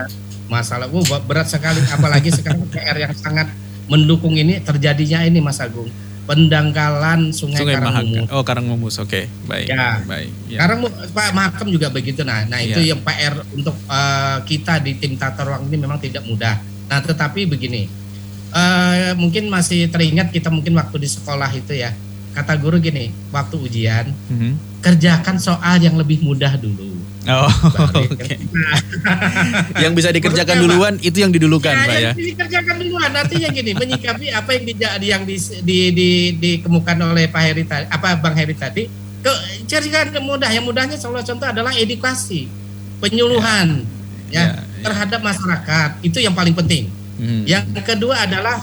masalah 0.49 0.89
uh, 0.89 1.21
berat 1.23 1.47
sekali 1.47 1.79
apalagi 1.93 2.33
sekarang 2.33 2.65
PR 2.73 2.97
yang 2.97 3.13
sangat 3.13 3.47
mendukung 3.85 4.33
ini 4.33 4.59
terjadinya 4.59 5.23
ini 5.23 5.39
Mas 5.39 5.61
Agung 5.61 5.87
pendangkalan 6.21 7.33
Sungai, 7.33 7.65
Sungai. 7.65 8.29
Oh 8.29 8.45
Karangmumus, 8.45 9.01
oke, 9.01 9.09
okay. 9.09 9.23
baik. 9.49 9.67
Ya, 9.67 9.99
baik. 10.05 10.29
Ya. 10.47 10.63
Karang 10.63 10.85
Pak 10.87 11.33
Mahakam 11.33 11.67
juga 11.73 11.89
begitu. 11.89 12.21
Nah, 12.21 12.45
nah 12.45 12.61
itu 12.61 12.77
ya. 12.77 12.93
yang 12.93 13.01
PR 13.01 13.41
untuk 13.51 13.73
uh, 13.89 14.39
kita 14.45 14.79
di 14.79 14.95
tim 15.01 15.17
tata 15.17 15.43
ruang 15.43 15.67
ini 15.67 15.81
memang 15.81 15.97
tidak 15.97 16.23
mudah. 16.23 16.55
Nah, 16.91 16.99
tetapi 16.99 17.47
begini, 17.47 17.87
uh, 18.51 19.15
mungkin 19.15 19.47
masih 19.47 19.87
teringat 19.87 20.35
kita 20.35 20.51
mungkin 20.51 20.75
waktu 20.75 20.99
di 20.99 21.07
sekolah 21.07 21.47
itu 21.55 21.71
ya, 21.71 21.95
kata 22.35 22.59
guru 22.59 22.83
gini, 22.83 23.15
waktu 23.31 23.55
ujian, 23.55 24.11
mm 24.11 24.35
-hmm. 24.35 24.51
kerjakan 24.83 25.39
soal 25.39 25.79
yang 25.79 25.95
lebih 25.95 26.19
mudah 26.19 26.59
dulu. 26.59 26.99
Oh, 27.31 27.47
oke. 27.47 28.11
Okay. 28.11 28.35
yang 29.87 29.95
bisa 29.95 30.11
dikerjakan 30.11 30.67
duluan 30.67 30.99
itu 30.99 31.23
yang 31.23 31.31
didulukan, 31.31 31.71
ya, 31.71 31.87
Pak 31.87 31.95
ya. 31.95 32.11
Yang 32.11 32.27
dikerjakan 32.35 32.75
duluan 32.83 33.11
artinya 33.15 33.49
gini, 33.55 33.71
menyikapi 33.71 34.25
apa 34.35 34.49
yang 34.51 34.63
di, 34.67 34.73
yang 35.07 35.23
di, 35.23 35.35
di, 35.63 35.77
di, 35.95 36.09
dikemukakan 36.35 37.15
oleh 37.15 37.31
Pak 37.31 37.41
Heri 37.45 37.63
tadi, 37.63 37.85
apa 37.87 38.19
Bang 38.19 38.35
Heri 38.35 38.57
tadi, 38.59 38.83
ke 39.23 39.33
kerjakan 39.69 40.27
mudah. 40.27 40.51
Yang 40.51 40.65
mudahnya 40.67 40.97
salah 40.99 41.23
contoh 41.23 41.47
adalah 41.47 41.71
edukasi, 41.71 42.51
penyuluhan 42.99 43.85
ya, 43.85 44.00
ya, 44.31 44.57
ya 44.57 44.63
terhadap 44.81 45.19
masyarakat. 45.21 45.89
Itu 46.01 46.17
yang 46.23 46.33
paling 46.33 46.55
penting. 46.55 46.89
Hmm. 47.21 47.43
Yang 47.45 47.83
kedua 47.85 48.25
adalah 48.25 48.57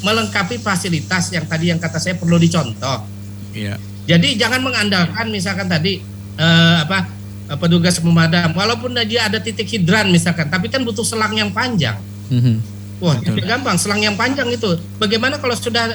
melengkapi 0.00 0.62
fasilitas 0.62 1.28
yang 1.34 1.44
tadi 1.44 1.68
yang 1.74 1.80
kata 1.82 2.00
saya 2.00 2.16
perlu 2.16 2.40
dicontoh. 2.40 3.04
Ya. 3.52 3.76
Jadi 4.04 4.36
jangan 4.38 4.60
mengandalkan 4.64 5.28
misalkan 5.32 5.68
tadi 5.68 6.00
eh, 6.38 6.76
apa 6.80 7.24
Eh, 7.44 7.58
petugas 7.60 8.00
pemadam 8.00 8.56
walaupun 8.56 8.96
dia 9.04 9.28
ada 9.28 9.36
titik 9.36 9.68
hidran 9.68 10.08
misalkan 10.08 10.48
tapi 10.48 10.72
kan 10.72 10.80
butuh 10.80 11.04
selang 11.04 11.36
yang 11.36 11.52
panjang 11.52 11.92
mm-hmm. 12.32 12.56
wah 13.04 13.20
gampang 13.20 13.76
selang 13.76 14.00
yang 14.00 14.16
panjang 14.16 14.48
itu 14.48 14.80
bagaimana 14.96 15.36
kalau 15.36 15.52
sudah 15.52 15.92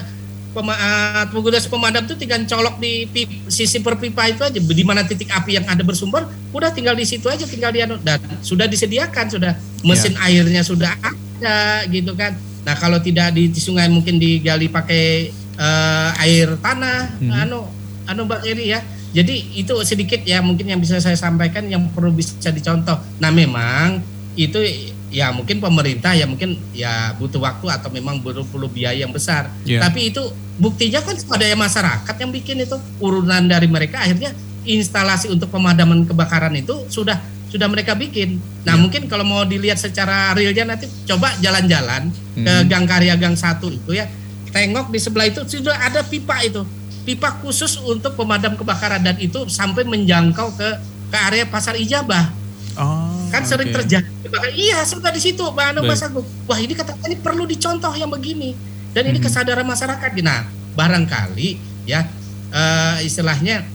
pema, 0.51 0.73
uh, 0.73 1.23
petugas 1.29 1.65
pemadam 1.69 2.03
itu 2.05 2.15
tinggal 2.17 2.41
colok 2.45 2.75
di 2.81 3.05
pip, 3.09 3.29
sisi 3.47 3.79
perpipa 3.79 4.25
itu 4.27 4.41
aja 4.41 4.59
di 4.59 4.83
mana 4.85 5.05
titik 5.05 5.29
api 5.29 5.61
yang 5.61 5.65
ada 5.69 5.81
bersumber 5.85 6.25
udah 6.51 6.73
tinggal 6.73 6.97
di 6.97 7.05
situ 7.05 7.29
aja 7.29 7.45
tinggal 7.45 7.69
di 7.69 7.85
anu, 7.85 8.01
dan 8.01 8.19
sudah 8.41 8.65
disediakan 8.65 9.25
sudah 9.29 9.53
mesin 9.85 10.17
yeah. 10.17 10.25
airnya 10.29 10.61
sudah 10.65 10.91
ada 10.99 11.85
gitu 11.87 12.13
kan 12.17 12.35
nah 12.67 12.75
kalau 12.75 12.99
tidak 12.99 13.31
di, 13.31 13.47
di 13.47 13.61
sungai 13.61 13.87
mungkin 13.87 14.19
digali 14.19 14.67
pakai 14.67 15.31
uh, 15.55 16.11
air 16.21 16.59
tanah 16.59 17.15
mm-hmm. 17.17 17.41
anu 17.47 17.61
anu 18.09 18.21
Mbak 18.27 18.41
Eri 18.43 18.65
ya 18.73 18.79
jadi 19.09 19.35
itu 19.57 19.73
sedikit 19.81 20.21
ya 20.21 20.37
mungkin 20.45 20.69
yang 20.69 20.77
bisa 20.77 21.01
saya 21.01 21.17
sampaikan 21.17 21.65
yang 21.65 21.89
perlu 21.89 22.13
bisa 22.13 22.53
dicontoh. 22.53 23.01
Nah 23.17 23.33
memang 23.33 24.05
itu 24.37 24.61
ya 25.10 25.34
mungkin 25.34 25.57
pemerintah 25.57 26.14
ya 26.14 26.30
mungkin 26.30 26.57
ya 26.74 27.18
butuh 27.18 27.41
waktu 27.41 27.66
atau 27.70 27.89
memang 27.89 28.22
perlu 28.22 28.45
perlu 28.45 28.70
biaya 28.70 29.05
yang 29.05 29.14
besar. 29.14 29.49
Yeah. 29.66 29.82
Tapi 29.82 30.14
itu 30.14 30.22
buktinya 30.62 31.01
kan 31.01 31.18
pada 31.26 31.45
masyarakat 31.57 32.16
yang 32.22 32.32
bikin 32.32 32.62
itu 32.62 32.78
urunan 33.01 33.43
dari 33.49 33.66
mereka 33.66 34.05
akhirnya 34.05 34.32
instalasi 34.64 35.34
untuk 35.34 35.49
pemadaman 35.49 36.05
kebakaran 36.05 36.53
itu 36.53 36.86
sudah 36.93 37.18
sudah 37.49 37.66
mereka 37.66 37.97
bikin. 37.97 38.38
Nah 38.64 38.78
yeah. 38.78 38.82
mungkin 38.82 39.10
kalau 39.10 39.26
mau 39.26 39.41
dilihat 39.43 39.82
secara 39.82 40.38
realnya 40.38 40.78
nanti 40.78 40.86
coba 41.10 41.34
jalan-jalan 41.41 42.14
hmm. 42.14 42.45
ke 42.45 42.53
Gang 42.70 42.86
Karya 42.86 43.18
Gang 43.18 43.34
satu 43.34 43.74
itu 43.74 43.97
ya 43.97 44.05
tengok 44.53 44.93
di 44.93 44.97
sebelah 45.01 45.30
itu 45.30 45.41
sudah 45.45 45.78
ada 45.78 46.01
pipa 46.05 46.41
itu 46.41 46.66
pipa 47.10 47.41
khusus 47.41 47.82
untuk 47.82 48.14
pemadam 48.14 48.53
kebakaran 48.53 49.01
dan 49.01 49.18
itu 49.18 49.49
sampai 49.49 49.82
menjangkau 49.82 50.53
ke 50.53 50.70
ke 51.10 51.18
area 51.18 51.45
pasar 51.49 51.74
ijabah. 51.74 52.30
Oh, 52.78 53.09
kan 53.30 53.45
okay. 53.45 53.51
sering 53.55 53.69
terjadi. 53.69 54.09
Iya, 54.53 54.84
sudah 54.86 55.13
di 55.13 55.21
situ, 55.21 55.41
Pak 55.41 55.65
Anu 55.73 55.86
Mas 55.86 56.01
Agung. 56.03 56.25
Wah, 56.49 56.59
ini 56.59 56.73
kata 56.75 56.97
ini 57.07 57.15
perlu 57.17 57.45
dicontoh 57.45 57.93
yang 57.95 58.09
begini. 58.09 58.53
Dan 58.91 59.09
ini 59.09 59.17
mm 59.17 59.21
-hmm. 59.21 59.25
kesadaran 59.30 59.65
masyarakat. 59.65 60.09
Nah, 60.25 60.49
barangkali 60.73 61.49
ya 61.86 62.05
uh, 62.53 62.97
istilahnya 63.01 63.65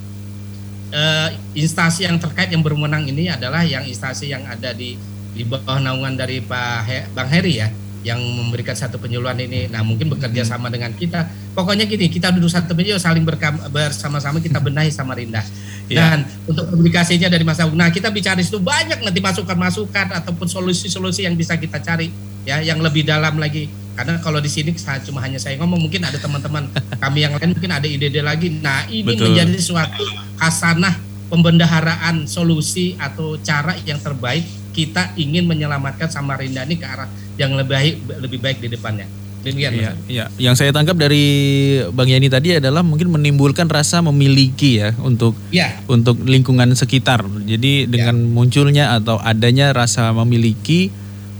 uh, 0.94 1.28
instansi 1.54 2.06
yang 2.06 2.18
terkait 2.18 2.50
yang 2.50 2.62
berwenang 2.62 3.06
ini 3.06 3.30
adalah 3.30 3.62
yang 3.66 3.82
instansi 3.86 4.30
yang 4.30 4.46
ada 4.46 4.74
di 4.74 4.98
di 5.34 5.42
bawah 5.42 5.82
naungan 5.82 6.14
dari 6.14 6.38
Pak 6.38 6.78
He, 6.86 6.98
Bang 7.10 7.26
Heri 7.26 7.54
ya 7.58 7.68
yang 8.04 8.20
memberikan 8.20 8.76
satu 8.76 9.00
penyuluhan 9.00 9.40
ini. 9.40 9.66
Nah, 9.72 9.80
mungkin 9.80 10.12
bekerja 10.12 10.44
hmm. 10.44 10.50
sama 10.52 10.68
dengan 10.68 10.92
kita. 10.92 11.24
Pokoknya 11.56 11.88
gini, 11.88 12.12
kita 12.12 12.30
duduk 12.36 12.52
satu 12.52 12.76
meja 12.76 13.00
saling 13.00 13.24
bersama-sama 13.72 14.38
kita 14.44 14.60
benahi 14.66 14.92
sama 14.92 15.16
Rinda. 15.16 15.40
Yeah. 15.84 16.00
Dan 16.00 16.18
untuk 16.48 16.64
publikasinya 16.72 17.28
dari 17.28 17.44
masa 17.44 17.68
nah 17.68 17.92
kita 17.92 18.08
bicara 18.08 18.40
itu 18.40 18.56
banyak 18.56 19.04
nanti 19.04 19.20
masukan-masukan 19.20 20.16
ataupun 20.16 20.48
solusi-solusi 20.48 21.28
yang 21.28 21.36
bisa 21.36 21.60
kita 21.60 21.76
cari 21.84 22.08
ya 22.44 22.60
yang 22.60 22.80
lebih 22.80 23.04
dalam 23.04 23.36
lagi. 23.36 23.68
Karena 23.94 24.18
kalau 24.18 24.42
di 24.42 24.50
sini 24.50 24.74
cuma 25.06 25.22
hanya 25.22 25.38
saya 25.38 25.54
ngomong, 25.62 25.86
mungkin 25.86 26.02
ada 26.02 26.18
teman-teman 26.18 26.66
kami 27.02 27.18
yang 27.22 27.38
lain 27.38 27.54
mungkin 27.54 27.70
ada 27.70 27.86
ide-ide 27.86 28.26
lagi. 28.26 28.50
Nah, 28.50 28.90
ini 28.90 29.14
Betul. 29.14 29.30
menjadi 29.30 29.58
suatu 29.62 30.02
hasanah 30.42 30.98
pembendaharaan 31.30 32.26
solusi 32.26 32.98
atau 32.98 33.38
cara 33.38 33.78
yang 33.86 34.02
terbaik 34.02 34.44
kita 34.74 35.14
ingin 35.14 35.46
menyelamatkan 35.46 36.10
Samarinda 36.10 36.66
ini 36.66 36.74
ke 36.74 36.86
arah 36.86 37.06
yang 37.38 37.54
lebih 37.54 37.70
baik 37.70 37.94
lebih 38.18 38.38
baik 38.42 38.58
di 38.58 38.68
depannya. 38.74 39.06
Demikian 39.44 39.72
iya, 39.76 39.92
iya. 40.08 40.24
Yang 40.40 40.64
saya 40.64 40.70
tangkap 40.72 40.96
dari 40.96 41.24
Bang 41.92 42.08
Yani 42.08 42.32
tadi 42.32 42.56
adalah 42.56 42.80
mungkin 42.80 43.12
menimbulkan 43.12 43.68
rasa 43.68 44.00
memiliki 44.00 44.80
ya 44.80 44.96
untuk 45.04 45.36
ya. 45.52 45.84
untuk 45.84 46.16
lingkungan 46.24 46.72
sekitar. 46.72 47.20
Jadi 47.44 47.84
dengan 47.84 48.16
ya. 48.16 48.24
munculnya 48.32 48.84
atau 48.96 49.20
adanya 49.20 49.76
rasa 49.76 50.16
memiliki 50.16 50.88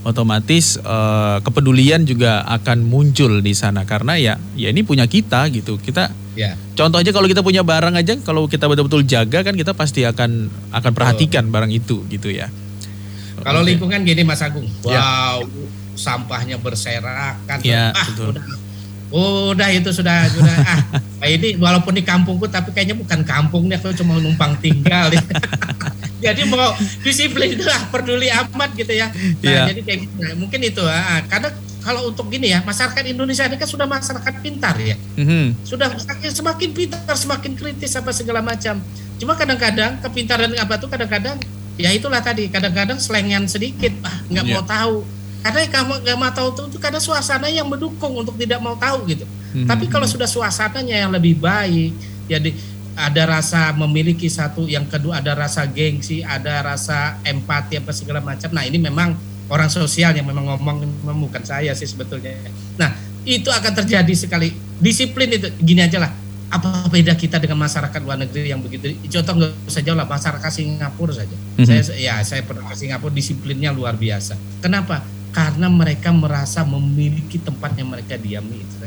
otomatis 0.04 0.76
uh, 0.84 1.40
kepedulian 1.40 2.04
juga 2.04 2.44
akan 2.44 2.84
muncul 2.84 3.40
di 3.40 3.56
sana 3.56 3.88
karena 3.88 4.20
ya 4.20 4.34
ya 4.52 4.68
ini 4.68 4.84
punya 4.84 5.08
kita 5.08 5.48
gitu. 5.48 5.80
Kita 5.80 6.12
ya. 6.36 6.60
contoh 6.76 7.00
aja 7.00 7.08
kalau 7.08 7.24
kita 7.24 7.40
punya 7.40 7.64
barang 7.64 7.96
aja 7.96 8.20
kalau 8.20 8.44
kita 8.44 8.68
betul-betul 8.68 9.08
jaga 9.08 9.40
kan 9.40 9.56
kita 9.56 9.72
pasti 9.72 10.04
akan 10.04 10.52
akan 10.76 10.92
perhatikan 10.92 11.48
oh. 11.48 11.50
barang 11.56 11.72
itu 11.72 12.04
gitu 12.12 12.28
ya. 12.28 12.52
Kalau 13.40 13.64
okay. 13.64 13.74
lingkungan 13.74 14.00
gini 14.06 14.22
Mas 14.22 14.40
Agung, 14.40 14.64
ya. 14.86 15.00
wow, 15.00 15.42
ya. 15.42 15.83
Sampahnya 15.96 16.60
berserakan. 16.60 17.58
Ya, 17.62 17.90
ah, 17.94 18.06
betul. 18.10 18.34
udah, 18.34 18.44
udah 19.54 19.68
itu 19.70 19.90
sudah 19.94 20.26
sudah 20.30 20.56
ah 21.22 21.28
ini 21.30 21.56
walaupun 21.56 21.94
di 21.94 22.02
kampungku 22.02 22.50
tapi 22.50 22.74
kayaknya 22.74 22.98
bukan 22.98 23.22
kampung 23.22 23.70
nih 23.70 23.78
aku 23.78 23.94
cuma 23.96 24.18
numpang 24.18 24.58
tinggal. 24.60 25.10
jadi 26.24 26.42
mau 26.48 26.72
disiplin 27.04 27.52
itu 27.54 27.64
ah 27.68 27.82
peduli 27.88 28.28
amat 28.28 28.70
gitu 28.74 28.92
ya. 28.92 29.12
Nah, 29.12 29.44
ya. 29.44 29.62
jadi 29.70 29.80
kayak 29.84 29.98
gitu. 30.08 30.14
Nah, 30.18 30.32
mungkin 30.36 30.60
itu 30.64 30.82
ah, 30.84 31.20
karena 31.28 31.48
kalau 31.84 32.08
untuk 32.08 32.32
gini 32.32 32.48
ya 32.48 32.64
masyarakat 32.64 33.04
Indonesia 33.04 33.44
ini 33.44 33.60
kan 33.60 33.68
sudah 33.68 33.84
masyarakat 33.84 34.34
pintar 34.40 34.72
ya, 34.80 34.96
mm-hmm. 34.96 35.68
sudah 35.68 35.92
semakin 36.32 36.72
pintar 36.72 37.12
semakin 37.12 37.52
kritis 37.52 37.92
apa 37.92 38.08
segala 38.16 38.40
macam. 38.40 38.80
Cuma 39.20 39.36
kadang-kadang 39.36 40.00
kepintaran 40.00 40.48
apa 40.56 40.80
tuh 40.80 40.88
kadang-kadang 40.88 41.36
ya 41.76 41.92
itulah 41.92 42.22
tadi 42.24 42.48
kadang-kadang 42.48 42.96
selengan 43.02 43.44
sedikit 43.50 43.92
ah 44.06 44.16
nggak 44.30 44.44
yeah. 44.46 44.54
mau 44.54 44.64
tahu 44.64 44.96
karena 45.44 45.68
kamu 45.68 45.92
nggak 46.00 46.16
mau 46.16 46.32
tahu 46.32 46.48
itu 46.72 46.80
karena 46.80 46.96
suasana 46.96 47.52
yang 47.52 47.68
mendukung 47.68 48.16
untuk 48.16 48.32
tidak 48.40 48.64
mau 48.64 48.80
tahu 48.80 49.04
gitu. 49.12 49.28
Hmm. 49.52 49.68
tapi 49.68 49.86
kalau 49.86 50.08
sudah 50.08 50.26
suasananya 50.26 51.04
yang 51.04 51.12
lebih 51.12 51.36
baik 51.38 51.92
ya 52.26 52.40
ada 52.94 53.22
rasa 53.26 53.74
memiliki 53.74 54.30
satu 54.30 54.70
yang 54.70 54.86
kedua 54.86 55.18
ada 55.18 55.34
rasa 55.34 55.66
gengsi 55.66 56.22
ada 56.22 56.62
rasa 56.62 57.18
empati 57.26 57.82
apa 57.82 57.90
segala 57.90 58.22
macam. 58.22 58.48
Nah 58.54 58.62
ini 58.64 58.78
memang 58.78 59.18
orang 59.50 59.68
sosial 59.68 60.14
yang 60.14 60.24
memang 60.24 60.46
ngomong 60.46 61.28
bukan 61.28 61.42
saya 61.42 61.74
sih 61.74 61.90
sebetulnya. 61.90 62.38
Nah 62.78 62.94
itu 63.26 63.50
akan 63.50 63.72
terjadi 63.84 64.14
sekali. 64.14 64.54
Disiplin 64.78 65.26
itu 65.34 65.50
gini 65.58 65.82
aja 65.82 65.98
lah. 66.06 66.12
Apa 66.54 66.86
beda 66.86 67.18
kita 67.18 67.42
dengan 67.42 67.58
masyarakat 67.66 67.98
luar 67.98 68.14
negeri 68.14 68.46
yang 68.46 68.62
begitu? 68.62 68.94
Contoh 69.10 69.42
nggak 69.42 69.50
usah 69.66 69.82
jauh 69.82 69.98
lah 69.98 70.06
masyarakat 70.06 70.50
Singapura 70.54 71.12
saja. 71.18 71.34
Mm-hmm. 71.34 71.66
saya 71.66 71.98
ya 71.98 72.14
saya 72.22 72.46
pernah 72.46 72.62
ke 72.70 72.78
Singapura 72.78 73.10
disiplinnya 73.10 73.74
luar 73.74 73.98
biasa. 73.98 74.38
Kenapa 74.62 75.02
karena 75.34 75.66
mereka 75.66 76.14
merasa 76.14 76.62
memiliki 76.62 77.42
tempat 77.42 77.74
yang 77.74 77.90
mereka 77.90 78.14
diami 78.14 78.62
itu 78.62 78.86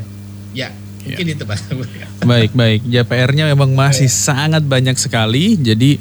ya 0.56 0.72
mungkin 1.08 1.24
ya. 1.24 1.34
itu 1.34 1.44
pak. 1.46 1.58
Baik 2.30 2.52
baik. 2.52 2.80
Ya 2.90 3.02
PR-nya 3.06 3.48
memang 3.54 3.72
masih 3.72 4.10
ya. 4.10 4.12
sangat 4.12 4.62
banyak 4.66 4.96
sekali. 5.00 5.56
Jadi 5.56 5.96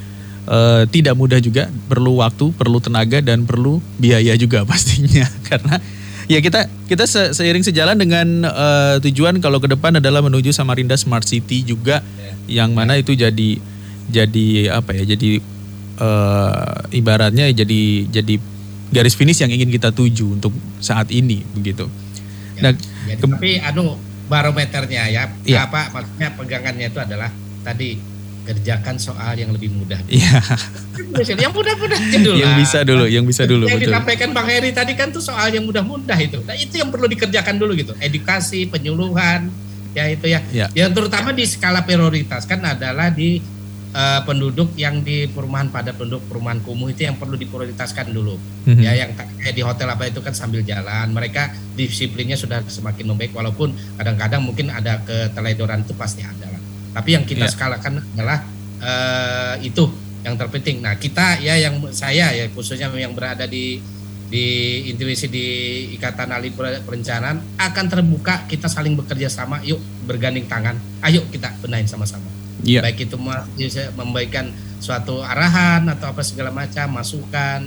uh, 0.50 0.84
tidak 0.90 1.16
mudah 1.16 1.40
juga. 1.40 1.72
Perlu 1.88 2.20
waktu 2.20 2.52
perlu 2.52 2.84
tenaga 2.84 3.24
dan 3.24 3.48
perlu 3.48 3.80
biaya 3.96 4.36
juga 4.36 4.66
pastinya. 4.70 5.24
Karena 5.48 5.80
ya 6.28 6.44
kita 6.44 6.68
kita 6.92 7.08
se 7.08 7.32
seiring 7.32 7.64
sejalan 7.64 7.96
dengan 7.96 8.28
uh, 8.50 8.96
tujuan 9.00 9.40
kalau 9.40 9.64
ke 9.64 9.72
depan 9.72 10.02
adalah 10.04 10.20
menuju 10.20 10.52
Samarinda 10.52 11.00
Smart 11.00 11.24
City 11.24 11.64
juga. 11.64 12.04
Yeah. 12.04 12.36
yang 12.48 12.72
mana 12.72 12.96
itu 13.00 13.12
jadi 13.16 13.60
jadi 14.08 14.48
apa 14.72 14.96
ya? 14.96 15.04
Jadi 15.16 15.40
uh, 16.00 16.88
ibaratnya 16.92 17.48
jadi 17.52 18.08
jadi 18.08 18.36
garis 18.92 19.16
finish 19.16 19.40
yang 19.44 19.52
ingin 19.52 19.70
kita 19.72 19.92
tuju 19.92 20.40
untuk 20.40 20.54
saat 20.80 21.12
ini 21.12 21.44
begitu. 21.56 21.88
Ya, 22.58 22.62
nah, 22.70 22.74
jadi, 22.74 23.22
tapi 23.22 23.52
anu 23.62 23.96
barometernya 24.28 25.04
ya, 25.08 25.24
ya 25.48 25.70
apa 25.70 25.94
maksudnya 25.94 26.34
pegangannya 26.36 26.88
itu 26.92 27.00
adalah 27.00 27.30
tadi 27.64 28.00
kerjakan 28.48 28.96
soal 28.96 29.36
yang 29.36 29.52
lebih 29.52 29.76
mudah. 29.76 30.00
Iya. 30.08 30.40
yang 31.36 31.52
mudah-mudah 31.52 32.00
dulu. 32.00 32.40
Yang 32.40 32.54
bisa 32.64 32.80
dulu, 32.88 33.06
yang 33.06 33.26
bisa 33.28 33.44
dulu. 33.44 33.66
Yang 33.68 33.84
betul. 33.84 33.92
disampaikan 33.92 34.30
Bang 34.32 34.48
Heri 34.48 34.72
tadi 34.72 34.96
kan 34.96 35.12
tuh 35.12 35.20
soal 35.20 35.52
yang 35.52 35.68
mudah-mudah 35.68 36.16
itu. 36.16 36.40
Nah 36.48 36.56
itu 36.56 36.80
yang 36.80 36.88
perlu 36.88 37.12
dikerjakan 37.12 37.60
dulu 37.60 37.76
gitu. 37.76 37.92
Edukasi, 38.00 38.72
penyuluhan, 38.72 39.52
ya 39.92 40.08
itu 40.08 40.32
ya. 40.32 40.40
ya. 40.56 40.72
Yang 40.72 40.96
terutama 40.96 41.36
di 41.36 41.44
skala 41.44 41.84
prioritas 41.84 42.48
kan 42.48 42.64
adalah 42.64 43.12
di 43.12 43.44
uh, 43.98 44.22
penduduk 44.22 44.78
yang 44.78 45.02
di 45.02 45.26
perumahan 45.26 45.74
pada 45.74 45.98
penduduk 45.98 46.30
perumahan 46.30 46.62
kumuh 46.62 46.94
itu 46.94 47.10
yang 47.10 47.18
perlu 47.18 47.34
diprioritaskan 47.34 48.14
dulu. 48.14 48.38
Mm-hmm. 48.38 48.84
Ya 48.86 48.94
yang 48.94 49.18
kayak 49.18 49.58
di 49.58 49.66
hotel 49.66 49.90
apa 49.90 50.06
itu 50.06 50.22
kan 50.22 50.38
sambil 50.38 50.62
jalan. 50.62 51.10
Mereka 51.10 51.74
disiplinnya 51.74 52.38
sudah 52.38 52.62
semakin 52.70 53.10
membaik 53.10 53.34
walaupun 53.34 53.74
kadang-kadang 53.98 54.46
mungkin 54.46 54.70
ada 54.70 55.02
keteledoran 55.02 55.82
itu 55.82 55.98
pasti 55.98 56.22
ada 56.22 56.54
lah 56.54 56.62
tapi 56.98 57.14
yang 57.14 57.30
kita 57.30 57.46
yeah. 57.46 57.54
skalakan 57.54 58.02
adalah 58.18 58.42
uh, 58.82 59.54
itu 59.62 59.86
yang 60.26 60.34
terpenting. 60.34 60.82
Nah, 60.82 60.98
kita 60.98 61.38
ya 61.38 61.54
yang 61.62 61.78
saya 61.94 62.34
ya 62.34 62.50
khususnya 62.50 62.90
yang 62.98 63.14
berada 63.14 63.46
di 63.46 63.78
di 64.28 64.46
intuisi 64.90 65.30
di 65.30 65.46
Ikatan 65.94 66.34
Ahli 66.34 66.50
Perencanaan 66.58 67.38
akan 67.56 67.86
terbuka 67.86 68.50
kita 68.50 68.66
saling 68.66 68.98
bekerja 68.98 69.30
sama. 69.30 69.62
Yuk 69.62 69.78
berganding 70.10 70.50
tangan. 70.50 70.74
Ayo 71.06 71.22
kita 71.30 71.54
benahin 71.62 71.86
sama-sama. 71.86 72.37
Yeah. 72.66 72.82
Baik 72.82 73.10
itu 73.10 73.18
memberikan 73.94 74.50
suatu 74.78 75.22
arahan 75.26 75.90
atau 75.90 76.14
apa 76.14 76.22
segala 76.22 76.54
macam 76.54 77.02
masukan 77.02 77.66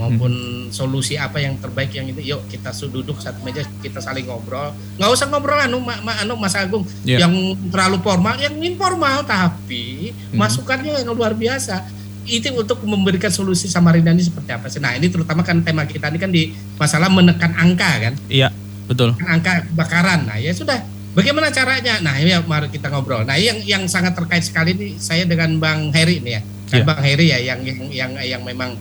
maupun 0.00 0.32
hmm. 0.32 0.72
solusi 0.72 1.20
apa 1.20 1.44
yang 1.44 1.60
terbaik 1.60 1.92
yang 1.92 2.08
itu 2.08 2.24
yuk 2.24 2.40
kita 2.48 2.72
duduk 2.88 3.20
satu 3.20 3.44
meja 3.44 3.60
kita 3.84 4.00
saling 4.00 4.24
ngobrol 4.24 4.72
nggak 4.96 5.10
usah 5.12 5.28
ngobrol 5.28 5.60
anu 5.60 5.84
ma, 5.84 6.00
ma, 6.00 6.16
anu 6.24 6.40
Mas 6.40 6.56
Agung 6.56 6.88
yeah. 7.04 7.20
yang 7.20 7.32
terlalu 7.68 8.00
formal 8.00 8.40
yang 8.40 8.56
informal 8.56 9.20
tapi 9.28 10.16
hmm. 10.16 10.40
masukannya 10.40 11.04
yang 11.04 11.12
luar 11.12 11.36
biasa 11.36 11.84
itu 12.24 12.48
untuk 12.56 12.80
memberikan 12.88 13.28
solusi 13.28 13.68
Samarinda 13.68 14.16
ini 14.16 14.24
seperti 14.24 14.50
apa 14.56 14.72
sih 14.72 14.80
nah 14.80 14.96
ini 14.96 15.12
terutama 15.12 15.44
kan 15.44 15.60
tema 15.60 15.84
kita 15.84 16.08
ini 16.08 16.16
kan 16.16 16.32
di 16.32 16.56
masalah 16.80 17.12
menekan 17.12 17.52
angka 17.60 17.90
kan 18.08 18.14
iya 18.32 18.48
betul 18.88 19.12
angka 19.20 19.68
kebakaran 19.68 20.24
nah 20.24 20.40
ya 20.40 20.56
sudah 20.56 20.80
Bagaimana 21.10 21.50
caranya? 21.50 21.98
Nah, 21.98 22.14
ini 22.22 22.30
mari 22.46 22.70
kita 22.70 22.86
ngobrol. 22.86 23.26
Nah, 23.26 23.34
yang 23.34 23.58
yang 23.66 23.82
sangat 23.90 24.14
terkait 24.14 24.46
sekali 24.46 24.78
ini 24.78 24.88
saya 25.02 25.26
dengan 25.26 25.58
Bang 25.58 25.90
Heri 25.90 26.22
ini 26.22 26.38
ya. 26.38 26.42
Kan 26.70 26.82
yeah. 26.82 26.86
Bang 26.86 27.00
Heri 27.02 27.26
ya 27.34 27.38
yang 27.42 27.60
yang 27.66 27.78
yang 27.90 28.10
yang 28.22 28.42
memang 28.46 28.78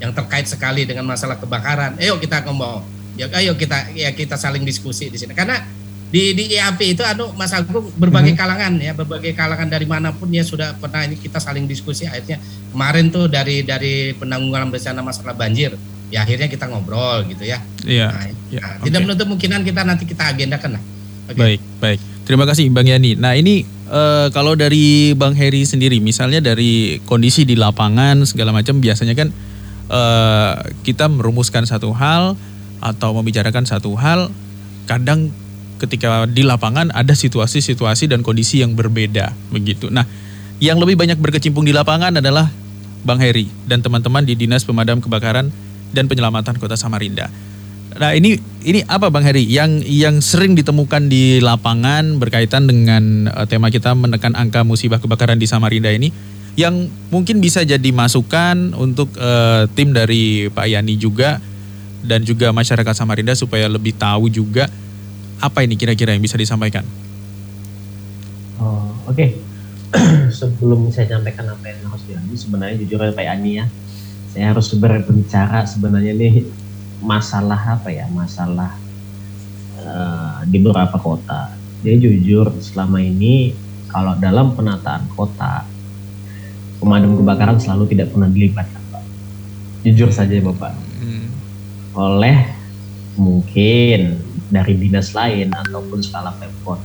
yang 0.00 0.12
terkait 0.16 0.48
sekali 0.48 0.88
dengan 0.88 1.04
masalah 1.04 1.36
kebakaran. 1.36 2.00
Ayo 2.00 2.16
kita 2.16 2.40
ngomong. 2.48 2.84
Ya 3.20 3.28
ayo 3.36 3.52
kita 3.56 3.92
ya 3.92 4.12
kita 4.16 4.40
saling 4.40 4.64
diskusi 4.64 5.12
di 5.12 5.20
sini. 5.20 5.36
Karena 5.36 5.60
di 6.08 6.32
di 6.32 6.56
IAP 6.56 6.96
itu 6.96 7.02
anu 7.04 7.28
Mas 7.36 7.52
Agung 7.52 7.92
berbagai 8.00 8.32
hmm. 8.32 8.40
kalangan 8.40 8.72
ya, 8.80 8.92
berbagai 8.96 9.32
kalangan 9.36 9.68
dari 9.68 9.84
mana 9.84 10.16
pun 10.16 10.32
ya 10.32 10.40
sudah 10.40 10.72
pernah 10.80 11.04
ini 11.04 11.20
kita 11.20 11.36
saling 11.36 11.68
diskusi 11.68 12.08
akhirnya 12.08 12.40
kemarin 12.72 13.12
tuh 13.12 13.28
dari 13.28 13.60
dari 13.60 14.16
penanggulangan 14.16 14.72
bencana 14.72 15.00
masalah 15.04 15.34
banjir 15.36 15.76
ya 16.08 16.22
akhirnya 16.22 16.48
kita 16.48 16.64
ngobrol 16.70 17.28
gitu 17.28 17.44
ya. 17.44 17.60
Iya. 17.84 18.08
Nah, 18.08 18.24
ya, 18.48 18.60
nah, 18.62 18.70
okay. 18.80 18.84
tidak 18.88 19.00
menutup 19.04 19.24
kemungkinan 19.28 19.60
kita 19.66 19.80
nanti 19.84 20.04
kita 20.08 20.24
agendakan 20.32 20.80
lah. 20.80 20.82
Okay. 21.26 21.38
Baik, 21.38 21.60
baik. 21.82 22.00
Terima 22.26 22.42
kasih 22.46 22.70
Bang 22.74 22.86
Yani. 22.90 23.14
Nah, 23.18 23.38
ini 23.38 23.62
uh, 23.90 24.30
kalau 24.34 24.58
dari 24.58 25.14
Bang 25.14 25.34
Heri 25.34 25.62
sendiri 25.62 26.02
misalnya 26.02 26.42
dari 26.42 26.98
kondisi 27.06 27.46
di 27.46 27.54
lapangan 27.54 28.26
segala 28.26 28.50
macam 28.50 28.78
biasanya 28.82 29.14
kan 29.14 29.30
uh, 29.90 30.54
kita 30.82 31.06
merumuskan 31.06 31.66
satu 31.66 31.94
hal 31.94 32.34
atau 32.82 33.10
membicarakan 33.14 33.66
satu 33.66 33.94
hal, 33.98 34.30
kadang 34.86 35.30
ketika 35.76 36.24
di 36.26 36.42
lapangan 36.42 36.88
ada 36.94 37.12
situasi-situasi 37.12 38.08
dan 38.08 38.22
kondisi 38.24 38.62
yang 38.62 38.74
berbeda 38.74 39.32
begitu. 39.52 39.92
Nah, 39.92 40.06
yang 40.58 40.80
lebih 40.80 40.96
banyak 40.96 41.20
berkecimpung 41.20 41.68
di 41.68 41.74
lapangan 41.76 42.16
adalah 42.16 42.48
Bang 43.06 43.22
Heri 43.22 43.46
dan 43.68 43.84
teman-teman 43.84 44.26
di 44.26 44.34
Dinas 44.34 44.66
Pemadam 44.66 44.98
Kebakaran 44.98 45.52
dan 45.94 46.04
Penyelamatan 46.10 46.58
Kota 46.58 46.74
Samarinda. 46.74 47.30
Nah, 47.96 48.12
ini 48.12 48.36
ini 48.66 48.84
apa 48.84 49.08
Bang 49.08 49.24
Heri 49.24 49.48
yang 49.48 49.80
yang 49.84 50.20
sering 50.20 50.52
ditemukan 50.52 51.08
di 51.08 51.40
lapangan 51.40 52.20
berkaitan 52.20 52.68
dengan 52.68 53.32
uh, 53.32 53.48
tema 53.48 53.72
kita 53.72 53.96
menekan 53.96 54.36
angka 54.36 54.62
musibah 54.62 55.00
kebakaran 55.00 55.40
di 55.40 55.48
Samarinda 55.48 55.88
ini? 55.88 56.36
yang 56.56 56.88
mungkin 57.12 57.38
bisa 57.38 57.60
jadi 57.62 57.92
masukan 57.92 58.72
untuk 58.80 59.12
uh, 59.20 59.68
tim 59.76 59.92
dari 59.92 60.48
Pak 60.48 60.66
Yani 60.72 60.96
juga 60.96 61.36
dan 62.00 62.24
juga 62.24 62.48
masyarakat 62.50 62.96
Samarinda 62.96 63.36
supaya 63.36 63.68
lebih 63.68 63.92
tahu 63.92 64.32
juga 64.32 64.72
apa 65.36 65.60
ini 65.60 65.76
kira-kira 65.76 66.16
yang 66.16 66.24
bisa 66.24 66.40
disampaikan. 66.40 66.82
Oh, 68.56 68.88
oke. 69.04 69.12
Okay. 69.12 69.30
Sebelum 70.40 70.88
saya 70.90 71.12
sampaikan 71.12 71.44
apa 71.52 71.62
yang 71.68 71.92
harus 71.92 72.04
diambil, 72.08 72.36
sebenarnya 72.40 72.76
jujur 72.80 72.98
ya 73.04 73.12
Pak 73.12 73.24
Yani 73.28 73.50
ya, 73.60 73.66
saya 74.32 74.44
harus 74.56 74.72
berbicara 74.80 75.60
sebenarnya 75.68 76.16
nih 76.16 76.48
masalah 77.02 77.80
apa 77.80 77.88
ya, 77.92 78.06
masalah 78.12 78.72
uh, 79.80 80.40
di 80.48 80.58
beberapa 80.60 80.96
kota. 80.96 81.52
Jadi 81.84 81.96
jujur 82.08 82.50
selama 82.58 82.98
ini 82.98 83.52
kalau 83.92 84.18
dalam 84.18 84.56
penataan 84.56 85.06
kota 85.14 85.64
pemadam 86.82 87.16
kebakaran 87.16 87.56
selalu 87.60 87.96
tidak 87.96 88.12
pernah 88.12 88.28
dilibatkan 88.28 88.82
Pak. 88.92 89.04
Jujur 89.86 90.10
saja 90.12 90.36
Bapak. 90.42 90.74
Hmm. 91.00 91.28
Oleh 91.96 92.52
mungkin 93.16 94.20
dari 94.52 94.74
dinas 94.76 95.16
lain 95.16 95.52
ataupun 95.52 95.98
skala 96.04 96.36
pemkot. 96.36 96.80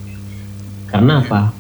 Karena 0.88 1.24
apa? 1.24 1.52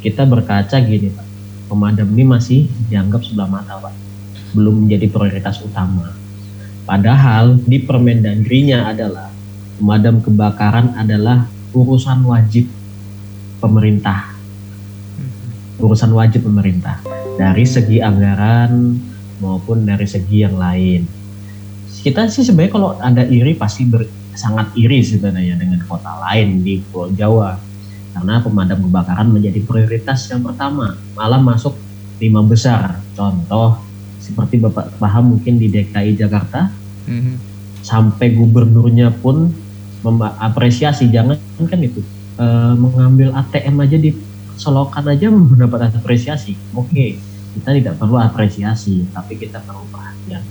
Kita 0.00 0.24
berkaca 0.28 0.76
gini 0.80 1.12
Pak. 1.12 1.26
Pemadam 1.66 2.08
ini 2.14 2.24
masih 2.24 2.60
dianggap 2.88 3.24
sebelah 3.26 3.48
mata 3.50 3.76
Pak. 3.80 3.94
Belum 4.54 4.86
menjadi 4.86 5.10
prioritas 5.10 5.60
utama. 5.60 6.14
Padahal 6.86 7.58
di 7.66 7.82
Permendagrinya 7.82 8.86
adalah 8.86 9.28
pemadam 9.76 10.22
kebakaran 10.22 10.94
adalah 10.94 11.50
urusan 11.74 12.22
wajib 12.24 12.70
pemerintah. 13.58 14.32
Hmm. 15.18 15.82
Urusan 15.82 16.14
wajib 16.14 16.46
pemerintah 16.46 17.02
dari 17.36 17.66
segi 17.66 17.98
anggaran 17.98 18.96
maupun 19.42 19.82
dari 19.82 20.06
segi 20.06 20.46
yang 20.46 20.56
lain. 20.56 21.04
Kita 22.06 22.30
sih 22.30 22.46
sebenarnya 22.46 22.72
kalau 22.72 22.90
ada 23.02 23.26
iri 23.26 23.58
pasti 23.58 23.82
ber, 23.82 24.06
sangat 24.36 24.70
iri 24.78 25.02
sebenarnya 25.02 25.58
dengan 25.58 25.82
kota 25.90 26.22
lain 26.22 26.62
di 26.62 26.78
Pulau 26.78 27.10
Jawa 27.10 27.58
karena 28.16 28.40
pemadam 28.40 28.80
kebakaran 28.88 29.28
menjadi 29.28 29.60
prioritas 29.64 30.24
yang 30.32 30.40
pertama 30.40 30.96
malah 31.12 31.40
masuk 31.40 31.76
lima 32.16 32.40
besar 32.40 32.96
contoh 33.12 33.76
seperti 34.26 34.58
bapak 34.58 34.98
paham 34.98 35.38
mungkin 35.38 35.62
di 35.62 35.70
DKI 35.70 36.18
Jakarta 36.18 36.68
mm-hmm. 37.06 37.34
sampai 37.86 38.34
gubernurnya 38.34 39.14
pun 39.14 39.54
apresiasi 40.38 41.10
jangan 41.10 41.38
kan 41.66 41.80
itu 41.82 41.98
e, 42.38 42.46
mengambil 42.78 43.34
ATM 43.34 43.82
aja 43.82 43.98
di 43.98 44.14
selokan 44.54 45.06
aja 45.10 45.30
mendapat 45.30 45.90
apresiasi 45.94 46.54
oke 46.74 46.90
okay 46.90 47.18
kita 47.56 47.72
tidak 47.72 47.94
perlu 47.96 48.20
apresiasi 48.20 49.08
tapi 49.16 49.40
kita 49.40 49.64
perlu 49.64 49.88
perhatian 49.88 50.44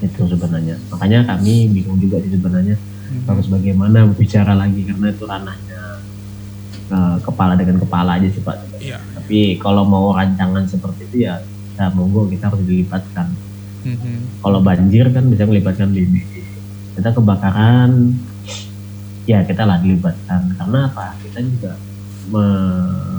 itu 0.00 0.22
sebenarnya 0.30 0.78
makanya 0.94 1.26
kami 1.26 1.66
bingung 1.74 1.98
juga 1.98 2.22
di 2.22 2.30
sebenarnya 2.30 2.78
hmm. 2.78 3.26
harus 3.26 3.46
bagaimana 3.50 4.06
bicara 4.14 4.54
lagi 4.54 4.86
karena 4.86 5.10
itu 5.10 5.26
ranahnya 5.26 5.82
uh, 6.94 7.18
kepala 7.18 7.58
dengan 7.58 7.82
kepala 7.82 8.22
aja 8.22 8.30
sih 8.30 8.42
pak 8.46 8.56
yeah. 8.78 9.02
tapi 9.18 9.58
kalau 9.58 9.82
mau 9.82 10.14
rancangan 10.14 10.70
seperti 10.70 11.10
itu 11.10 11.16
ya 11.26 11.42
kita 11.80 11.96
monggo 11.96 12.28
kita 12.28 12.52
harus 12.52 12.60
dilibatkan 12.68 13.32
hmm. 13.88 14.44
kalau 14.44 14.60
banjir 14.60 15.08
kan 15.08 15.24
bisa 15.32 15.48
melibatkan 15.48 15.88
BBD 15.88 16.44
kita 16.92 17.08
kebakaran 17.16 18.20
ya 19.24 19.40
kita 19.48 19.64
lah 19.64 19.80
dilibatkan 19.80 20.52
karena 20.60 20.92
apa 20.92 21.16
kita 21.24 21.40
juga 21.40 21.72
me, 22.28 22.44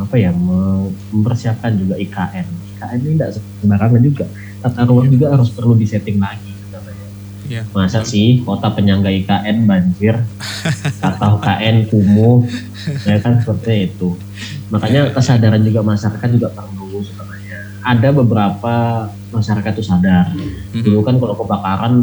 apa 0.05 0.13
ya 0.13 0.29
mempersiapkan 0.29 1.73
juga 1.73 1.97
IKN 1.97 2.45
IKN 2.77 2.99
ini 3.01 3.13
tidak 3.17 3.41
sembarangan 3.65 4.01
juga 4.05 4.25
tata 4.61 4.85
ruang 4.85 5.09
juga 5.09 5.33
harus 5.33 5.49
perlu 5.49 5.73
disetting 5.73 6.21
lagi 6.21 6.61
Ya. 7.51 7.67
Masa 7.75 7.99
sih 8.07 8.39
kota 8.47 8.71
penyangga 8.71 9.11
IKN 9.11 9.67
banjir 9.67 10.15
atau 11.03 11.35
KN 11.35 11.91
kumuh 11.91 12.47
ya 13.03 13.19
kan 13.19 13.43
seperti 13.43 13.91
itu. 13.91 14.15
Makanya 14.71 15.11
kesadaran 15.11 15.59
juga 15.59 15.83
masyarakat 15.83 16.31
juga 16.31 16.47
perlu. 16.55 17.03
Ada 17.81 18.09
beberapa 18.13 19.07
masyarakat 19.33 19.71
itu 19.77 19.83
sadar. 19.85 20.31
Mhm. 20.33 20.83
Dulu 20.85 20.99
kan 21.01 21.15
kalau 21.17 21.35
kebakaran 21.37 21.93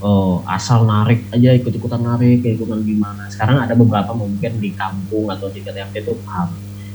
oh, 0.00 0.40
asal 0.48 0.88
narik 0.88 1.28
aja 1.32 1.52
ikut-ikutan 1.56 2.00
narik 2.00 2.40
ikutan 2.40 2.80
gimana 2.80 3.28
sekarang 3.28 3.60
ada 3.60 3.76
beberapa 3.76 4.16
mungkin 4.16 4.56
di 4.58 4.72
kampung 4.72 5.28
atau 5.28 5.52
di 5.52 5.60
RT 5.60 5.94
itu 6.00 6.14
paham. 6.24 6.50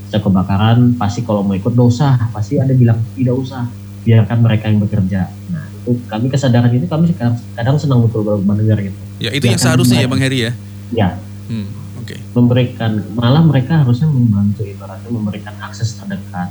Saya 0.10 0.22
kebakaran 0.22 0.98
pasti 0.98 1.26
kalau 1.26 1.42
mau 1.42 1.58
ikut 1.58 1.74
dosa 1.74 2.18
pasti 2.34 2.58
ada 2.58 2.74
bilang 2.74 3.02
tidak 3.14 3.36
usah. 3.38 3.66
Biarkan 4.06 4.46
mereka 4.46 4.70
yang 4.70 4.86
bekerja. 4.86 5.34
Nah 5.50 5.66
itu 5.82 5.98
kami 6.06 6.30
kesadaran 6.30 6.70
itu 6.70 6.86
kami 6.86 7.10
kadang, 7.18 7.42
kadang 7.58 7.78
senang 7.82 8.06
betul 8.06 8.22
mendengar 8.46 8.78
gitu. 8.78 8.94
Ya 9.18 9.34
itu 9.34 9.50
yang 9.50 9.58
seharusnya 9.58 10.06
ya 10.06 10.08
bang 10.10 10.22
Heri 10.22 10.40
ya? 10.46 10.52
Ya. 10.94 11.10
Hmm, 11.46 11.70
okay. 12.02 12.22
memberikan 12.34 13.02
malah 13.14 13.42
mereka 13.42 13.82
harusnya 13.82 14.10
membantu 14.10 14.62
ibaratnya 14.66 15.10
memberikan 15.10 15.54
akses 15.62 15.98
terdekat 15.98 16.50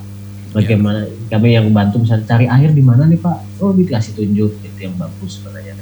bagaimana 0.55 1.11
ya. 1.11 1.35
kami 1.35 1.59
yang 1.59 1.67
bantu 1.75 2.07
misalnya 2.07 2.25
cari 2.31 2.47
air 2.47 2.71
di 2.71 2.81
mana 2.81 3.11
nih 3.11 3.19
pak? 3.19 3.59
Oh 3.59 3.75
dikasih 3.75 4.15
tunjuk 4.15 4.55
itu 4.63 4.79
yang 4.79 4.95
bagus 4.95 5.43
sebenarnya. 5.43 5.75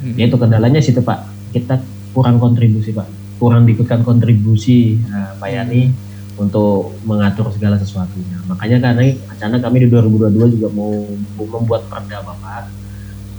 Hmm. 0.00 0.16
ya 0.16 0.24
itu 0.30 0.36
kendalanya 0.38 0.78
situ 0.78 1.02
pak. 1.02 1.26
Kita 1.50 1.82
kurang 2.14 2.38
kontribusi 2.38 2.94
pak. 2.94 3.10
Kurang 3.42 3.66
diikutkan 3.66 4.06
kontribusi 4.06 5.02
nah, 5.10 5.34
pak 5.34 5.50
Yani 5.50 5.90
hmm. 5.90 6.40
untuk 6.46 6.94
mengatur 7.02 7.50
segala 7.50 7.74
sesuatunya. 7.76 8.38
Makanya 8.46 8.78
karena 8.78 9.02
rencana 9.26 9.58
kami 9.58 9.76
di 9.84 9.88
2022 9.90 10.54
juga 10.56 10.68
mau 10.70 10.94
membuat 11.36 11.90
perda 11.90 12.22
bapak. 12.22 12.70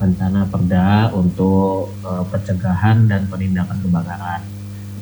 Rencana 0.01 0.49
perda 0.49 1.13
untuk 1.15 1.93
uh, 2.03 2.25
pencegahan 2.27 3.07
dan 3.07 3.31
penindakan 3.31 3.79
kebakaran. 3.79 4.41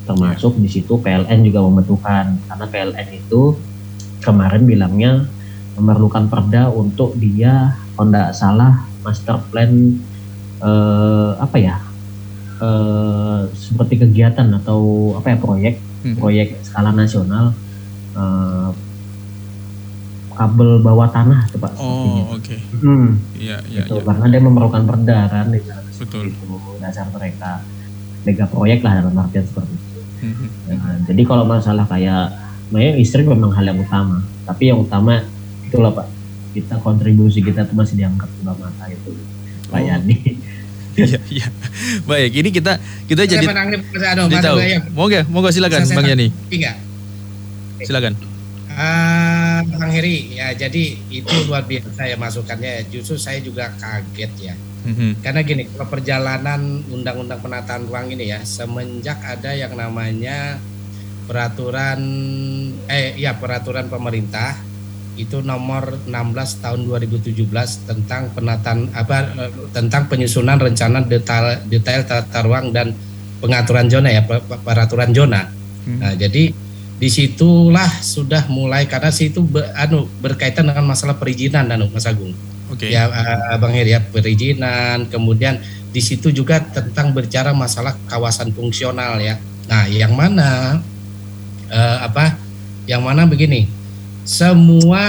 Termasuk 0.06 0.60
di 0.60 0.70
situ 0.70 1.02
PLN 1.02 1.40
juga 1.42 1.66
membutuhkan. 1.66 2.36
Karena 2.46 2.66
PLN 2.68 3.08
itu 3.16 3.56
kemarin 4.20 4.68
bilangnya 4.68 5.24
memerlukan 5.80 6.28
perda 6.28 6.68
untuk 6.68 7.16
dia 7.16 7.80
kalau 7.96 8.12
tidak 8.12 8.32
salah 8.36 8.74
master 9.02 9.40
plan 9.48 9.72
eh, 10.60 11.32
apa 11.40 11.58
ya 11.58 11.80
eh, 12.60 13.40
seperti 13.56 14.04
kegiatan 14.04 14.48
atau 14.60 15.14
apa 15.16 15.34
ya 15.34 15.38
proyek 15.40 15.76
hmm. 16.04 16.16
proyek 16.20 16.60
skala 16.68 16.92
nasional 16.92 17.56
eh, 18.16 18.70
kabel 20.40 20.80
bawah 20.80 21.08
tanah 21.12 21.48
itu 21.52 21.58
pak 21.60 21.74
oh 21.80 22.36
oke 22.36 22.40
okay. 22.40 22.60
hmm. 22.80 23.08
iya 23.36 23.60
iya 23.68 23.84
itu, 23.84 24.00
ya. 24.00 24.04
karena 24.08 24.26
dia 24.32 24.42
memerlukan 24.44 24.84
perda 24.88 25.28
kan 25.28 25.52
betul 26.00 26.32
itu 26.32 26.48
dasar 26.80 27.12
mereka 27.12 27.60
mega 28.24 28.48
proyek 28.48 28.80
lah 28.84 29.04
dalam 29.04 29.20
artian 29.20 29.44
seperti 29.44 29.76
itu 29.76 30.00
hmm. 30.28 30.48
ya, 30.72 30.76
jadi 31.12 31.22
kalau 31.28 31.44
masalah 31.44 31.84
kayak 31.88 32.32
memang 32.72 33.02
istri 33.02 33.28
memang 33.28 33.52
hal 33.52 33.68
yang 33.68 33.80
utama 33.84 34.24
tapi 34.48 34.72
yang 34.72 34.80
utama 34.80 35.28
itulah 35.70 35.94
pak 35.94 36.10
kita 36.58 36.82
kontribusi 36.82 37.46
kita 37.46 37.70
tuh 37.70 37.78
masih 37.78 37.94
diangkat 38.02 38.26
sebelah 38.26 38.58
mata 38.58 38.90
itu 38.90 39.14
Pak 39.70 39.78
oh. 39.78 39.86
Yani 39.86 40.18
Iya, 41.00 41.20
iya. 41.32 41.48
Baik, 42.04 42.44
ini 42.44 42.50
kita 42.52 42.76
kita 43.08 43.24
Saya 43.24 43.40
jadi 43.40 43.48
tahu. 44.44 44.58
Mau 44.92 45.08
gak? 45.08 45.24
Mau 45.32 45.40
gak 45.40 45.56
silakan 45.56 45.88
Bang 45.96 46.12
Yani. 46.12 46.28
Enggak. 46.52 46.76
Silakan. 47.88 48.14
Uh, 48.68 49.60
Bang 49.80 49.92
Heri, 49.96 50.36
ya 50.36 50.52
jadi 50.52 51.00
itu 51.08 51.36
luar 51.48 51.64
biasa 51.64 52.04
ya 52.04 52.20
masukannya. 52.20 52.92
Justru 52.92 53.16
saya 53.16 53.40
juga 53.40 53.72
kaget 53.80 54.32
ya. 54.44 54.56
Mm-hmm. 54.60 55.12
Karena 55.24 55.40
gini, 55.44 55.64
kalau 55.72 55.88
perjalanan 55.88 56.62
undang-undang 56.92 57.40
penataan 57.44 57.88
ruang 57.88 58.12
ini 58.12 58.36
ya, 58.36 58.44
semenjak 58.44 59.24
ada 59.24 59.56
yang 59.56 59.76
namanya 59.80 60.60
peraturan 61.32 62.00
eh 62.92 63.16
ya 63.16 63.40
peraturan 63.40 63.88
pemerintah 63.88 64.69
itu 65.20 65.44
nomor 65.44 66.00
16 66.08 66.64
tahun 66.64 66.80
2017 66.88 67.44
tentang 67.84 68.32
penataan 68.32 68.88
apa 68.96 69.28
tentang 69.76 70.08
penyusunan 70.08 70.56
rencana 70.56 71.04
detail 71.04 71.60
detail 71.68 72.08
tata 72.08 72.40
ruang 72.48 72.72
dan 72.72 72.96
pengaturan 73.44 73.92
zona 73.92 74.10
ya 74.16 74.24
peraturan 74.64 75.12
zona. 75.12 75.52
Hmm. 75.84 76.00
Nah, 76.00 76.14
jadi 76.16 76.56
di 77.00 77.08
situlah 77.08 77.88
sudah 78.04 78.48
mulai 78.52 78.84
karena 78.88 79.12
situ 79.12 79.44
be, 79.44 79.64
anu 79.76 80.08
berkaitan 80.20 80.68
dengan 80.68 80.84
masalah 80.88 81.16
perizinan 81.16 81.68
anu 81.72 81.88
Mas 81.92 82.08
Agung. 82.08 82.36
Okay. 82.76 82.94
Ya 82.94 83.10
Bang 83.58 83.74
Heri 83.74 83.96
ya 83.96 84.04
perizinan 84.04 85.08
kemudian 85.08 85.60
di 85.90 86.00
situ 86.04 86.30
juga 86.30 86.62
tentang 86.62 87.16
berbicara 87.16 87.56
masalah 87.56 87.96
kawasan 88.08 88.52
fungsional 88.52 89.18
ya. 89.20 89.40
Nah, 89.72 89.88
yang 89.88 90.14
mana 90.14 90.80
uh, 91.72 91.98
apa 92.04 92.36
yang 92.86 93.06
mana 93.06 93.26
begini 93.26 93.79
semua 94.30 95.02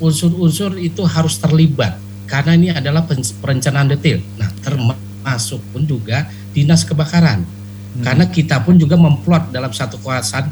unsur-unsur 0.00 0.80
itu 0.80 1.04
harus 1.04 1.36
terlibat 1.36 2.00
karena 2.24 2.56
ini 2.56 2.68
adalah 2.72 3.04
perencanaan 3.44 3.92
detail. 3.92 4.24
Nah, 4.40 4.48
termasuk 4.64 5.60
pun 5.68 5.84
juga 5.84 6.32
dinas 6.56 6.80
kebakaran. 6.80 7.44
Hmm. 7.44 8.00
Karena 8.00 8.24
kita 8.24 8.64
pun 8.64 8.80
juga 8.80 8.96
memplot 8.96 9.52
dalam 9.52 9.68
satu 9.68 10.00
kawasan 10.00 10.48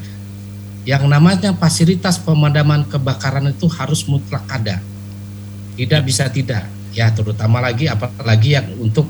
yang 0.84 1.08
namanya 1.08 1.56
fasilitas 1.56 2.20
pemadaman 2.20 2.84
kebakaran 2.84 3.48
itu 3.48 3.64
harus 3.72 4.04
mutlak 4.04 4.44
ada. 4.44 4.76
Tidak 5.72 6.00
bisa 6.04 6.28
tidak. 6.28 6.68
Ya, 6.92 7.08
terutama 7.08 7.64
lagi 7.64 7.88
apalagi 7.88 8.60
yang 8.60 8.76
untuk 8.76 9.08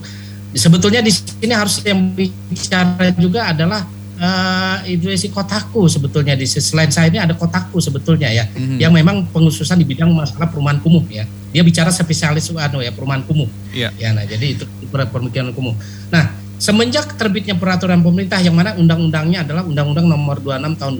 sebetulnya 0.54 1.02
di 1.02 1.10
sini 1.10 1.50
harus 1.50 1.82
yang 1.82 1.98
bicara 2.14 3.10
juga 3.18 3.50
adalah 3.50 3.82
uh, 4.22 4.78
Indonesia 4.86 5.28
kotaku 5.34 5.90
sebetulnya 5.90 6.38
di 6.38 6.46
selain 6.46 6.88
saya 6.94 7.10
ini 7.10 7.18
ada 7.18 7.34
kotaku 7.34 7.82
sebetulnya 7.82 8.30
ya 8.30 8.46
mm-hmm. 8.46 8.78
yang 8.78 8.94
memang 8.94 9.26
pengususan 9.34 9.82
di 9.82 9.86
bidang 9.86 10.14
masalah 10.14 10.46
perumahan 10.46 10.78
kumuh 10.78 11.02
ya 11.10 11.26
dia 11.50 11.62
bicara 11.66 11.90
spesialis 11.90 12.48
anu 12.54 12.80
ya 12.80 12.94
perumahan 12.94 13.26
kumuh 13.26 13.50
yeah. 13.74 13.90
ya 13.98 14.14
nah 14.14 14.22
jadi 14.22 14.56
itu 14.56 14.64
pemikiran 14.88 15.50
kumuh 15.52 15.74
nah 16.08 16.30
semenjak 16.62 17.18
terbitnya 17.18 17.58
peraturan 17.58 18.00
pemerintah 18.00 18.38
yang 18.38 18.54
mana 18.54 18.78
undang-undangnya 18.78 19.42
adalah 19.42 19.66
undang-undang 19.66 20.06
nomor 20.06 20.38
26 20.38 20.78
tahun 20.78 20.92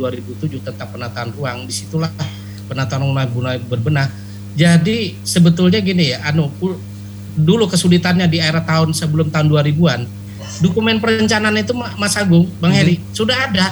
2007 0.43 0.67
tentang 0.67 0.89
penataan 0.91 1.31
ruang 1.39 1.65
di 1.71 1.73
situlah 1.73 2.11
penataan 2.67 3.07
ruang 3.07 3.31
mulai 3.31 3.63
berbenah 3.63 4.11
jadi 4.53 5.17
sebetulnya 5.25 5.81
gini 5.81 6.13
ya 6.13 6.29
anu 6.29 6.51
dulu 7.33 7.65
kesulitannya 7.65 8.29
di 8.29 8.37
era 8.37 8.61
tahun 8.61 8.93
sebelum 8.93 9.33
tahun 9.33 9.49
2000-an 9.49 10.01
dokumen 10.61 10.99
perencanaan 10.99 11.57
itu 11.59 11.75
Mas 11.75 12.15
Agung, 12.19 12.49
Bang 12.59 12.75
Heri 12.75 12.99
hmm. 12.99 13.15
sudah 13.15 13.37
ada. 13.49 13.67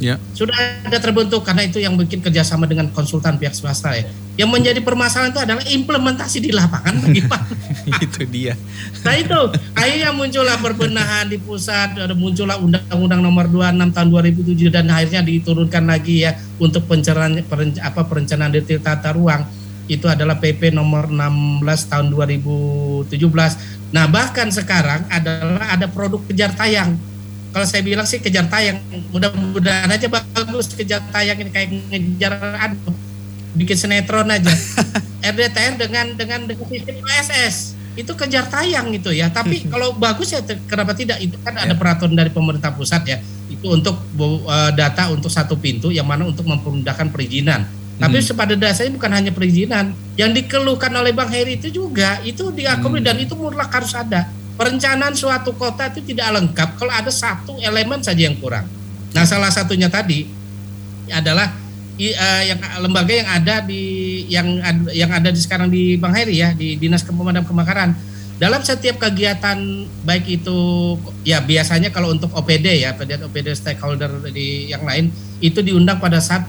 Ya. 0.00 0.16
Sudah 0.32 0.56
ada 0.80 0.96
terbentuk 0.96 1.44
karena 1.44 1.68
itu 1.68 1.76
yang 1.76 1.92
bikin 1.92 2.24
kerjasama 2.24 2.64
dengan 2.64 2.88
konsultan 2.88 3.36
pihak 3.36 3.52
swasta 3.52 3.92
ya. 3.92 4.08
Yang 4.40 4.48
menjadi 4.48 4.80
permasalahan 4.80 5.28
itu 5.28 5.40
adalah 5.44 5.60
implementasi 5.68 6.40
di 6.40 6.50
lapangan 6.56 7.04
bagaimana? 7.04 7.44
itu 8.08 8.20
dia. 8.24 8.56
Nah 9.04 9.14
itu 9.20 9.40
akhirnya 9.76 10.10
muncullah 10.16 10.56
perbenahan 10.56 11.28
di 11.28 11.36
pusat, 11.36 12.00
ada 12.00 12.16
muncullah 12.16 12.56
undang-undang 12.56 13.20
nomor 13.20 13.44
26 13.52 13.92
tahun 13.92 14.08
2007 14.08 14.72
dan 14.72 14.88
akhirnya 14.88 15.20
diturunkan 15.20 15.84
lagi 15.84 16.24
ya 16.24 16.32
untuk 16.56 16.88
pencerahan 16.88 17.36
apa 17.84 18.00
perencanaan 18.08 18.56
detail 18.56 18.80
tata 18.80 19.12
ruang 19.12 19.44
itu 19.90 20.06
adalah 20.06 20.38
PP 20.38 20.70
nomor 20.70 21.10
16 21.10 21.66
tahun 21.90 22.14
2017 22.14 23.10
Nah 23.90 24.06
bahkan 24.06 24.46
sekarang 24.50 25.06
adalah 25.10 25.74
ada 25.74 25.86
produk 25.90 26.22
kejar 26.30 26.54
tayang. 26.54 26.94
Kalau 27.50 27.66
saya 27.66 27.82
bilang 27.82 28.06
sih 28.06 28.22
kejar 28.22 28.46
tayang, 28.46 28.78
mudah-mudahan 29.10 29.90
aja 29.90 30.06
bagus 30.06 30.70
kejar 30.70 31.02
tayang 31.10 31.34
ini 31.42 31.50
kayak 31.50 31.68
ngejar 31.90 32.32
anu, 32.38 32.94
bikin 33.58 33.74
sinetron 33.74 34.30
aja. 34.30 34.54
RDTR 35.20 35.76
dengan 35.76 36.16
dengan 36.16 36.48
dengan 36.48 36.66
sistem 36.70 36.96
PSS 37.04 37.56
itu 37.98 38.12
kejar 38.14 38.46
tayang 38.46 38.94
gitu 38.94 39.10
ya. 39.10 39.28
Tapi 39.28 39.66
kalau 39.66 39.98
bagus 39.98 40.30
ya 40.30 40.40
kenapa 40.70 40.94
tidak? 40.94 41.18
Itu 41.18 41.36
kan 41.42 41.58
ada 41.58 41.74
ya. 41.74 41.78
peraturan 41.78 42.14
dari 42.14 42.30
pemerintah 42.30 42.70
pusat 42.70 43.02
ya. 43.04 43.18
Itu 43.50 43.74
untuk 43.74 43.98
uh, 44.46 44.70
data 44.70 45.10
untuk 45.10 45.28
satu 45.28 45.58
pintu 45.58 45.90
yang 45.90 46.06
mana 46.06 46.24
untuk 46.30 46.46
mempermudahkan 46.46 47.10
perizinan 47.10 47.66
tapi 48.00 48.16
hmm. 48.24 48.32
pada 48.32 48.56
dasarnya 48.56 48.96
bukan 48.96 49.12
hanya 49.12 49.28
perizinan, 49.28 49.92
yang 50.16 50.32
dikeluhkan 50.32 50.88
oleh 50.96 51.12
Bang 51.12 51.28
Heri 51.28 51.60
itu 51.60 51.68
juga 51.68 52.16
itu 52.24 52.48
diakui 52.48 52.96
hmm. 52.96 53.04
dan 53.04 53.16
itu 53.20 53.36
mutlak 53.36 53.68
harus 53.68 53.92
ada. 53.92 54.24
Perencanaan 54.56 55.12
suatu 55.12 55.52
kota 55.52 55.92
itu 55.92 56.00
tidak 56.08 56.32
lengkap 56.40 56.80
kalau 56.80 56.92
ada 56.92 57.12
satu 57.12 57.60
elemen 57.60 58.00
saja 58.00 58.24
yang 58.24 58.40
kurang. 58.40 58.64
Nah, 59.12 59.28
salah 59.28 59.52
satunya 59.52 59.92
tadi 59.92 60.24
adalah 61.12 61.52
uh, 62.00 62.42
yang 62.48 62.60
lembaga 62.80 63.12
yang 63.12 63.28
ada 63.28 63.54
di 63.60 63.82
yang 64.32 64.48
yang 64.96 65.10
ada 65.12 65.28
di 65.28 65.40
sekarang 65.40 65.68
di 65.68 66.00
Bang 66.00 66.16
Heri 66.16 66.40
ya 66.40 66.56
di 66.56 66.80
Dinas 66.80 67.04
Pemadam 67.04 67.44
Kebakaran. 67.44 67.92
Dalam 68.40 68.64
setiap 68.64 68.96
kegiatan 68.96 69.60
baik 70.08 70.40
itu 70.40 70.56
ya 71.28 71.44
biasanya 71.44 71.92
kalau 71.92 72.16
untuk 72.16 72.32
OPD 72.32 72.88
ya, 72.88 72.96
OPD 72.96 73.52
stakeholder 73.52 74.08
di 74.32 74.72
yang 74.72 74.80
lain 74.88 75.12
itu 75.44 75.60
diundang 75.60 76.00
pada 76.00 76.24
saat 76.24 76.48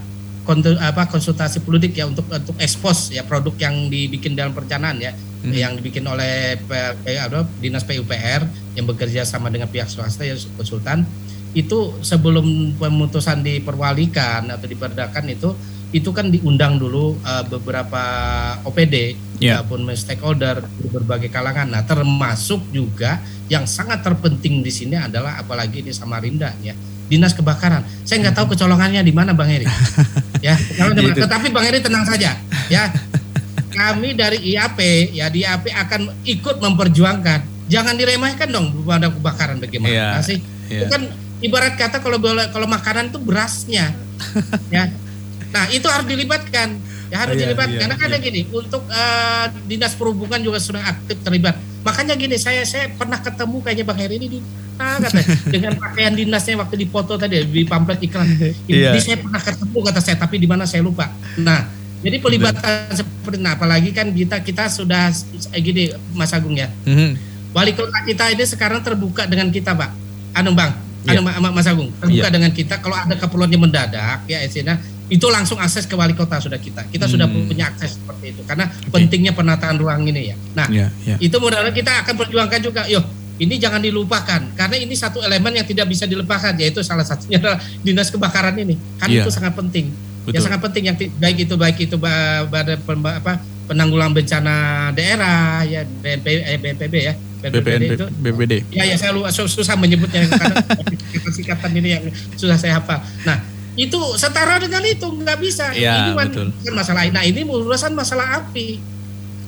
apa 0.81 1.07
konsultasi 1.07 1.61
politik 1.61 1.93
ya 1.95 2.09
untuk 2.09 2.25
untuk 2.27 2.57
ekspos 2.57 3.13
ya 3.13 3.21
produk 3.23 3.53
yang 3.61 3.87
dibikin 3.87 4.33
dalam 4.33 4.51
perencanaan 4.51 4.97
ya 4.97 5.13
hmm. 5.13 5.53
yang 5.53 5.77
dibikin 5.77 6.03
oleh 6.09 6.57
apa, 6.57 7.45
dinas 7.61 7.85
PUPR 7.85 8.41
yang 8.73 8.85
bekerja 8.89 9.21
sama 9.23 9.53
dengan 9.53 9.69
pihak 9.69 9.87
swasta 9.87 10.25
ya 10.25 10.35
konsultan 10.57 11.05
itu 11.51 11.99
sebelum 11.99 12.79
pemutusan 12.79 13.43
diperwalikan 13.43 14.47
atau 14.49 14.65
diperdakan 14.65 15.25
itu 15.29 15.51
itu 15.91 16.09
kan 16.15 16.31
diundang 16.31 16.79
dulu 16.79 17.19
uh, 17.21 17.43
beberapa 17.47 18.03
OPD 18.63 19.29
Yeah. 19.41 19.65
maupun 19.65 19.89
stakeholder 19.97 20.61
di 20.77 20.85
berbagai 20.85 21.33
kalangan. 21.33 21.65
Nah, 21.65 21.81
termasuk 21.81 22.61
juga 22.69 23.17
yang 23.49 23.65
sangat 23.65 24.05
terpenting 24.05 24.61
di 24.61 24.69
sini 24.69 24.93
adalah 24.93 25.41
apalagi 25.41 25.81
di 25.81 25.89
Samarinda 25.89 26.53
ya. 26.61 26.77
Dinas 27.11 27.35
Kebakaran. 27.35 27.83
Saya 28.07 28.23
nggak 28.23 28.39
tahu 28.39 28.55
kecolongannya 28.55 29.03
di 29.03 29.11
mana 29.11 29.35
Bang 29.35 29.51
Heri. 29.51 29.67
ya. 30.47 30.55
Gitu. 30.55 31.19
tetapi 31.19 31.51
Bang 31.51 31.67
Heri 31.67 31.83
tenang 31.83 32.07
saja 32.07 32.39
ya. 32.71 32.87
Kami 33.71 34.15
dari 34.15 34.39
IAP 34.55 34.79
ya 35.11 35.27
di 35.27 35.43
IAP 35.43 35.67
akan 35.75 36.23
ikut 36.23 36.63
memperjuangkan. 36.63 37.67
Jangan 37.67 37.99
diremehkan 37.99 38.47
dong 38.51 38.71
pada 38.87 39.11
kebakaran 39.11 39.59
bagaimana 39.59 39.91
Iya, 39.91 40.07
sih? 40.23 40.39
iya. 40.67 40.87
Itu 40.87 40.91
kan 40.91 41.07
ibarat 41.39 41.75
kata 41.75 41.99
kalau 41.99 42.19
kalau 42.51 42.67
makanan 42.67 43.11
itu 43.11 43.19
berasnya. 43.19 43.91
ya. 44.75 44.87
Nah, 45.51 45.67
itu 45.71 45.87
harus 45.87 46.07
dilibatkan. 46.07 46.79
Ya 47.11 47.27
harus 47.27 47.35
Iya, 47.35 47.51
dilibatkan. 47.51 47.75
iya, 47.75 47.81
Karena 47.83 47.95
kan 47.99 48.07
iya. 48.07 48.15
ada 48.15 48.23
gini, 48.23 48.41
untuk 48.51 48.83
eh, 48.87 49.45
dinas 49.67 49.95
perhubungan 49.99 50.39
juga 50.39 50.59
sudah 50.63 50.79
aktif 50.83 51.19
terlibat. 51.23 51.59
Makanya 51.83 52.15
gini, 52.15 52.39
saya 52.39 52.63
saya 52.63 52.87
pernah 52.91 53.19
ketemu 53.19 53.59
kayaknya 53.59 53.85
Bang 53.87 53.99
Heri 53.99 54.15
ini 54.19 54.27
di 54.31 54.39
nah, 54.81 54.97
kata, 54.99 55.21
dengan 55.53 55.73
pakaian 55.75 56.11
dinasnya 56.11 56.57
waktu 56.57 56.75
di 56.75 56.87
foto 56.87 57.13
tadi 57.15 57.37
di 57.43 57.61
pamflet 57.63 58.01
iklan. 58.01 58.25
Ini 58.25 58.53
Iya. 58.67 58.97
saya 58.97 59.17
pernah 59.17 59.37
ketemu 59.39 59.77
kata 59.83 59.99
saya, 59.99 60.17
tapi 60.17 60.35
di 60.35 60.45
mana 60.45 60.65
saya 60.65 60.81
lupa. 60.81 61.07
Nah, 61.37 61.69
jadi 61.99 62.17
pelibatan 62.17 62.89
seperti 62.91 63.37
nah, 63.37 63.53
apalagi 63.53 63.89
kan 63.89 64.09
kita 64.09 64.41
kita 64.41 64.65
sudah 64.67 65.13
eh, 65.51 65.61
gini 65.61 65.83
Mas 66.11 66.31
Agung 66.31 66.53
ya. 66.53 66.67
Mhm. 66.83 67.29
Wali 67.51 67.71
kota 67.71 68.01
kita 68.01 68.29
ini 68.29 68.41
sekarang 68.41 68.81
terbuka 68.81 69.23
dengan 69.25 69.47
kita, 69.47 69.71
Pak. 69.71 69.91
Anu 70.33 70.51
Bang, 70.51 70.71
Iya. 71.03 71.13
anu 71.13 71.21
Ma- 71.21 71.39
Ma- 71.39 71.53
Mas 71.53 71.65
Agung, 71.65 71.91
terbuka 71.93 72.25
Iya. 72.25 72.31
dengan 72.31 72.49
kita. 72.49 72.79
Kalau 72.79 72.95
ada 72.95 73.13
keperluan 73.13 73.47
yang 73.47 73.61
mendadak, 73.61 74.23
ya 74.25 74.39
Esina, 74.39 74.79
itu 75.05 75.27
langsung 75.27 75.59
akses 75.59 75.83
ke 75.83 75.91
wali 75.91 76.15
kota 76.15 76.39
sudah 76.39 76.55
kita. 76.55 76.87
Kita 76.87 77.03
sudah 77.03 77.27
Hmm. 77.27 77.43
punya 77.45 77.67
akses 77.67 77.99
seperti 77.99 78.31
itu 78.31 78.41
karena 78.41 78.63
pentingnya 78.87 79.35
penataan 79.35 79.75
ruang 79.75 80.07
ini 80.07 80.31
ya. 80.31 80.35
Nah, 80.55 80.67
Iya, 80.71 80.87
iya. 81.03 81.15
itu 81.19 81.35
mudah-mudahan 81.35 81.75
kita 81.75 81.91
akan 82.01 82.13
perjuangkan 82.15 82.59
juga. 82.61 82.81
Yo, 82.87 83.03
ini 83.41 83.57
jangan 83.57 83.81
dilupakan 83.81 84.53
karena 84.53 84.75
ini 84.77 84.93
satu 84.93 85.17
elemen 85.19 85.49
yang 85.51 85.65
tidak 85.65 85.89
bisa 85.89 86.05
dilupakan 86.05 86.53
yaitu 86.53 86.79
salah 86.79 87.01
satunya 87.01 87.41
adalah 87.41 87.57
dinas 87.81 88.07
kebakaran 88.07 88.53
ini. 88.55 88.77
Kan 88.95 89.09
Iya. 89.09 89.25
itu 89.25 89.33
sangat 89.33 89.57
penting. 89.57 89.89
Betul. 90.21 90.37
Ya 90.37 90.39
sangat 90.39 90.61
penting 90.61 90.83
yang 90.85 90.95
baik 91.17 91.37
itu 91.41 91.55
baik 91.57 91.77
itu 91.81 91.97
badan 91.97 92.77
pemba- 92.79 93.17
apa 93.17 93.41
penanggulangan 93.65 94.13
bencana 94.13 94.55
daerah 94.91 95.65
ya 95.65 95.81
BNP 95.81 96.27
eh, 96.37 96.57
BNPB 96.57 96.95
ya. 97.01 97.13
BPN, 97.41 97.97
itu 97.97 98.05
BPD. 98.21 98.53
Ya 98.69 98.85
ya 98.85 98.93
saya 98.93 99.17
lu- 99.17 99.25
su- 99.33 99.49
susah 99.49 99.73
menyebutnya 99.73 100.29
karena 100.29 100.61
singkatan 101.33 101.73
ini 101.73 101.89
yang 101.91 102.03
susah 102.37 102.53
saya 102.53 102.77
hafal. 102.77 103.01
Nah, 103.25 103.41
itu 103.73 103.97
setara 104.13 104.61
dengan 104.61 104.85
itu 104.85 105.09
nggak 105.09 105.41
bisa. 105.41 105.73
Ya, 105.73 106.05
ini 106.05 106.13
kan 106.13 106.29
betul. 106.29 106.47
masalah. 106.69 107.01
Nah, 107.09 107.25
ini 107.25 107.41
urusan 107.41 107.97
masalah 107.97 108.45
api. 108.45 108.77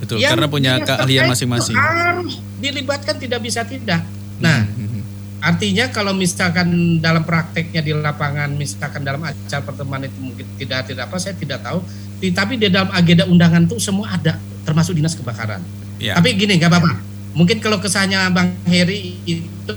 Betul, 0.04 0.20
Yang 0.20 0.32
karena 0.36 0.48
punya 0.52 0.72
keahlian 0.84 1.32
masing-masing. 1.32 1.72
itu 1.72 1.80
Harus 1.80 2.34
dilibatkan 2.60 3.16
tidak 3.16 3.40
bisa 3.40 3.64
tidak. 3.64 4.04
Nah, 4.44 4.68
Mhm. 4.68 5.00
artinya 5.40 5.88
kalau 5.90 6.12
misalkan 6.12 6.68
dalam 7.00 7.24
prakteknya 7.24 7.80
di 7.80 7.96
lapangan, 7.96 8.52
misalkan 8.52 9.00
dalam 9.00 9.24
acara 9.24 9.64
pertemuan 9.64 10.04
itu 10.04 10.20
mungkin 10.20 10.44
tidak 10.60 10.92
tidak 10.92 11.08
apa, 11.08 11.16
saya 11.18 11.40
tidak 11.40 11.64
tahu. 11.64 11.80
Tapi 12.20 12.56
di 12.56 12.68
dalam 12.68 12.92
agenda 12.92 13.24
undangan 13.24 13.64
tuh 13.64 13.80
semua 13.80 14.12
ada, 14.12 14.36
termasuk 14.64 14.96
dinas 14.96 15.16
kebakaran. 15.16 15.64
Ya. 16.00 16.20
Tapi 16.20 16.36
gini, 16.36 16.60
nggak 16.60 16.68
apa-apa. 16.68 16.92
Mungkin 17.32 17.64
kalau 17.64 17.80
kesannya 17.80 18.28
Bang 18.32 18.60
Heri 18.68 19.24
itu 19.24 19.76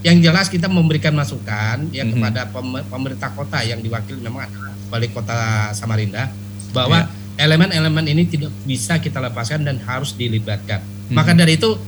yang 0.00 0.22
jelas 0.22 0.46
kita 0.46 0.70
memberikan 0.70 1.10
masukan 1.10 1.90
ya 1.90 2.06
Mhm. 2.06 2.10
kepada 2.14 2.40
pem- 2.46 2.86
pemerintah 2.86 3.30
kota 3.34 3.58
yang 3.62 3.82
diwakili 3.82 4.22
memang 4.22 4.46
adalah 4.46 4.74
wali 4.90 5.08
kota 5.10 5.38
Samarinda 5.74 6.30
bahwa 6.70 7.10
elemen-elemen 7.38 8.04
ini 8.10 8.26
tidak 8.26 8.50
bisa 8.66 8.98
kita 8.98 9.22
lepaskan 9.22 9.62
dan 9.62 9.78
harus 9.86 10.10
dilibatkan. 10.12 10.82
Maka 11.08 11.32
dari 11.32 11.54
itu 11.54 11.78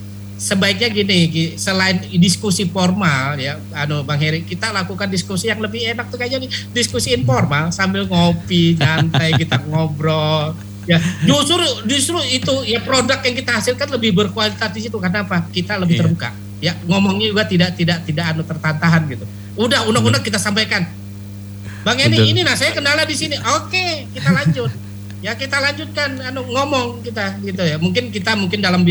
sebaiknya 0.40 0.88
gini, 0.88 1.18
Gi, 1.28 1.44
selain 1.60 2.00
diskusi 2.16 2.64
formal 2.70 3.36
ya, 3.36 3.60
anu 3.76 4.00
Bang 4.06 4.16
Heri, 4.16 4.46
kita 4.46 4.72
lakukan 4.72 5.10
diskusi 5.10 5.50
yang 5.50 5.60
lebih 5.60 5.90
enak 5.92 6.08
tuh 6.08 6.16
kayaknya 6.16 6.46
nih, 6.46 6.50
diskusi 6.72 7.12
informal 7.12 7.68
sambil 7.74 8.08
ngopi, 8.08 8.78
nyantai 8.78 9.36
kita 9.36 9.60
ngobrol. 9.68 10.56
Ya, 10.88 10.96
justru 11.28 11.60
justru 11.84 12.18
itu 12.24 12.54
ya 12.64 12.80
produk 12.80 13.20
yang 13.20 13.36
kita 13.36 13.60
hasilkan 13.60 13.90
lebih 13.92 14.16
berkualitas 14.16 14.70
di 14.72 14.88
situ 14.88 14.96
karena 14.96 15.22
apa? 15.28 15.44
Kita 15.52 15.76
lebih 15.76 15.98
Iya. 15.98 16.02
terbuka. 16.06 16.30
Ya, 16.60 16.72
ngomongnya 16.88 17.30
juga 17.30 17.44
tidak 17.44 17.70
tidak 17.76 17.98
tidak 18.08 18.24
anu 18.32 18.42
tertantahan 18.42 19.04
gitu. 19.12 19.28
Udah 19.60 19.84
unek-unek 19.86 20.24
kita 20.24 20.40
sampaikan. 20.40 20.88
Bang 21.84 21.96
Eni, 22.00 22.16
Betul. 22.16 22.32
ini 22.32 22.40
nah 22.44 22.56
saya 22.56 22.72
kendala 22.72 23.04
di 23.04 23.16
sini. 23.16 23.36
Oke, 23.60 24.08
kita 24.12 24.28
lanjut. 24.32 24.89
Ya 25.20 25.36
kita 25.36 25.60
lanjutkan 25.60 26.16
anu 26.32 26.44
ngomong 26.48 27.04
kita 27.04 27.36
gitu 27.44 27.62
ya. 27.64 27.76
Mungkin 27.76 28.08
kita 28.12 28.36
mungkin 28.36 28.60
dalam 28.64 28.82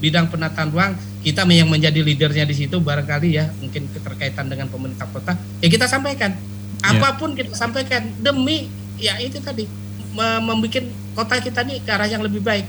bidang 0.00 0.26
penataan 0.32 0.72
ruang 0.72 0.92
kita 1.20 1.44
yang 1.44 1.68
menjadi 1.68 2.00
leadernya 2.00 2.48
di 2.48 2.54
situ 2.56 2.80
barangkali 2.80 3.28
ya 3.36 3.52
mungkin 3.60 3.90
keterkaitan 3.92 4.48
dengan 4.48 4.66
pemerintah 4.72 5.08
kota. 5.08 5.36
Ya 5.60 5.68
kita 5.68 5.86
sampaikan. 5.86 6.32
Ya. 6.78 6.94
apa 6.94 7.18
pun 7.18 7.34
kita 7.34 7.50
sampaikan 7.58 8.06
demi 8.22 8.70
ya 9.02 9.18
itu 9.18 9.42
tadi 9.42 9.66
me- 10.14 10.42
membuat 10.46 10.86
kota 11.18 11.42
kita 11.42 11.66
nih 11.66 11.82
ke 11.82 11.90
arah 11.90 12.06
yang 12.06 12.22
lebih 12.22 12.38
baik. 12.38 12.66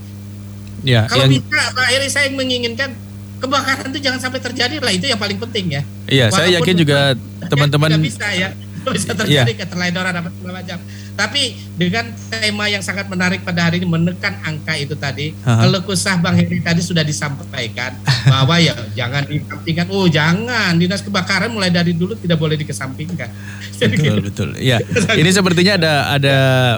Ya, 0.82 1.06
kalau 1.06 1.30
yang 1.30 1.38
bisa 1.38 1.62
Pak 1.76 1.88
Eri 1.94 2.08
saya 2.10 2.28
menginginkan 2.34 2.90
kebakaran 3.38 3.94
itu 3.94 4.00
jangan 4.02 4.20
sampai 4.20 4.42
terjadi 4.42 4.82
lah 4.82 4.90
itu 4.90 5.06
yang 5.06 5.20
paling 5.22 5.38
penting 5.38 5.78
ya. 5.78 5.82
Iya, 6.10 6.26
saya 6.34 6.50
Walaupun 6.50 6.58
yakin 6.58 6.76
juga 6.82 7.00
teman-teman 7.48 7.90
bisa 8.02 8.28
ya 8.34 8.50
bisa 8.96 9.12
terjadi 9.14 9.52
keterledoran 9.66 10.14
apa 10.16 10.30
segala 10.34 10.54
macam 10.64 10.78
tapi 11.20 11.60
dengan 11.76 12.08
tema 12.32 12.72
yang 12.72 12.80
sangat 12.80 13.12
menarik 13.12 13.44
pada 13.44 13.68
hari 13.68 13.84
ini 13.84 13.88
menekan 13.92 14.40
angka 14.40 14.72
itu 14.80 14.96
tadi 14.96 15.36
kalau 15.44 15.84
kesah 15.84 16.16
Bang 16.24 16.40
Heri 16.40 16.64
tadi 16.64 16.80
sudah 16.80 17.04
disampaikan 17.04 18.00
bahwa 18.32 18.56
ya 18.56 18.72
jangan 18.96 19.28
dikesampingkan 19.28 19.92
oh 19.92 20.08
jangan 20.08 20.80
dinas 20.80 21.04
kebakaran 21.04 21.52
mulai 21.52 21.68
dari 21.68 21.92
dulu 21.92 22.16
tidak 22.16 22.40
boleh 22.40 22.56
dikesampingkan 22.56 23.28
Jadi 23.76 23.96
betul 24.00 24.16
gitu. 24.16 24.22
betul. 24.32 24.50
Ya, 24.60 24.80
ini 25.20 25.30
sepertinya 25.32 25.76
ada 25.76 25.94
ada 26.16 26.38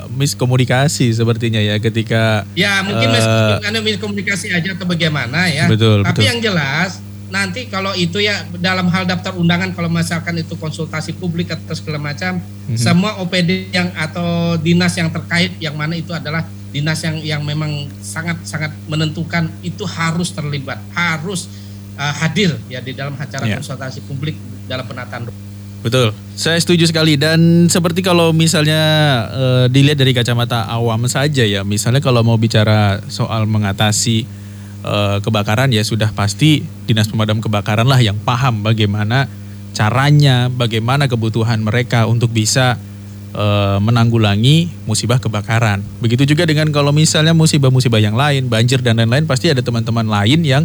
miskomunikasi 0.10 1.14
sepertinya 1.14 1.62
ya 1.62 1.78
ketika 1.78 2.46
Ya 2.58 2.82
mungkin 2.82 3.14
anu, 3.62 3.80
miskomunikasi 3.86 4.54
aja 4.54 4.74
atau 4.74 4.90
bagaimana 4.90 5.50
ya. 5.50 5.70
Betul, 5.70 6.02
Tapi 6.02 6.18
betul. 6.18 6.26
yang 6.26 6.40
jelas 6.42 7.11
nanti 7.32 7.66
kalau 7.66 7.96
itu 7.96 8.20
ya 8.20 8.44
dalam 8.60 8.92
hal 8.92 9.08
daftar 9.08 9.34
undangan 9.34 9.72
kalau 9.72 9.88
misalkan 9.88 10.38
itu 10.38 10.54
konsultasi 10.54 11.16
publik 11.16 11.50
atau 11.50 11.72
segala 11.74 11.98
macam, 11.98 12.44
Mhm. 12.68 12.78
semua 12.78 13.18
OPD 13.24 13.72
yang 13.72 13.90
atau 13.96 14.60
dinas 14.60 14.92
yang 14.94 15.08
terkait 15.08 15.56
yang 15.58 15.74
mana 15.74 15.96
itu 15.96 16.12
adalah 16.12 16.44
dinas 16.70 17.00
yang 17.02 17.18
yang 17.24 17.42
memang 17.42 17.88
sangat 18.00 18.36
sangat 18.44 18.72
menentukan 18.86 19.48
itu 19.64 19.88
harus 19.88 20.30
terlibat, 20.30 20.78
harus 20.92 21.48
uh, 21.96 22.14
hadir 22.20 22.56
ya 22.68 22.80
di 22.80 22.92
dalam 22.92 23.16
acara 23.16 23.48
Ya. 23.48 23.56
konsultasi 23.60 24.04
publik 24.04 24.36
dalam 24.68 24.84
penataan. 24.84 25.32
Betul, 25.82 26.14
saya 26.38 26.62
setuju 26.62 26.86
sekali 26.86 27.18
dan 27.18 27.66
seperti 27.66 28.06
kalau 28.06 28.30
misalnya 28.30 28.78
eh, 29.34 29.66
dilihat 29.66 29.98
dari 29.98 30.14
kacamata 30.14 30.70
awam 30.70 31.10
saja 31.10 31.42
ya, 31.42 31.66
misalnya 31.66 31.98
kalau 31.98 32.22
mau 32.22 32.38
bicara 32.38 33.02
soal 33.10 33.50
mengatasi 33.50 34.30
eh, 34.86 35.18
kebakaran 35.22 35.70
ya 35.72 35.82
sudah 35.86 36.12
pasti 36.14 36.66
dinas 36.86 37.08
pemadam 37.08 37.40
kebakaran 37.40 37.88
lah 37.88 38.02
yang 38.02 38.18
paham 38.22 38.66
bagaimana 38.66 39.30
caranya, 39.72 40.52
bagaimana 40.52 41.08
kebutuhan 41.08 41.64
mereka 41.64 42.06
untuk 42.06 42.30
bisa 42.36 42.76
eh, 43.34 43.78
menanggulangi 43.80 44.70
musibah 44.86 45.18
kebakaran. 45.18 45.82
Begitu 46.04 46.36
juga 46.36 46.44
dengan 46.44 46.70
kalau 46.70 46.92
misalnya 46.92 47.32
musibah-musibah 47.32 48.00
yang 48.04 48.16
lain, 48.16 48.52
banjir 48.52 48.84
dan 48.84 49.00
lain-lain 49.00 49.26
pasti 49.26 49.50
ada 49.50 49.64
teman-teman 49.64 50.06
lain 50.06 50.44
yang 50.44 50.64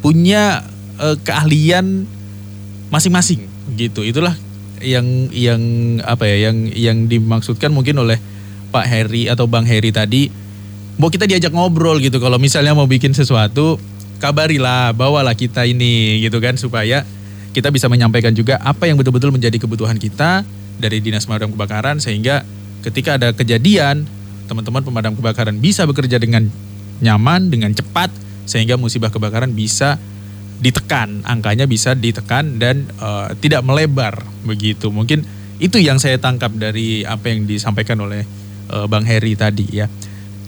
punya 0.00 0.64
eh, 0.98 1.16
keahlian 1.20 2.08
masing-masing 2.88 3.44
gitu. 3.76 4.00
Itulah 4.02 4.34
yang 4.80 5.28
yang 5.34 5.60
apa 6.06 6.24
ya 6.26 6.50
yang 6.50 6.70
yang 6.72 6.98
dimaksudkan 7.10 7.74
mungkin 7.74 7.98
oleh 7.98 8.18
Pak 8.68 8.86
Heri 8.86 9.26
atau 9.26 9.48
Bang 9.50 9.66
Heri 9.66 9.90
tadi 9.90 10.30
mau 10.98 11.08
kita 11.08 11.24
diajak 11.24 11.54
ngobrol 11.54 12.02
gitu 12.02 12.18
kalau 12.18 12.36
misalnya 12.36 12.74
mau 12.74 12.90
bikin 12.90 13.14
sesuatu 13.14 13.78
kabarilah 14.18 14.90
bawalah 14.92 15.38
kita 15.38 15.62
ini 15.62 16.20
gitu 16.26 16.42
kan 16.42 16.58
supaya 16.58 17.06
kita 17.54 17.70
bisa 17.70 17.86
menyampaikan 17.86 18.34
juga 18.34 18.58
apa 18.60 18.90
yang 18.90 18.98
betul-betul 18.98 19.30
menjadi 19.30 19.56
kebutuhan 19.56 19.96
kita 19.96 20.42
dari 20.78 20.98
Dinas 20.98 21.24
Pemadam 21.24 21.54
Kebakaran 21.54 22.02
sehingga 22.02 22.42
ketika 22.82 23.18
ada 23.18 23.30
kejadian 23.34 24.06
teman-teman 24.48 24.80
pemadam 24.80 25.12
kebakaran 25.12 25.60
bisa 25.60 25.84
bekerja 25.84 26.16
dengan 26.16 26.48
nyaman 27.04 27.52
dengan 27.52 27.70
cepat 27.76 28.08
sehingga 28.48 28.80
musibah 28.80 29.12
kebakaran 29.12 29.52
bisa 29.52 30.00
ditekan, 30.58 31.22
angkanya 31.22 31.68
bisa 31.68 31.92
ditekan 31.94 32.58
dan 32.58 32.88
eh, 32.88 33.28
tidak 33.38 33.62
melebar 33.62 34.24
begitu. 34.42 34.88
Mungkin 34.88 35.22
itu 35.60 35.78
yang 35.78 36.00
saya 36.00 36.18
tangkap 36.18 36.50
dari 36.56 37.04
apa 37.04 37.28
yang 37.30 37.44
disampaikan 37.44 38.00
oleh 38.00 38.24
eh, 38.72 38.86
Bang 38.88 39.04
Heri 39.04 39.36
tadi 39.36 39.68
ya. 39.68 39.86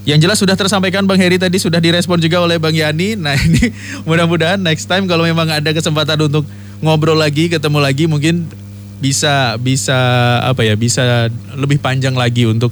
Yang 0.08 0.18
jelas 0.24 0.38
sudah 0.40 0.56
tersampaikan 0.56 1.04
Bang 1.04 1.20
Heri 1.20 1.36
tadi 1.36 1.60
sudah 1.60 1.76
direspon 1.76 2.16
juga 2.16 2.40
oleh 2.40 2.56
Bang 2.56 2.72
Yani. 2.72 3.20
Nah 3.20 3.36
ini 3.46 3.68
mudah-mudahan 4.08 4.60
next 4.60 4.88
time 4.88 5.04
kalau 5.04 5.28
memang 5.28 5.48
ada 5.52 5.70
kesempatan 5.76 6.16
untuk 6.24 6.48
ngobrol 6.80 7.16
lagi, 7.16 7.52
ketemu 7.52 7.78
lagi 7.84 8.08
mungkin 8.08 8.48
bisa 9.00 9.56
bisa 9.56 9.96
apa 10.44 10.60
ya 10.60 10.76
bisa 10.76 11.32
lebih 11.56 11.80
panjang 11.80 12.12
lagi 12.12 12.44
untuk 12.44 12.68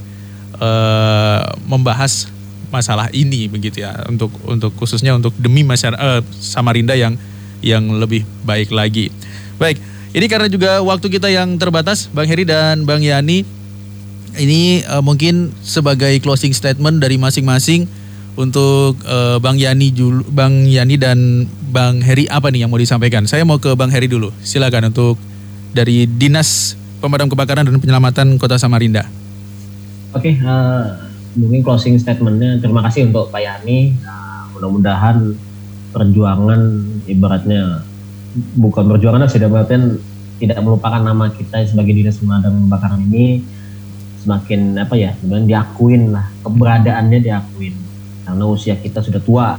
uh, 0.60 1.40
membahas 1.64 2.28
masalah 2.68 3.08
ini 3.16 3.48
begitu 3.48 3.80
ya 3.80 3.96
untuk 4.12 4.28
untuk 4.44 4.76
khususnya 4.76 5.16
untuk 5.16 5.32
demi 5.40 5.64
masyarakat 5.64 5.96
uh, 5.96 6.20
Samarinda 6.36 6.92
yang 6.92 7.16
yang 7.64 7.84
lebih 7.96 8.24
baik 8.44 8.70
lagi. 8.70 9.10
Baik, 9.58 9.82
ini 10.14 10.26
karena 10.30 10.46
juga 10.46 10.78
waktu 10.80 11.10
kita 11.10 11.26
yang 11.28 11.58
terbatas, 11.58 12.06
Bang 12.14 12.30
Heri 12.30 12.46
dan 12.46 12.86
Bang 12.86 13.02
Yani, 13.02 13.42
ini 14.36 14.84
uh, 14.84 15.00
mungkin 15.00 15.54
sebagai 15.64 16.12
closing 16.20 16.52
statement 16.52 17.00
dari 17.00 17.16
masing-masing 17.16 17.88
untuk 18.38 18.94
uh, 19.08 19.40
Bang 19.42 19.58
Yani 19.58 19.90
Bang 20.30 20.68
Yani 20.68 20.94
dan 21.00 21.48
Bang 21.72 22.04
Heri 22.04 22.30
apa 22.30 22.52
nih 22.52 22.66
yang 22.66 22.70
mau 22.70 22.78
disampaikan? 22.78 23.26
Saya 23.26 23.42
mau 23.42 23.56
ke 23.56 23.72
Bang 23.74 23.88
Heri 23.88 24.06
dulu. 24.06 24.30
Silakan 24.44 24.94
untuk 24.94 25.18
dari 25.74 26.06
Dinas 26.06 26.78
Pemadam 27.02 27.26
Kebakaran 27.30 27.66
dan 27.66 27.78
Penyelamatan 27.78 28.38
Kota 28.38 28.58
Samarinda. 28.58 29.06
Oke, 30.14 30.38
uh, 30.38 31.08
mungkin 31.34 31.60
closing 31.66 31.98
statementnya 31.98 32.58
terima 32.62 32.82
kasih 32.86 33.10
untuk 33.10 33.30
Pak 33.32 33.42
Yani. 33.42 33.98
Uh, 34.02 34.42
mudah-mudahan 34.56 35.34
perjuangan 35.90 36.60
ibaratnya 37.08 37.82
bukan 38.54 38.84
perjuangan 38.86 39.26
dalam 39.26 39.98
tidak 40.38 40.58
melupakan 40.62 41.02
nama 41.02 41.34
kita 41.34 41.66
sebagai 41.66 41.90
dinas 41.90 42.22
pemadam 42.22 42.54
kebakaran 42.70 43.02
ini 43.10 43.42
semakin 44.22 44.74
apa 44.78 44.94
ya 44.98 45.14
sebenarnya 45.18 45.46
diakuin 45.46 46.12
lah. 46.12 46.26
Keberadaannya 46.42 47.18
diakuin. 47.22 47.74
Karena 48.26 48.44
usia 48.44 48.74
kita 48.76 49.00
sudah 49.00 49.22
tua. 49.22 49.56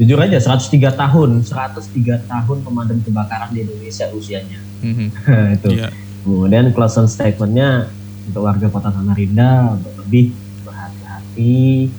Jujur 0.00 0.16
aja 0.16 0.40
103 0.40 0.94
tahun. 0.96 1.30
103 1.44 2.24
tahun 2.24 2.56
pemadam 2.64 2.98
kebakaran 3.04 3.52
di 3.52 3.66
Indonesia 3.66 4.08
usianya. 4.14 4.60
Mm-hmm. 4.82 5.08
itu. 5.58 5.68
Yeah. 5.78 5.92
kemudian 6.22 6.70
closing 6.70 7.10
statementnya 7.10 7.90
untuk 8.30 8.46
warga 8.46 8.70
kota 8.70 8.94
Samarinda 8.94 9.74
untuk 9.74 9.90
lebih 10.06 10.30
berhati-hati 10.62 11.90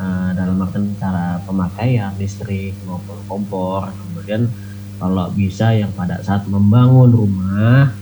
uh, 0.00 0.32
dalam 0.32 0.56
artian 0.64 0.96
cara 0.96 1.44
pemakaian 1.44 2.16
listrik 2.16 2.72
maupun 2.88 3.20
kompor. 3.28 3.92
Kemudian 3.92 4.48
kalau 4.96 5.28
bisa 5.36 5.76
yang 5.76 5.92
pada 5.92 6.24
saat 6.24 6.48
membangun 6.48 7.12
rumah 7.12 7.92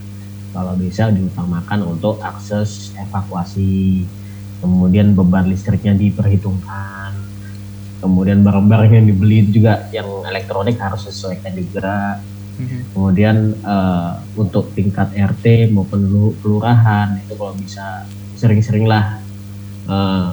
kalau 0.55 0.71
bisa 0.79 1.11
diutamakan 1.11 1.83
untuk 1.83 2.23
akses 2.23 2.95
evakuasi. 2.95 4.07
Kemudian 4.63 5.11
beban 5.11 5.51
listriknya 5.51 5.91
diperhitungkan. 5.91 7.11
Kemudian 7.99 8.39
barang-barang 8.39 9.03
yang 9.03 9.05
dibeli 9.11 9.51
juga 9.51 9.91
yang 9.91 10.07
elektronik 10.23 10.79
harus 10.79 11.11
sesuaikan 11.11 11.51
juga. 11.59 12.23
Mm-hmm. 12.55 12.95
kemudian 12.95 13.51
uh, 13.67 14.15
untuk 14.39 14.71
tingkat 14.71 15.11
RT 15.11 15.75
maupun 15.75 16.07
kelurahan 16.39 17.19
itu 17.19 17.35
kalau 17.35 17.51
bisa 17.51 18.07
sering-seringlah 18.39 19.19
uh, 19.91 20.31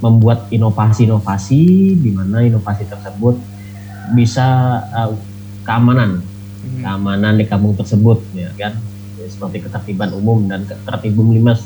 membuat 0.00 0.48
inovasi-inovasi 0.48 1.60
di 2.00 2.16
mana 2.16 2.48
inovasi 2.48 2.88
tersebut 2.88 3.36
bisa 4.16 4.48
uh, 4.88 5.12
keamanan. 5.68 6.24
Mm-hmm. 6.24 6.80
keamanan 6.80 7.32
di 7.36 7.44
kampung 7.44 7.76
tersebut 7.76 8.24
ya 8.32 8.48
kan 8.56 8.80
seperti 9.28 9.66
ketertiban 9.66 10.14
umum 10.16 10.46
dan 10.48 10.64
ketertiban 10.64 11.34
limas. 11.34 11.60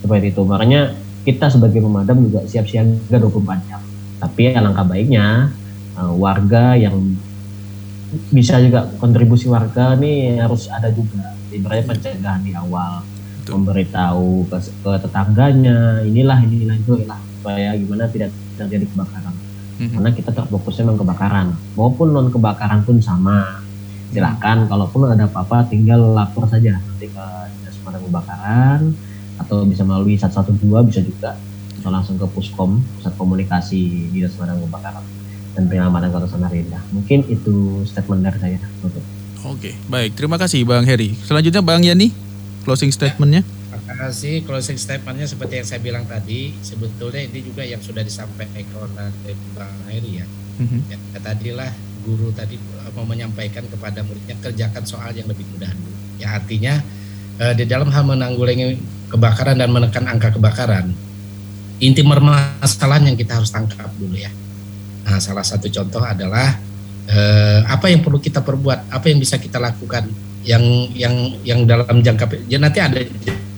Seperti 0.00 0.32
itu. 0.32 0.42
Makanya 0.46 0.96
kita 1.26 1.52
sebagai 1.52 1.84
pemadam 1.84 2.24
juga 2.24 2.40
siap 2.48 2.64
siaga 2.64 3.16
24 3.20 3.68
jam. 3.68 3.80
Tapi 4.20 4.52
alangkah 4.56 4.86
baiknya 4.88 5.52
uh, 6.00 6.12
warga 6.16 6.76
yang 6.76 6.96
bisa 8.32 8.58
juga 8.58 8.90
kontribusi 8.98 9.46
warga 9.46 9.94
nih 9.98 10.40
harus 10.40 10.66
ada 10.72 10.88
juga. 10.88 11.36
Ibaratnya 11.50 11.84
pencegahan 11.90 12.42
di 12.46 12.52
awal 12.56 13.02
Betul. 13.42 13.52
memberitahu 13.60 14.46
ke, 14.48 14.58
ke 14.62 14.92
tetangganya 15.02 16.06
inilah 16.06 16.38
inilah 16.46 16.76
itu 16.78 16.94
lah 17.04 17.18
supaya 17.40 17.74
gimana 17.74 18.06
tidak 18.08 18.30
terjadi 18.56 18.86
kebakaran. 18.88 19.34
Mm-hmm. 19.80 19.96
karena 19.96 20.10
kita 20.12 20.30
terfokusnya 20.36 20.84
memang 20.84 21.00
kebakaran. 21.00 21.46
Maupun 21.72 22.12
non 22.12 22.28
kebakaran 22.28 22.84
pun 22.84 23.00
sama 23.00 23.64
silakan 24.10 24.66
kalaupun 24.66 25.06
ada 25.06 25.30
apa-apa 25.30 25.70
tinggal 25.70 26.14
lapor 26.14 26.46
saja 26.50 26.78
nanti 26.82 27.06
ke 27.06 27.26
dinas 27.62 27.76
pemadam 27.80 28.02
kebakaran 28.10 28.80
atau 29.38 29.62
bisa 29.64 29.82
melalui 29.86 30.18
112 30.18 30.58
bisa 30.90 31.00
juga 31.00 31.38
atau 31.80 31.90
langsung 31.94 32.18
ke 32.20 32.26
Puskom 32.28 32.82
pusat 32.98 33.14
komunikasi 33.14 34.10
dinas 34.10 34.34
pemadam 34.34 34.58
kebakaran 34.66 35.04
dan 35.54 35.62
penyelamatan 35.70 36.10
kota 36.10 36.26
Samarinda 36.26 36.82
mungkin 36.90 37.22
itu 37.30 37.86
statement 37.86 38.26
dari 38.26 38.38
saya 38.38 38.58
untuk 38.82 39.02
Oke, 39.40 39.72
baik. 39.88 40.20
Terima 40.20 40.36
kasih 40.36 40.68
Bang 40.68 40.84
Heri. 40.84 41.16
Selanjutnya 41.24 41.64
Bang 41.64 41.80
Yani, 41.80 42.12
closing 42.68 42.92
statementnya. 42.92 43.40
Terima 43.40 43.80
kasih. 44.04 44.44
Closing 44.44 44.76
statementnya 44.76 45.24
seperti 45.24 45.64
yang 45.64 45.64
saya 45.64 45.80
bilang 45.80 46.04
tadi, 46.04 46.52
sebetulnya 46.60 47.24
ini 47.24 47.40
juga 47.40 47.64
yang 47.64 47.80
sudah 47.80 48.04
disampaikan 48.04 48.68
oleh 48.76 49.32
Bang 49.56 49.72
Heri 49.88 50.20
ya. 50.20 50.26
Mm-hmm. 50.60 50.80
ya 50.92 51.18
tadilah 51.24 51.72
guru 52.02 52.32
tadi 52.32 52.56
mau 52.96 53.06
menyampaikan 53.06 53.62
kepada 53.70 54.02
muridnya 54.02 54.36
kerjakan 54.40 54.84
soal 54.84 55.14
yang 55.14 55.28
lebih 55.30 55.46
mudah 55.54 55.70
dulu. 55.70 55.94
Ya 56.18 56.36
artinya 56.36 56.74
eh, 57.38 57.54
di 57.54 57.64
dalam 57.64 57.88
hal 57.88 58.04
menanggulangi 58.04 58.80
kebakaran 59.10 59.56
dan 59.58 59.70
menekan 59.70 60.04
angka 60.06 60.34
kebakaran, 60.34 60.92
inti 61.82 62.02
permasalahan 62.04 63.12
yang 63.12 63.16
kita 63.16 63.40
harus 63.40 63.50
tangkap 63.50 63.90
dulu 63.96 64.14
ya. 64.14 64.30
Nah, 65.06 65.18
salah 65.18 65.42
satu 65.42 65.66
contoh 65.72 66.02
adalah 66.04 66.54
eh, 67.08 67.60
apa 67.64 67.88
yang 67.88 68.04
perlu 68.04 68.20
kita 68.20 68.44
perbuat, 68.44 68.92
apa 68.92 69.06
yang 69.08 69.18
bisa 69.18 69.40
kita 69.40 69.58
lakukan 69.58 70.06
yang 70.40 70.64
yang 70.96 71.14
yang 71.44 71.60
dalam 71.68 72.00
jangka 72.00 72.48
ya 72.48 72.56
nanti 72.56 72.80
ada 72.80 73.00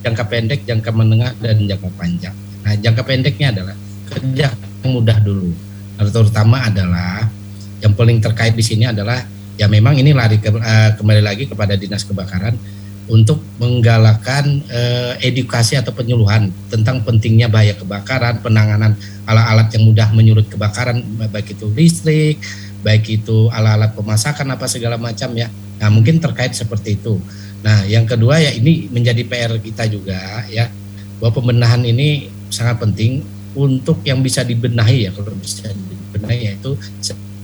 jangka 0.02 0.24
pendek, 0.26 0.60
jangka 0.66 0.90
menengah 0.90 1.30
dan 1.38 1.62
jangka 1.66 1.88
panjang. 1.94 2.34
Nah, 2.62 2.74
jangka 2.78 3.02
pendeknya 3.02 3.50
adalah 3.54 3.76
kerja 4.10 4.46
yang 4.82 4.90
mudah 4.90 5.18
dulu. 5.22 5.50
Terutama 6.02 6.66
adalah 6.66 7.30
yang 7.82 7.92
paling 7.98 8.22
terkait 8.22 8.54
di 8.54 8.62
sini 8.62 8.86
adalah 8.86 9.20
ya 9.58 9.66
memang 9.66 9.98
ini 9.98 10.14
lari 10.14 10.38
ke, 10.38 10.48
uh, 10.48 10.96
kembali 10.96 11.22
lagi 11.22 11.44
kepada 11.50 11.74
dinas 11.76 12.06
kebakaran 12.06 12.54
untuk 13.10 13.42
menggalakkan 13.58 14.62
uh, 14.70 15.18
edukasi 15.18 15.74
atau 15.74 15.90
penyuluhan 15.90 16.48
tentang 16.70 17.02
pentingnya 17.02 17.50
bahaya 17.50 17.74
kebakaran, 17.74 18.38
penanganan 18.40 18.94
alat-alat 19.26 19.68
yang 19.74 19.84
mudah 19.90 20.08
menyurut 20.14 20.46
kebakaran, 20.46 21.02
baik 21.28 21.58
itu 21.58 21.66
listrik, 21.74 22.38
baik 22.86 23.22
itu 23.22 23.50
alat-alat 23.50 23.92
pemasakan 23.98 24.54
apa 24.54 24.70
segala 24.70 24.96
macam 24.96 25.34
ya. 25.34 25.50
Nah 25.82 25.90
mungkin 25.90 26.22
terkait 26.22 26.54
seperti 26.54 26.94
itu. 26.94 27.18
Nah 27.66 27.82
yang 27.90 28.06
kedua 28.06 28.38
ya 28.38 28.54
ini 28.54 28.86
menjadi 28.86 29.26
PR 29.26 29.58
kita 29.58 29.90
juga 29.90 30.46
ya 30.46 30.70
bahwa 31.18 31.42
pembenahan 31.42 31.82
ini 31.82 32.30
sangat 32.50 32.82
penting 32.82 33.22
untuk 33.54 34.02
yang 34.06 34.22
bisa 34.22 34.42
dibenahi 34.42 35.06
ya 35.06 35.10
kalau 35.14 35.34
bisa 35.36 35.70
dibenahi 35.70 36.50
yaitu 36.50 36.74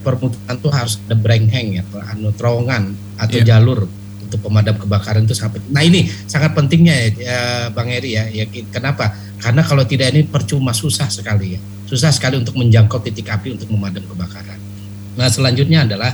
permukaan 0.02 0.56
itu 0.56 0.68
harus 0.70 1.00
ada 1.06 1.16
hang 1.34 1.68
ya, 1.80 1.82
anu 2.14 2.30
terowongan 2.34 2.94
atau 3.18 3.38
yeah. 3.42 3.46
jalur 3.56 3.90
untuk 4.28 4.44
pemadam 4.44 4.76
kebakaran 4.76 5.24
itu 5.24 5.32
sangat 5.32 5.64
Nah 5.72 5.80
ini 5.80 6.04
sangat 6.28 6.52
pentingnya 6.52 6.92
ya, 6.92 7.08
ya 7.16 7.40
Bang 7.72 7.88
Eri 7.88 8.12
ya. 8.12 8.28
ya. 8.28 8.44
Kenapa? 8.68 9.16
Karena 9.40 9.64
kalau 9.64 9.88
tidak 9.88 10.12
ini 10.12 10.28
percuma 10.28 10.76
susah 10.76 11.08
sekali 11.08 11.56
ya. 11.56 11.60
Susah 11.88 12.12
sekali 12.12 12.36
untuk 12.36 12.52
menjangkau 12.60 13.00
titik 13.00 13.32
api 13.32 13.56
untuk 13.56 13.72
memadam 13.72 14.04
kebakaran. 14.04 14.60
Nah 15.16 15.32
selanjutnya 15.32 15.88
adalah 15.88 16.12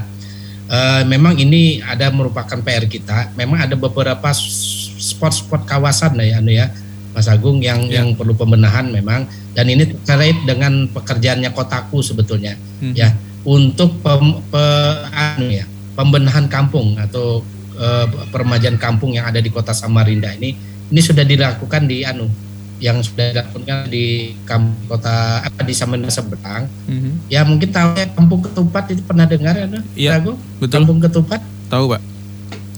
uh, 0.71 1.03
memang 1.03 1.35
ini 1.43 1.83
ada 1.83 2.15
merupakan 2.15 2.55
PR 2.63 2.87
kita. 2.87 3.35
Memang 3.35 3.67
ada 3.67 3.75
beberapa 3.75 4.31
spot-spot 5.03 5.67
kawasan 5.67 6.15
ya, 6.23 6.39
anu 6.39 6.55
ya 6.55 6.71
Mas 7.11 7.27
Agung 7.27 7.59
yang 7.59 7.91
ya. 7.91 8.01
yang 8.01 8.15
perlu 8.15 8.39
pembenahan 8.39 8.95
memang. 8.95 9.27
Dan 9.59 9.75
ini 9.75 9.91
terkait 10.07 10.39
dengan 10.47 10.87
pekerjaannya 10.87 11.51
kotaku 11.51 12.03
sebetulnya 12.03 12.59
hmm. 12.83 12.95
ya 12.95 13.15
untuk 13.45 14.01
pem, 14.01 14.41
pe, 14.49 14.65
anu 15.13 15.49
ya 15.53 15.65
pembenahan 15.95 16.51
kampung 16.51 16.99
atau 16.99 17.45
uh, 17.79 18.07
peremajaan 18.35 18.81
kampung 18.81 19.15
yang 19.15 19.29
ada 19.31 19.39
di 19.39 19.53
kota 19.53 19.71
Samarinda 19.71 20.33
ini 20.35 20.57
ini 20.91 21.01
sudah 21.01 21.23
dilakukan 21.23 21.87
di 21.87 22.03
anu 22.03 22.27
yang 22.83 23.01
sudah 23.01 23.31
dilakukan 23.31 23.89
di 23.89 24.35
kampung 24.45 24.75
kota 24.91 25.41
apa 25.41 25.61
di 25.63 25.73
Samarinda 25.73 26.11
seberang. 26.11 26.67
Mm-hmm. 26.91 27.13
Ya 27.31 27.41
mungkin 27.47 27.69
tahu 27.71 27.97
ya 27.97 28.07
kampung 28.13 28.41
ketupat 28.43 28.85
itu 28.91 29.03
pernah 29.07 29.25
dengar 29.25 29.55
ya, 29.55 29.67
Iya. 29.95 30.11
Betul. 30.59 30.83
Kampung 30.83 30.99
ketupat. 30.99 31.41
Tahu, 31.71 31.85
Pak. 31.95 32.03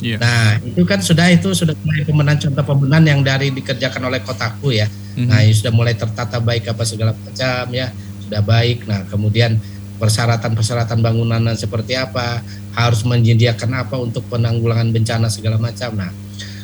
Iya. 0.04 0.20
Nah, 0.20 0.60
itu 0.60 0.84
kan 0.84 1.00
sudah 1.00 1.32
itu 1.32 1.48
sudah 1.56 1.72
mulai 1.80 2.04
pemenahan 2.04 2.38
contoh 2.38 2.64
pembenahan 2.68 3.04
yang 3.16 3.20
dari 3.24 3.48
dikerjakan 3.48 4.12
oleh 4.12 4.20
kotaku 4.20 4.76
ya. 4.76 4.86
Mm-hmm. 4.86 5.26
Nah, 5.32 5.40
sudah 5.48 5.72
mulai 5.72 5.94
tertata 5.96 6.36
baik 6.38 6.68
apa 6.68 6.82
segala 6.84 7.16
macam 7.16 7.64
ya, 7.72 7.88
sudah 8.28 8.42
baik. 8.44 8.84
Nah, 8.84 9.08
kemudian 9.08 9.56
persyaratan-persyaratan 9.96 10.98
bangunan 11.00 11.42
seperti 11.56 11.96
apa, 11.96 12.40
harus 12.76 13.02
menyediakan 13.02 13.84
apa 13.84 13.96
untuk 13.96 14.24
penanggulangan 14.28 14.92
bencana 14.92 15.32
segala 15.32 15.56
macam. 15.56 15.96
Nah, 15.96 16.12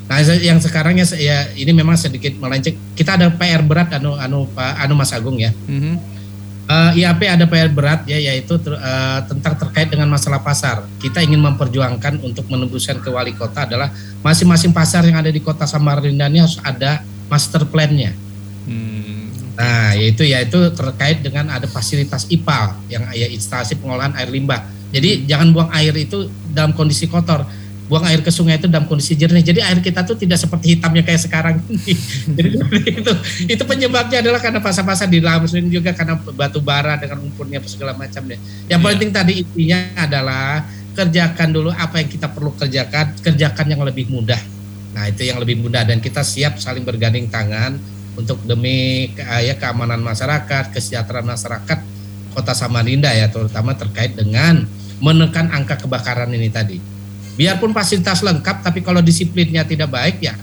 nah 0.06 0.16
yang 0.38 0.60
sekarang 0.60 1.00
ya, 1.00 1.06
ya 1.16 1.38
ini 1.56 1.72
memang 1.72 1.96
sedikit 1.96 2.36
melenceng. 2.36 2.76
Kita 2.92 3.16
ada 3.16 3.32
PR 3.32 3.64
berat 3.64 3.92
anu 3.96 4.14
anu 4.20 4.44
Pak 4.52 4.84
anu 4.84 4.92
Mas 4.94 5.12
Agung 5.16 5.40
ya. 5.40 5.50
Mm-hmm. 5.66 5.94
uh, 6.68 6.92
IAP 6.94 7.20
ada 7.26 7.44
PR 7.48 7.72
berat 7.72 8.04
ya 8.04 8.20
yaitu 8.20 8.60
ter, 8.60 8.76
uh, 8.76 9.20
tentang 9.24 9.56
terkait 9.56 9.88
dengan 9.88 10.12
masalah 10.12 10.44
pasar. 10.44 10.84
Kita 11.00 11.24
ingin 11.24 11.40
memperjuangkan 11.40 12.20
untuk 12.20 12.46
menembuskan 12.52 13.00
ke 13.00 13.08
wali 13.08 13.32
kota 13.32 13.64
adalah 13.64 13.88
masing-masing 14.20 14.70
pasar 14.70 15.02
yang 15.08 15.16
ada 15.16 15.32
di 15.32 15.40
kota 15.40 15.64
Samarinda 15.64 16.28
ini 16.28 16.44
harus 16.44 16.60
ada 16.60 17.00
master 17.32 17.64
plan-nya. 17.64 18.12
Nah, 19.52 19.92
yaitu 19.92 20.24
yaitu 20.24 20.58
terkait 20.72 21.20
dengan 21.20 21.52
ada 21.52 21.68
fasilitas 21.68 22.24
IPAL 22.32 22.88
yang 22.88 23.04
ya 23.12 23.28
instalasi 23.28 23.76
pengolahan 23.76 24.16
air 24.16 24.32
limbah. 24.32 24.64
Jadi 24.92 25.28
jangan 25.28 25.52
buang 25.52 25.70
air 25.72 25.92
itu 25.96 26.28
dalam 26.52 26.72
kondisi 26.72 27.08
kotor 27.08 27.44
buang 27.92 28.08
air 28.08 28.24
ke 28.24 28.32
sungai 28.32 28.56
itu 28.56 28.72
dalam 28.72 28.88
kondisi 28.88 29.12
jernih. 29.12 29.44
Jadi 29.44 29.60
air 29.60 29.76
kita 29.84 30.00
tuh 30.08 30.16
tidak 30.16 30.40
seperti 30.40 30.80
hitamnya 30.80 31.04
kayak 31.04 31.20
sekarang 31.28 31.60
ini. 31.68 31.92
Jadi 32.40 32.48
itu 32.88 33.12
itu 33.52 33.62
penyebabnya 33.68 34.24
adalah 34.24 34.40
karena 34.40 34.64
pasar-pasar 34.64 35.12
di 35.12 35.20
dalam 35.20 35.44
sini 35.44 35.68
juga 35.68 35.92
karena 35.92 36.16
batu 36.16 36.64
bara 36.64 36.96
dengan 36.96 37.20
lumpurnya 37.20 37.60
segala 37.68 37.92
macam 37.92 38.24
deh. 38.24 38.40
Yang 38.72 38.80
yeah. 38.80 38.88
penting 38.88 39.10
tadi 39.12 39.32
intinya 39.44 39.78
adalah 40.08 40.64
kerjakan 40.96 41.48
dulu 41.52 41.68
apa 41.68 42.00
yang 42.00 42.08
kita 42.08 42.32
perlu 42.32 42.56
kerjakan, 42.56 43.12
kerjakan 43.20 43.66
yang 43.68 43.84
lebih 43.84 44.08
mudah. 44.08 44.40
Nah 44.96 45.12
itu 45.12 45.28
yang 45.28 45.36
lebih 45.36 45.60
mudah 45.60 45.84
dan 45.84 46.00
kita 46.00 46.24
siap 46.24 46.56
saling 46.56 46.88
bergandeng 46.88 47.28
tangan 47.28 47.76
untuk 48.18 48.40
demi 48.44 49.08
ya 49.16 49.54
keamanan 49.56 50.00
masyarakat, 50.04 50.72
kesejahteraan 50.72 51.26
masyarakat 51.26 51.78
Kota 52.32 52.56
Samarinda 52.56 53.12
ya 53.12 53.28
terutama 53.28 53.76
terkait 53.76 54.16
dengan 54.16 54.64
menekan 55.02 55.52
angka 55.52 55.84
kebakaran 55.84 56.32
ini 56.32 56.48
tadi 56.48 56.78
biarpun 57.36 57.72
fasilitas 57.72 58.20
lengkap 58.20 58.60
tapi 58.60 58.84
kalau 58.84 59.00
disiplinnya 59.00 59.64
tidak 59.64 59.88
baik 59.88 60.20
ya 60.20 60.36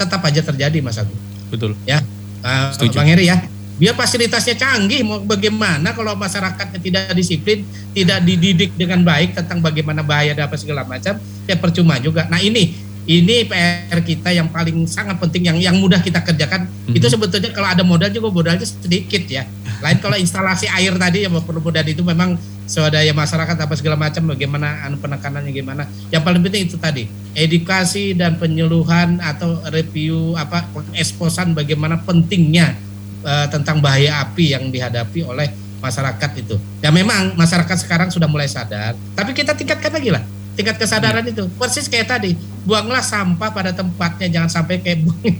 tetap 0.00 0.24
aja 0.24 0.40
terjadi 0.40 0.80
Mas 0.80 0.96
Agung. 0.96 1.20
Betul. 1.52 1.76
Ya. 1.84 2.00
Uh, 2.40 2.72
Bang 2.96 3.04
Heri 3.04 3.28
ya. 3.28 3.36
Biar 3.76 3.96
fasilitasnya 3.96 4.60
canggih 4.60 5.00
mau 5.04 5.24
bagaimana 5.24 5.96
kalau 5.96 6.12
masyarakatnya 6.12 6.80
tidak 6.80 7.16
disiplin, 7.16 7.64
tidak 7.96 8.20
dididik 8.24 8.76
dengan 8.76 9.00
baik 9.00 9.32
tentang 9.36 9.60
bagaimana 9.64 10.04
bahaya 10.04 10.36
dan 10.36 10.48
apa 10.48 10.56
segala 10.60 10.84
macam, 10.84 11.16
ya 11.48 11.56
percuma 11.56 11.96
juga. 11.96 12.28
Nah, 12.28 12.44
ini 12.44 12.76
ini 13.10 13.42
PR 13.42 13.98
kita 14.06 14.30
yang 14.30 14.46
paling 14.46 14.86
sangat 14.86 15.18
penting 15.18 15.50
yang 15.50 15.58
yang 15.58 15.76
mudah 15.82 15.98
kita 15.98 16.22
kerjakan. 16.22 16.70
Mm-hmm. 16.70 16.94
Itu 16.94 17.10
sebetulnya 17.10 17.50
kalau 17.50 17.66
ada 17.66 17.82
modal 17.82 18.06
juga 18.14 18.30
modalnya 18.30 18.62
sedikit 18.62 19.26
ya. 19.26 19.50
Lain 19.82 19.98
kalau 19.98 20.14
instalasi 20.14 20.70
air 20.70 20.94
tadi 20.94 21.26
yang 21.26 21.34
perlu 21.42 21.58
modal 21.58 21.82
itu 21.82 22.06
memang 22.06 22.38
swadaya 22.70 23.10
masyarakat 23.10 23.58
apa 23.58 23.74
segala 23.74 23.98
macam 23.98 24.30
bagaimana 24.30 24.86
anu 24.86 25.02
penekanannya 25.02 25.50
gimana. 25.50 25.90
Yang 26.14 26.22
paling 26.22 26.40
penting 26.46 26.62
itu 26.70 26.76
tadi 26.78 27.10
edukasi 27.34 28.14
dan 28.14 28.38
penyuluhan 28.38 29.18
atau 29.18 29.58
review 29.74 30.38
apa 30.38 30.70
eksposan 30.94 31.50
bagaimana 31.50 31.98
pentingnya 32.06 32.78
uh, 33.26 33.50
tentang 33.50 33.82
bahaya 33.82 34.22
api 34.22 34.54
yang 34.54 34.70
dihadapi 34.70 35.26
oleh 35.26 35.50
masyarakat 35.82 36.30
itu. 36.46 36.54
Ya 36.78 36.94
memang 36.94 37.34
masyarakat 37.34 37.74
sekarang 37.82 38.14
sudah 38.14 38.30
mulai 38.30 38.46
sadar, 38.46 38.94
tapi 39.18 39.34
kita 39.34 39.58
tingkatkan 39.58 39.90
lagi 39.90 40.14
lah 40.14 40.22
tingkat 40.54 40.76
kesadaran 40.78 41.24
itu. 41.26 41.46
Persis 41.58 41.86
kayak 41.86 42.08
tadi 42.10 42.34
buanglah 42.64 43.00
sampah 43.00 43.50
pada 43.50 43.72
tempatnya 43.72 44.28
jangan 44.28 44.50
sampai 44.52 44.84
kayak 44.84 45.08
buang 45.08 45.36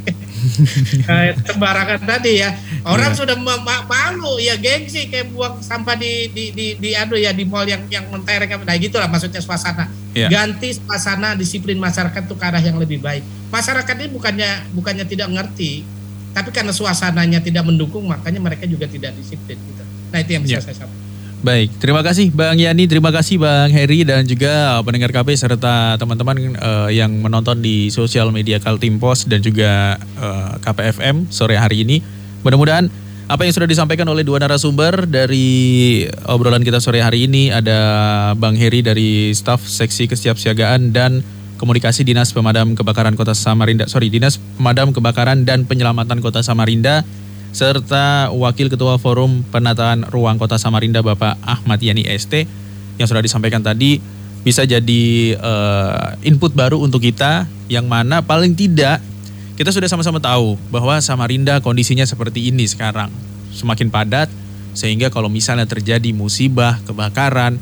kayak 1.08 1.34
sembarangan 1.44 2.00
tadi 2.06 2.40
ya. 2.40 2.56
Orang 2.88 3.12
yeah. 3.12 3.18
sudah 3.18 3.36
ma 3.36 3.56
malu 3.84 4.40
ya 4.40 4.56
gengsi 4.56 5.12
kayak 5.12 5.30
buang 5.34 5.60
sampah 5.60 5.94
di 6.00 6.32
di 6.32 6.44
di, 6.54 6.66
di 6.80 6.90
aduh 6.96 7.20
ya 7.20 7.34
di 7.36 7.44
mall 7.44 7.68
yang 7.68 7.84
yang 7.92 8.08
mentereng. 8.08 8.48
Nah 8.64 8.76
gitulah 8.80 9.08
maksudnya 9.10 9.42
suasana. 9.42 9.90
Yeah. 10.10 10.26
ganti 10.26 10.74
suasana 10.74 11.38
disiplin 11.38 11.78
masyarakat 11.78 12.26
tuh 12.26 12.34
ke 12.34 12.44
arah 12.44 12.62
yang 12.62 12.80
lebih 12.80 12.98
baik. 12.98 13.22
Masyarakat 13.52 13.94
ini 14.00 14.08
bukannya 14.10 14.50
bukannya 14.74 15.04
tidak 15.06 15.28
ngerti 15.30 15.86
tapi 16.30 16.54
karena 16.54 16.70
suasananya 16.70 17.42
tidak 17.42 17.66
mendukung 17.66 18.06
makanya 18.06 18.38
mereka 18.38 18.62
juga 18.66 18.86
tidak 18.86 19.14
disiplin 19.18 19.58
gitu. 19.58 19.82
Nah 20.14 20.18
itu 20.22 20.30
yang 20.34 20.42
bisa 20.46 20.58
yeah. 20.58 20.64
saya 20.64 20.76
sampaikan 20.86 21.09
Baik, 21.40 21.72
terima 21.80 22.04
kasih 22.04 22.28
Bang 22.36 22.60
Yani, 22.60 22.84
terima 22.84 23.08
kasih 23.08 23.40
Bang 23.40 23.72
Heri 23.72 24.04
dan 24.04 24.28
juga 24.28 24.76
pendengar 24.84 25.08
KP 25.08 25.32
serta 25.40 25.96
teman-teman 25.96 26.36
uh, 26.60 26.92
yang 26.92 27.08
menonton 27.16 27.64
di 27.64 27.88
sosial 27.88 28.28
media 28.28 28.60
Kaltim 28.60 29.00
Post 29.00 29.24
dan 29.24 29.40
juga 29.40 29.96
uh, 30.20 30.52
eh, 30.52 30.52
KPFM 30.60 31.32
sore 31.32 31.56
hari 31.56 31.88
ini. 31.88 32.04
Mudah-mudahan 32.44 32.92
apa 33.24 33.48
yang 33.48 33.56
sudah 33.56 33.64
disampaikan 33.64 34.04
oleh 34.12 34.20
dua 34.20 34.36
narasumber 34.36 35.08
dari 35.08 36.04
obrolan 36.28 36.60
kita 36.60 36.76
sore 36.76 37.00
hari 37.00 37.24
ini 37.24 37.48
ada 37.48 37.80
Bang 38.36 38.52
Heri 38.60 38.84
dari 38.84 39.32
staf 39.32 39.64
seksi 39.64 40.12
kesiapsiagaan 40.12 40.92
dan 40.92 41.24
komunikasi 41.56 42.04
Dinas 42.04 42.36
Pemadam 42.36 42.76
Kebakaran 42.76 43.16
Kota 43.16 43.32
Samarinda, 43.32 43.88
sorry 43.88 44.12
Dinas 44.12 44.36
Pemadam 44.60 44.92
Kebakaran 44.92 45.48
dan 45.48 45.64
Penyelamatan 45.64 46.20
Kota 46.20 46.44
Samarinda 46.44 47.00
serta 47.50 48.30
Wakil 48.30 48.70
Ketua 48.70 48.96
Forum 48.96 49.42
Penataan 49.50 50.06
Ruang 50.06 50.38
Kota 50.38 50.56
Samarinda 50.56 51.02
Bapak 51.02 51.38
Ahmad 51.42 51.82
Yani 51.82 52.06
ST 52.14 52.46
yang 52.96 53.06
sudah 53.10 53.22
disampaikan 53.22 53.62
tadi 53.64 53.98
bisa 54.40 54.64
jadi 54.64 55.36
uh, 55.36 56.16
input 56.24 56.56
baru 56.56 56.80
untuk 56.80 57.04
kita 57.04 57.44
yang 57.68 57.84
mana 57.90 58.24
paling 58.24 58.56
tidak 58.56 59.02
kita 59.60 59.76
sudah 59.76 59.92
sama-sama 59.92 60.24
tahu 60.24 60.56
bahwa 60.72 60.96
Samarinda 61.04 61.60
kondisinya 61.60 62.08
seperti 62.08 62.48
ini 62.48 62.64
sekarang. 62.64 63.12
Semakin 63.52 63.92
padat 63.92 64.32
sehingga 64.72 65.12
kalau 65.12 65.28
misalnya 65.28 65.68
terjadi 65.68 66.16
musibah 66.16 66.80
kebakaran 66.88 67.60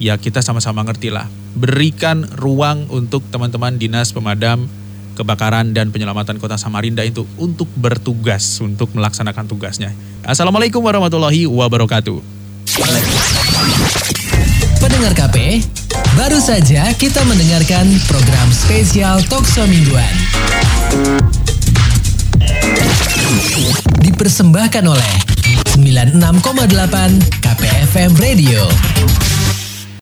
ya 0.00 0.16
kita 0.16 0.40
sama-sama 0.40 0.80
ngerti 0.88 1.12
lah. 1.12 1.28
Berikan 1.52 2.24
ruang 2.40 2.88
untuk 2.88 3.20
teman-teman 3.28 3.76
dinas 3.76 4.08
pemadam 4.16 4.72
kebakaran 5.14 5.70
dan 5.72 5.94
penyelamatan 5.94 6.36
kota 6.42 6.58
Samarinda 6.58 7.06
itu 7.06 7.24
untuk 7.38 7.70
bertugas 7.78 8.58
untuk 8.60 8.90
melaksanakan 8.92 9.46
tugasnya. 9.46 9.94
Assalamualaikum 10.26 10.82
warahmatullahi 10.82 11.46
wabarakatuh. 11.46 12.18
Pendengar 14.82 15.14
KP, 15.16 15.62
baru 16.18 16.38
saja 16.42 16.90
kita 16.98 17.22
mendengarkan 17.24 17.86
program 18.10 18.48
spesial 18.52 19.22
Tokso 19.30 19.64
Mingguan. 19.64 20.14
Dipersembahkan 24.02 24.84
oleh 24.84 25.12
96,8 25.78 27.40
KPFM 27.40 28.12
Radio. 28.20 28.62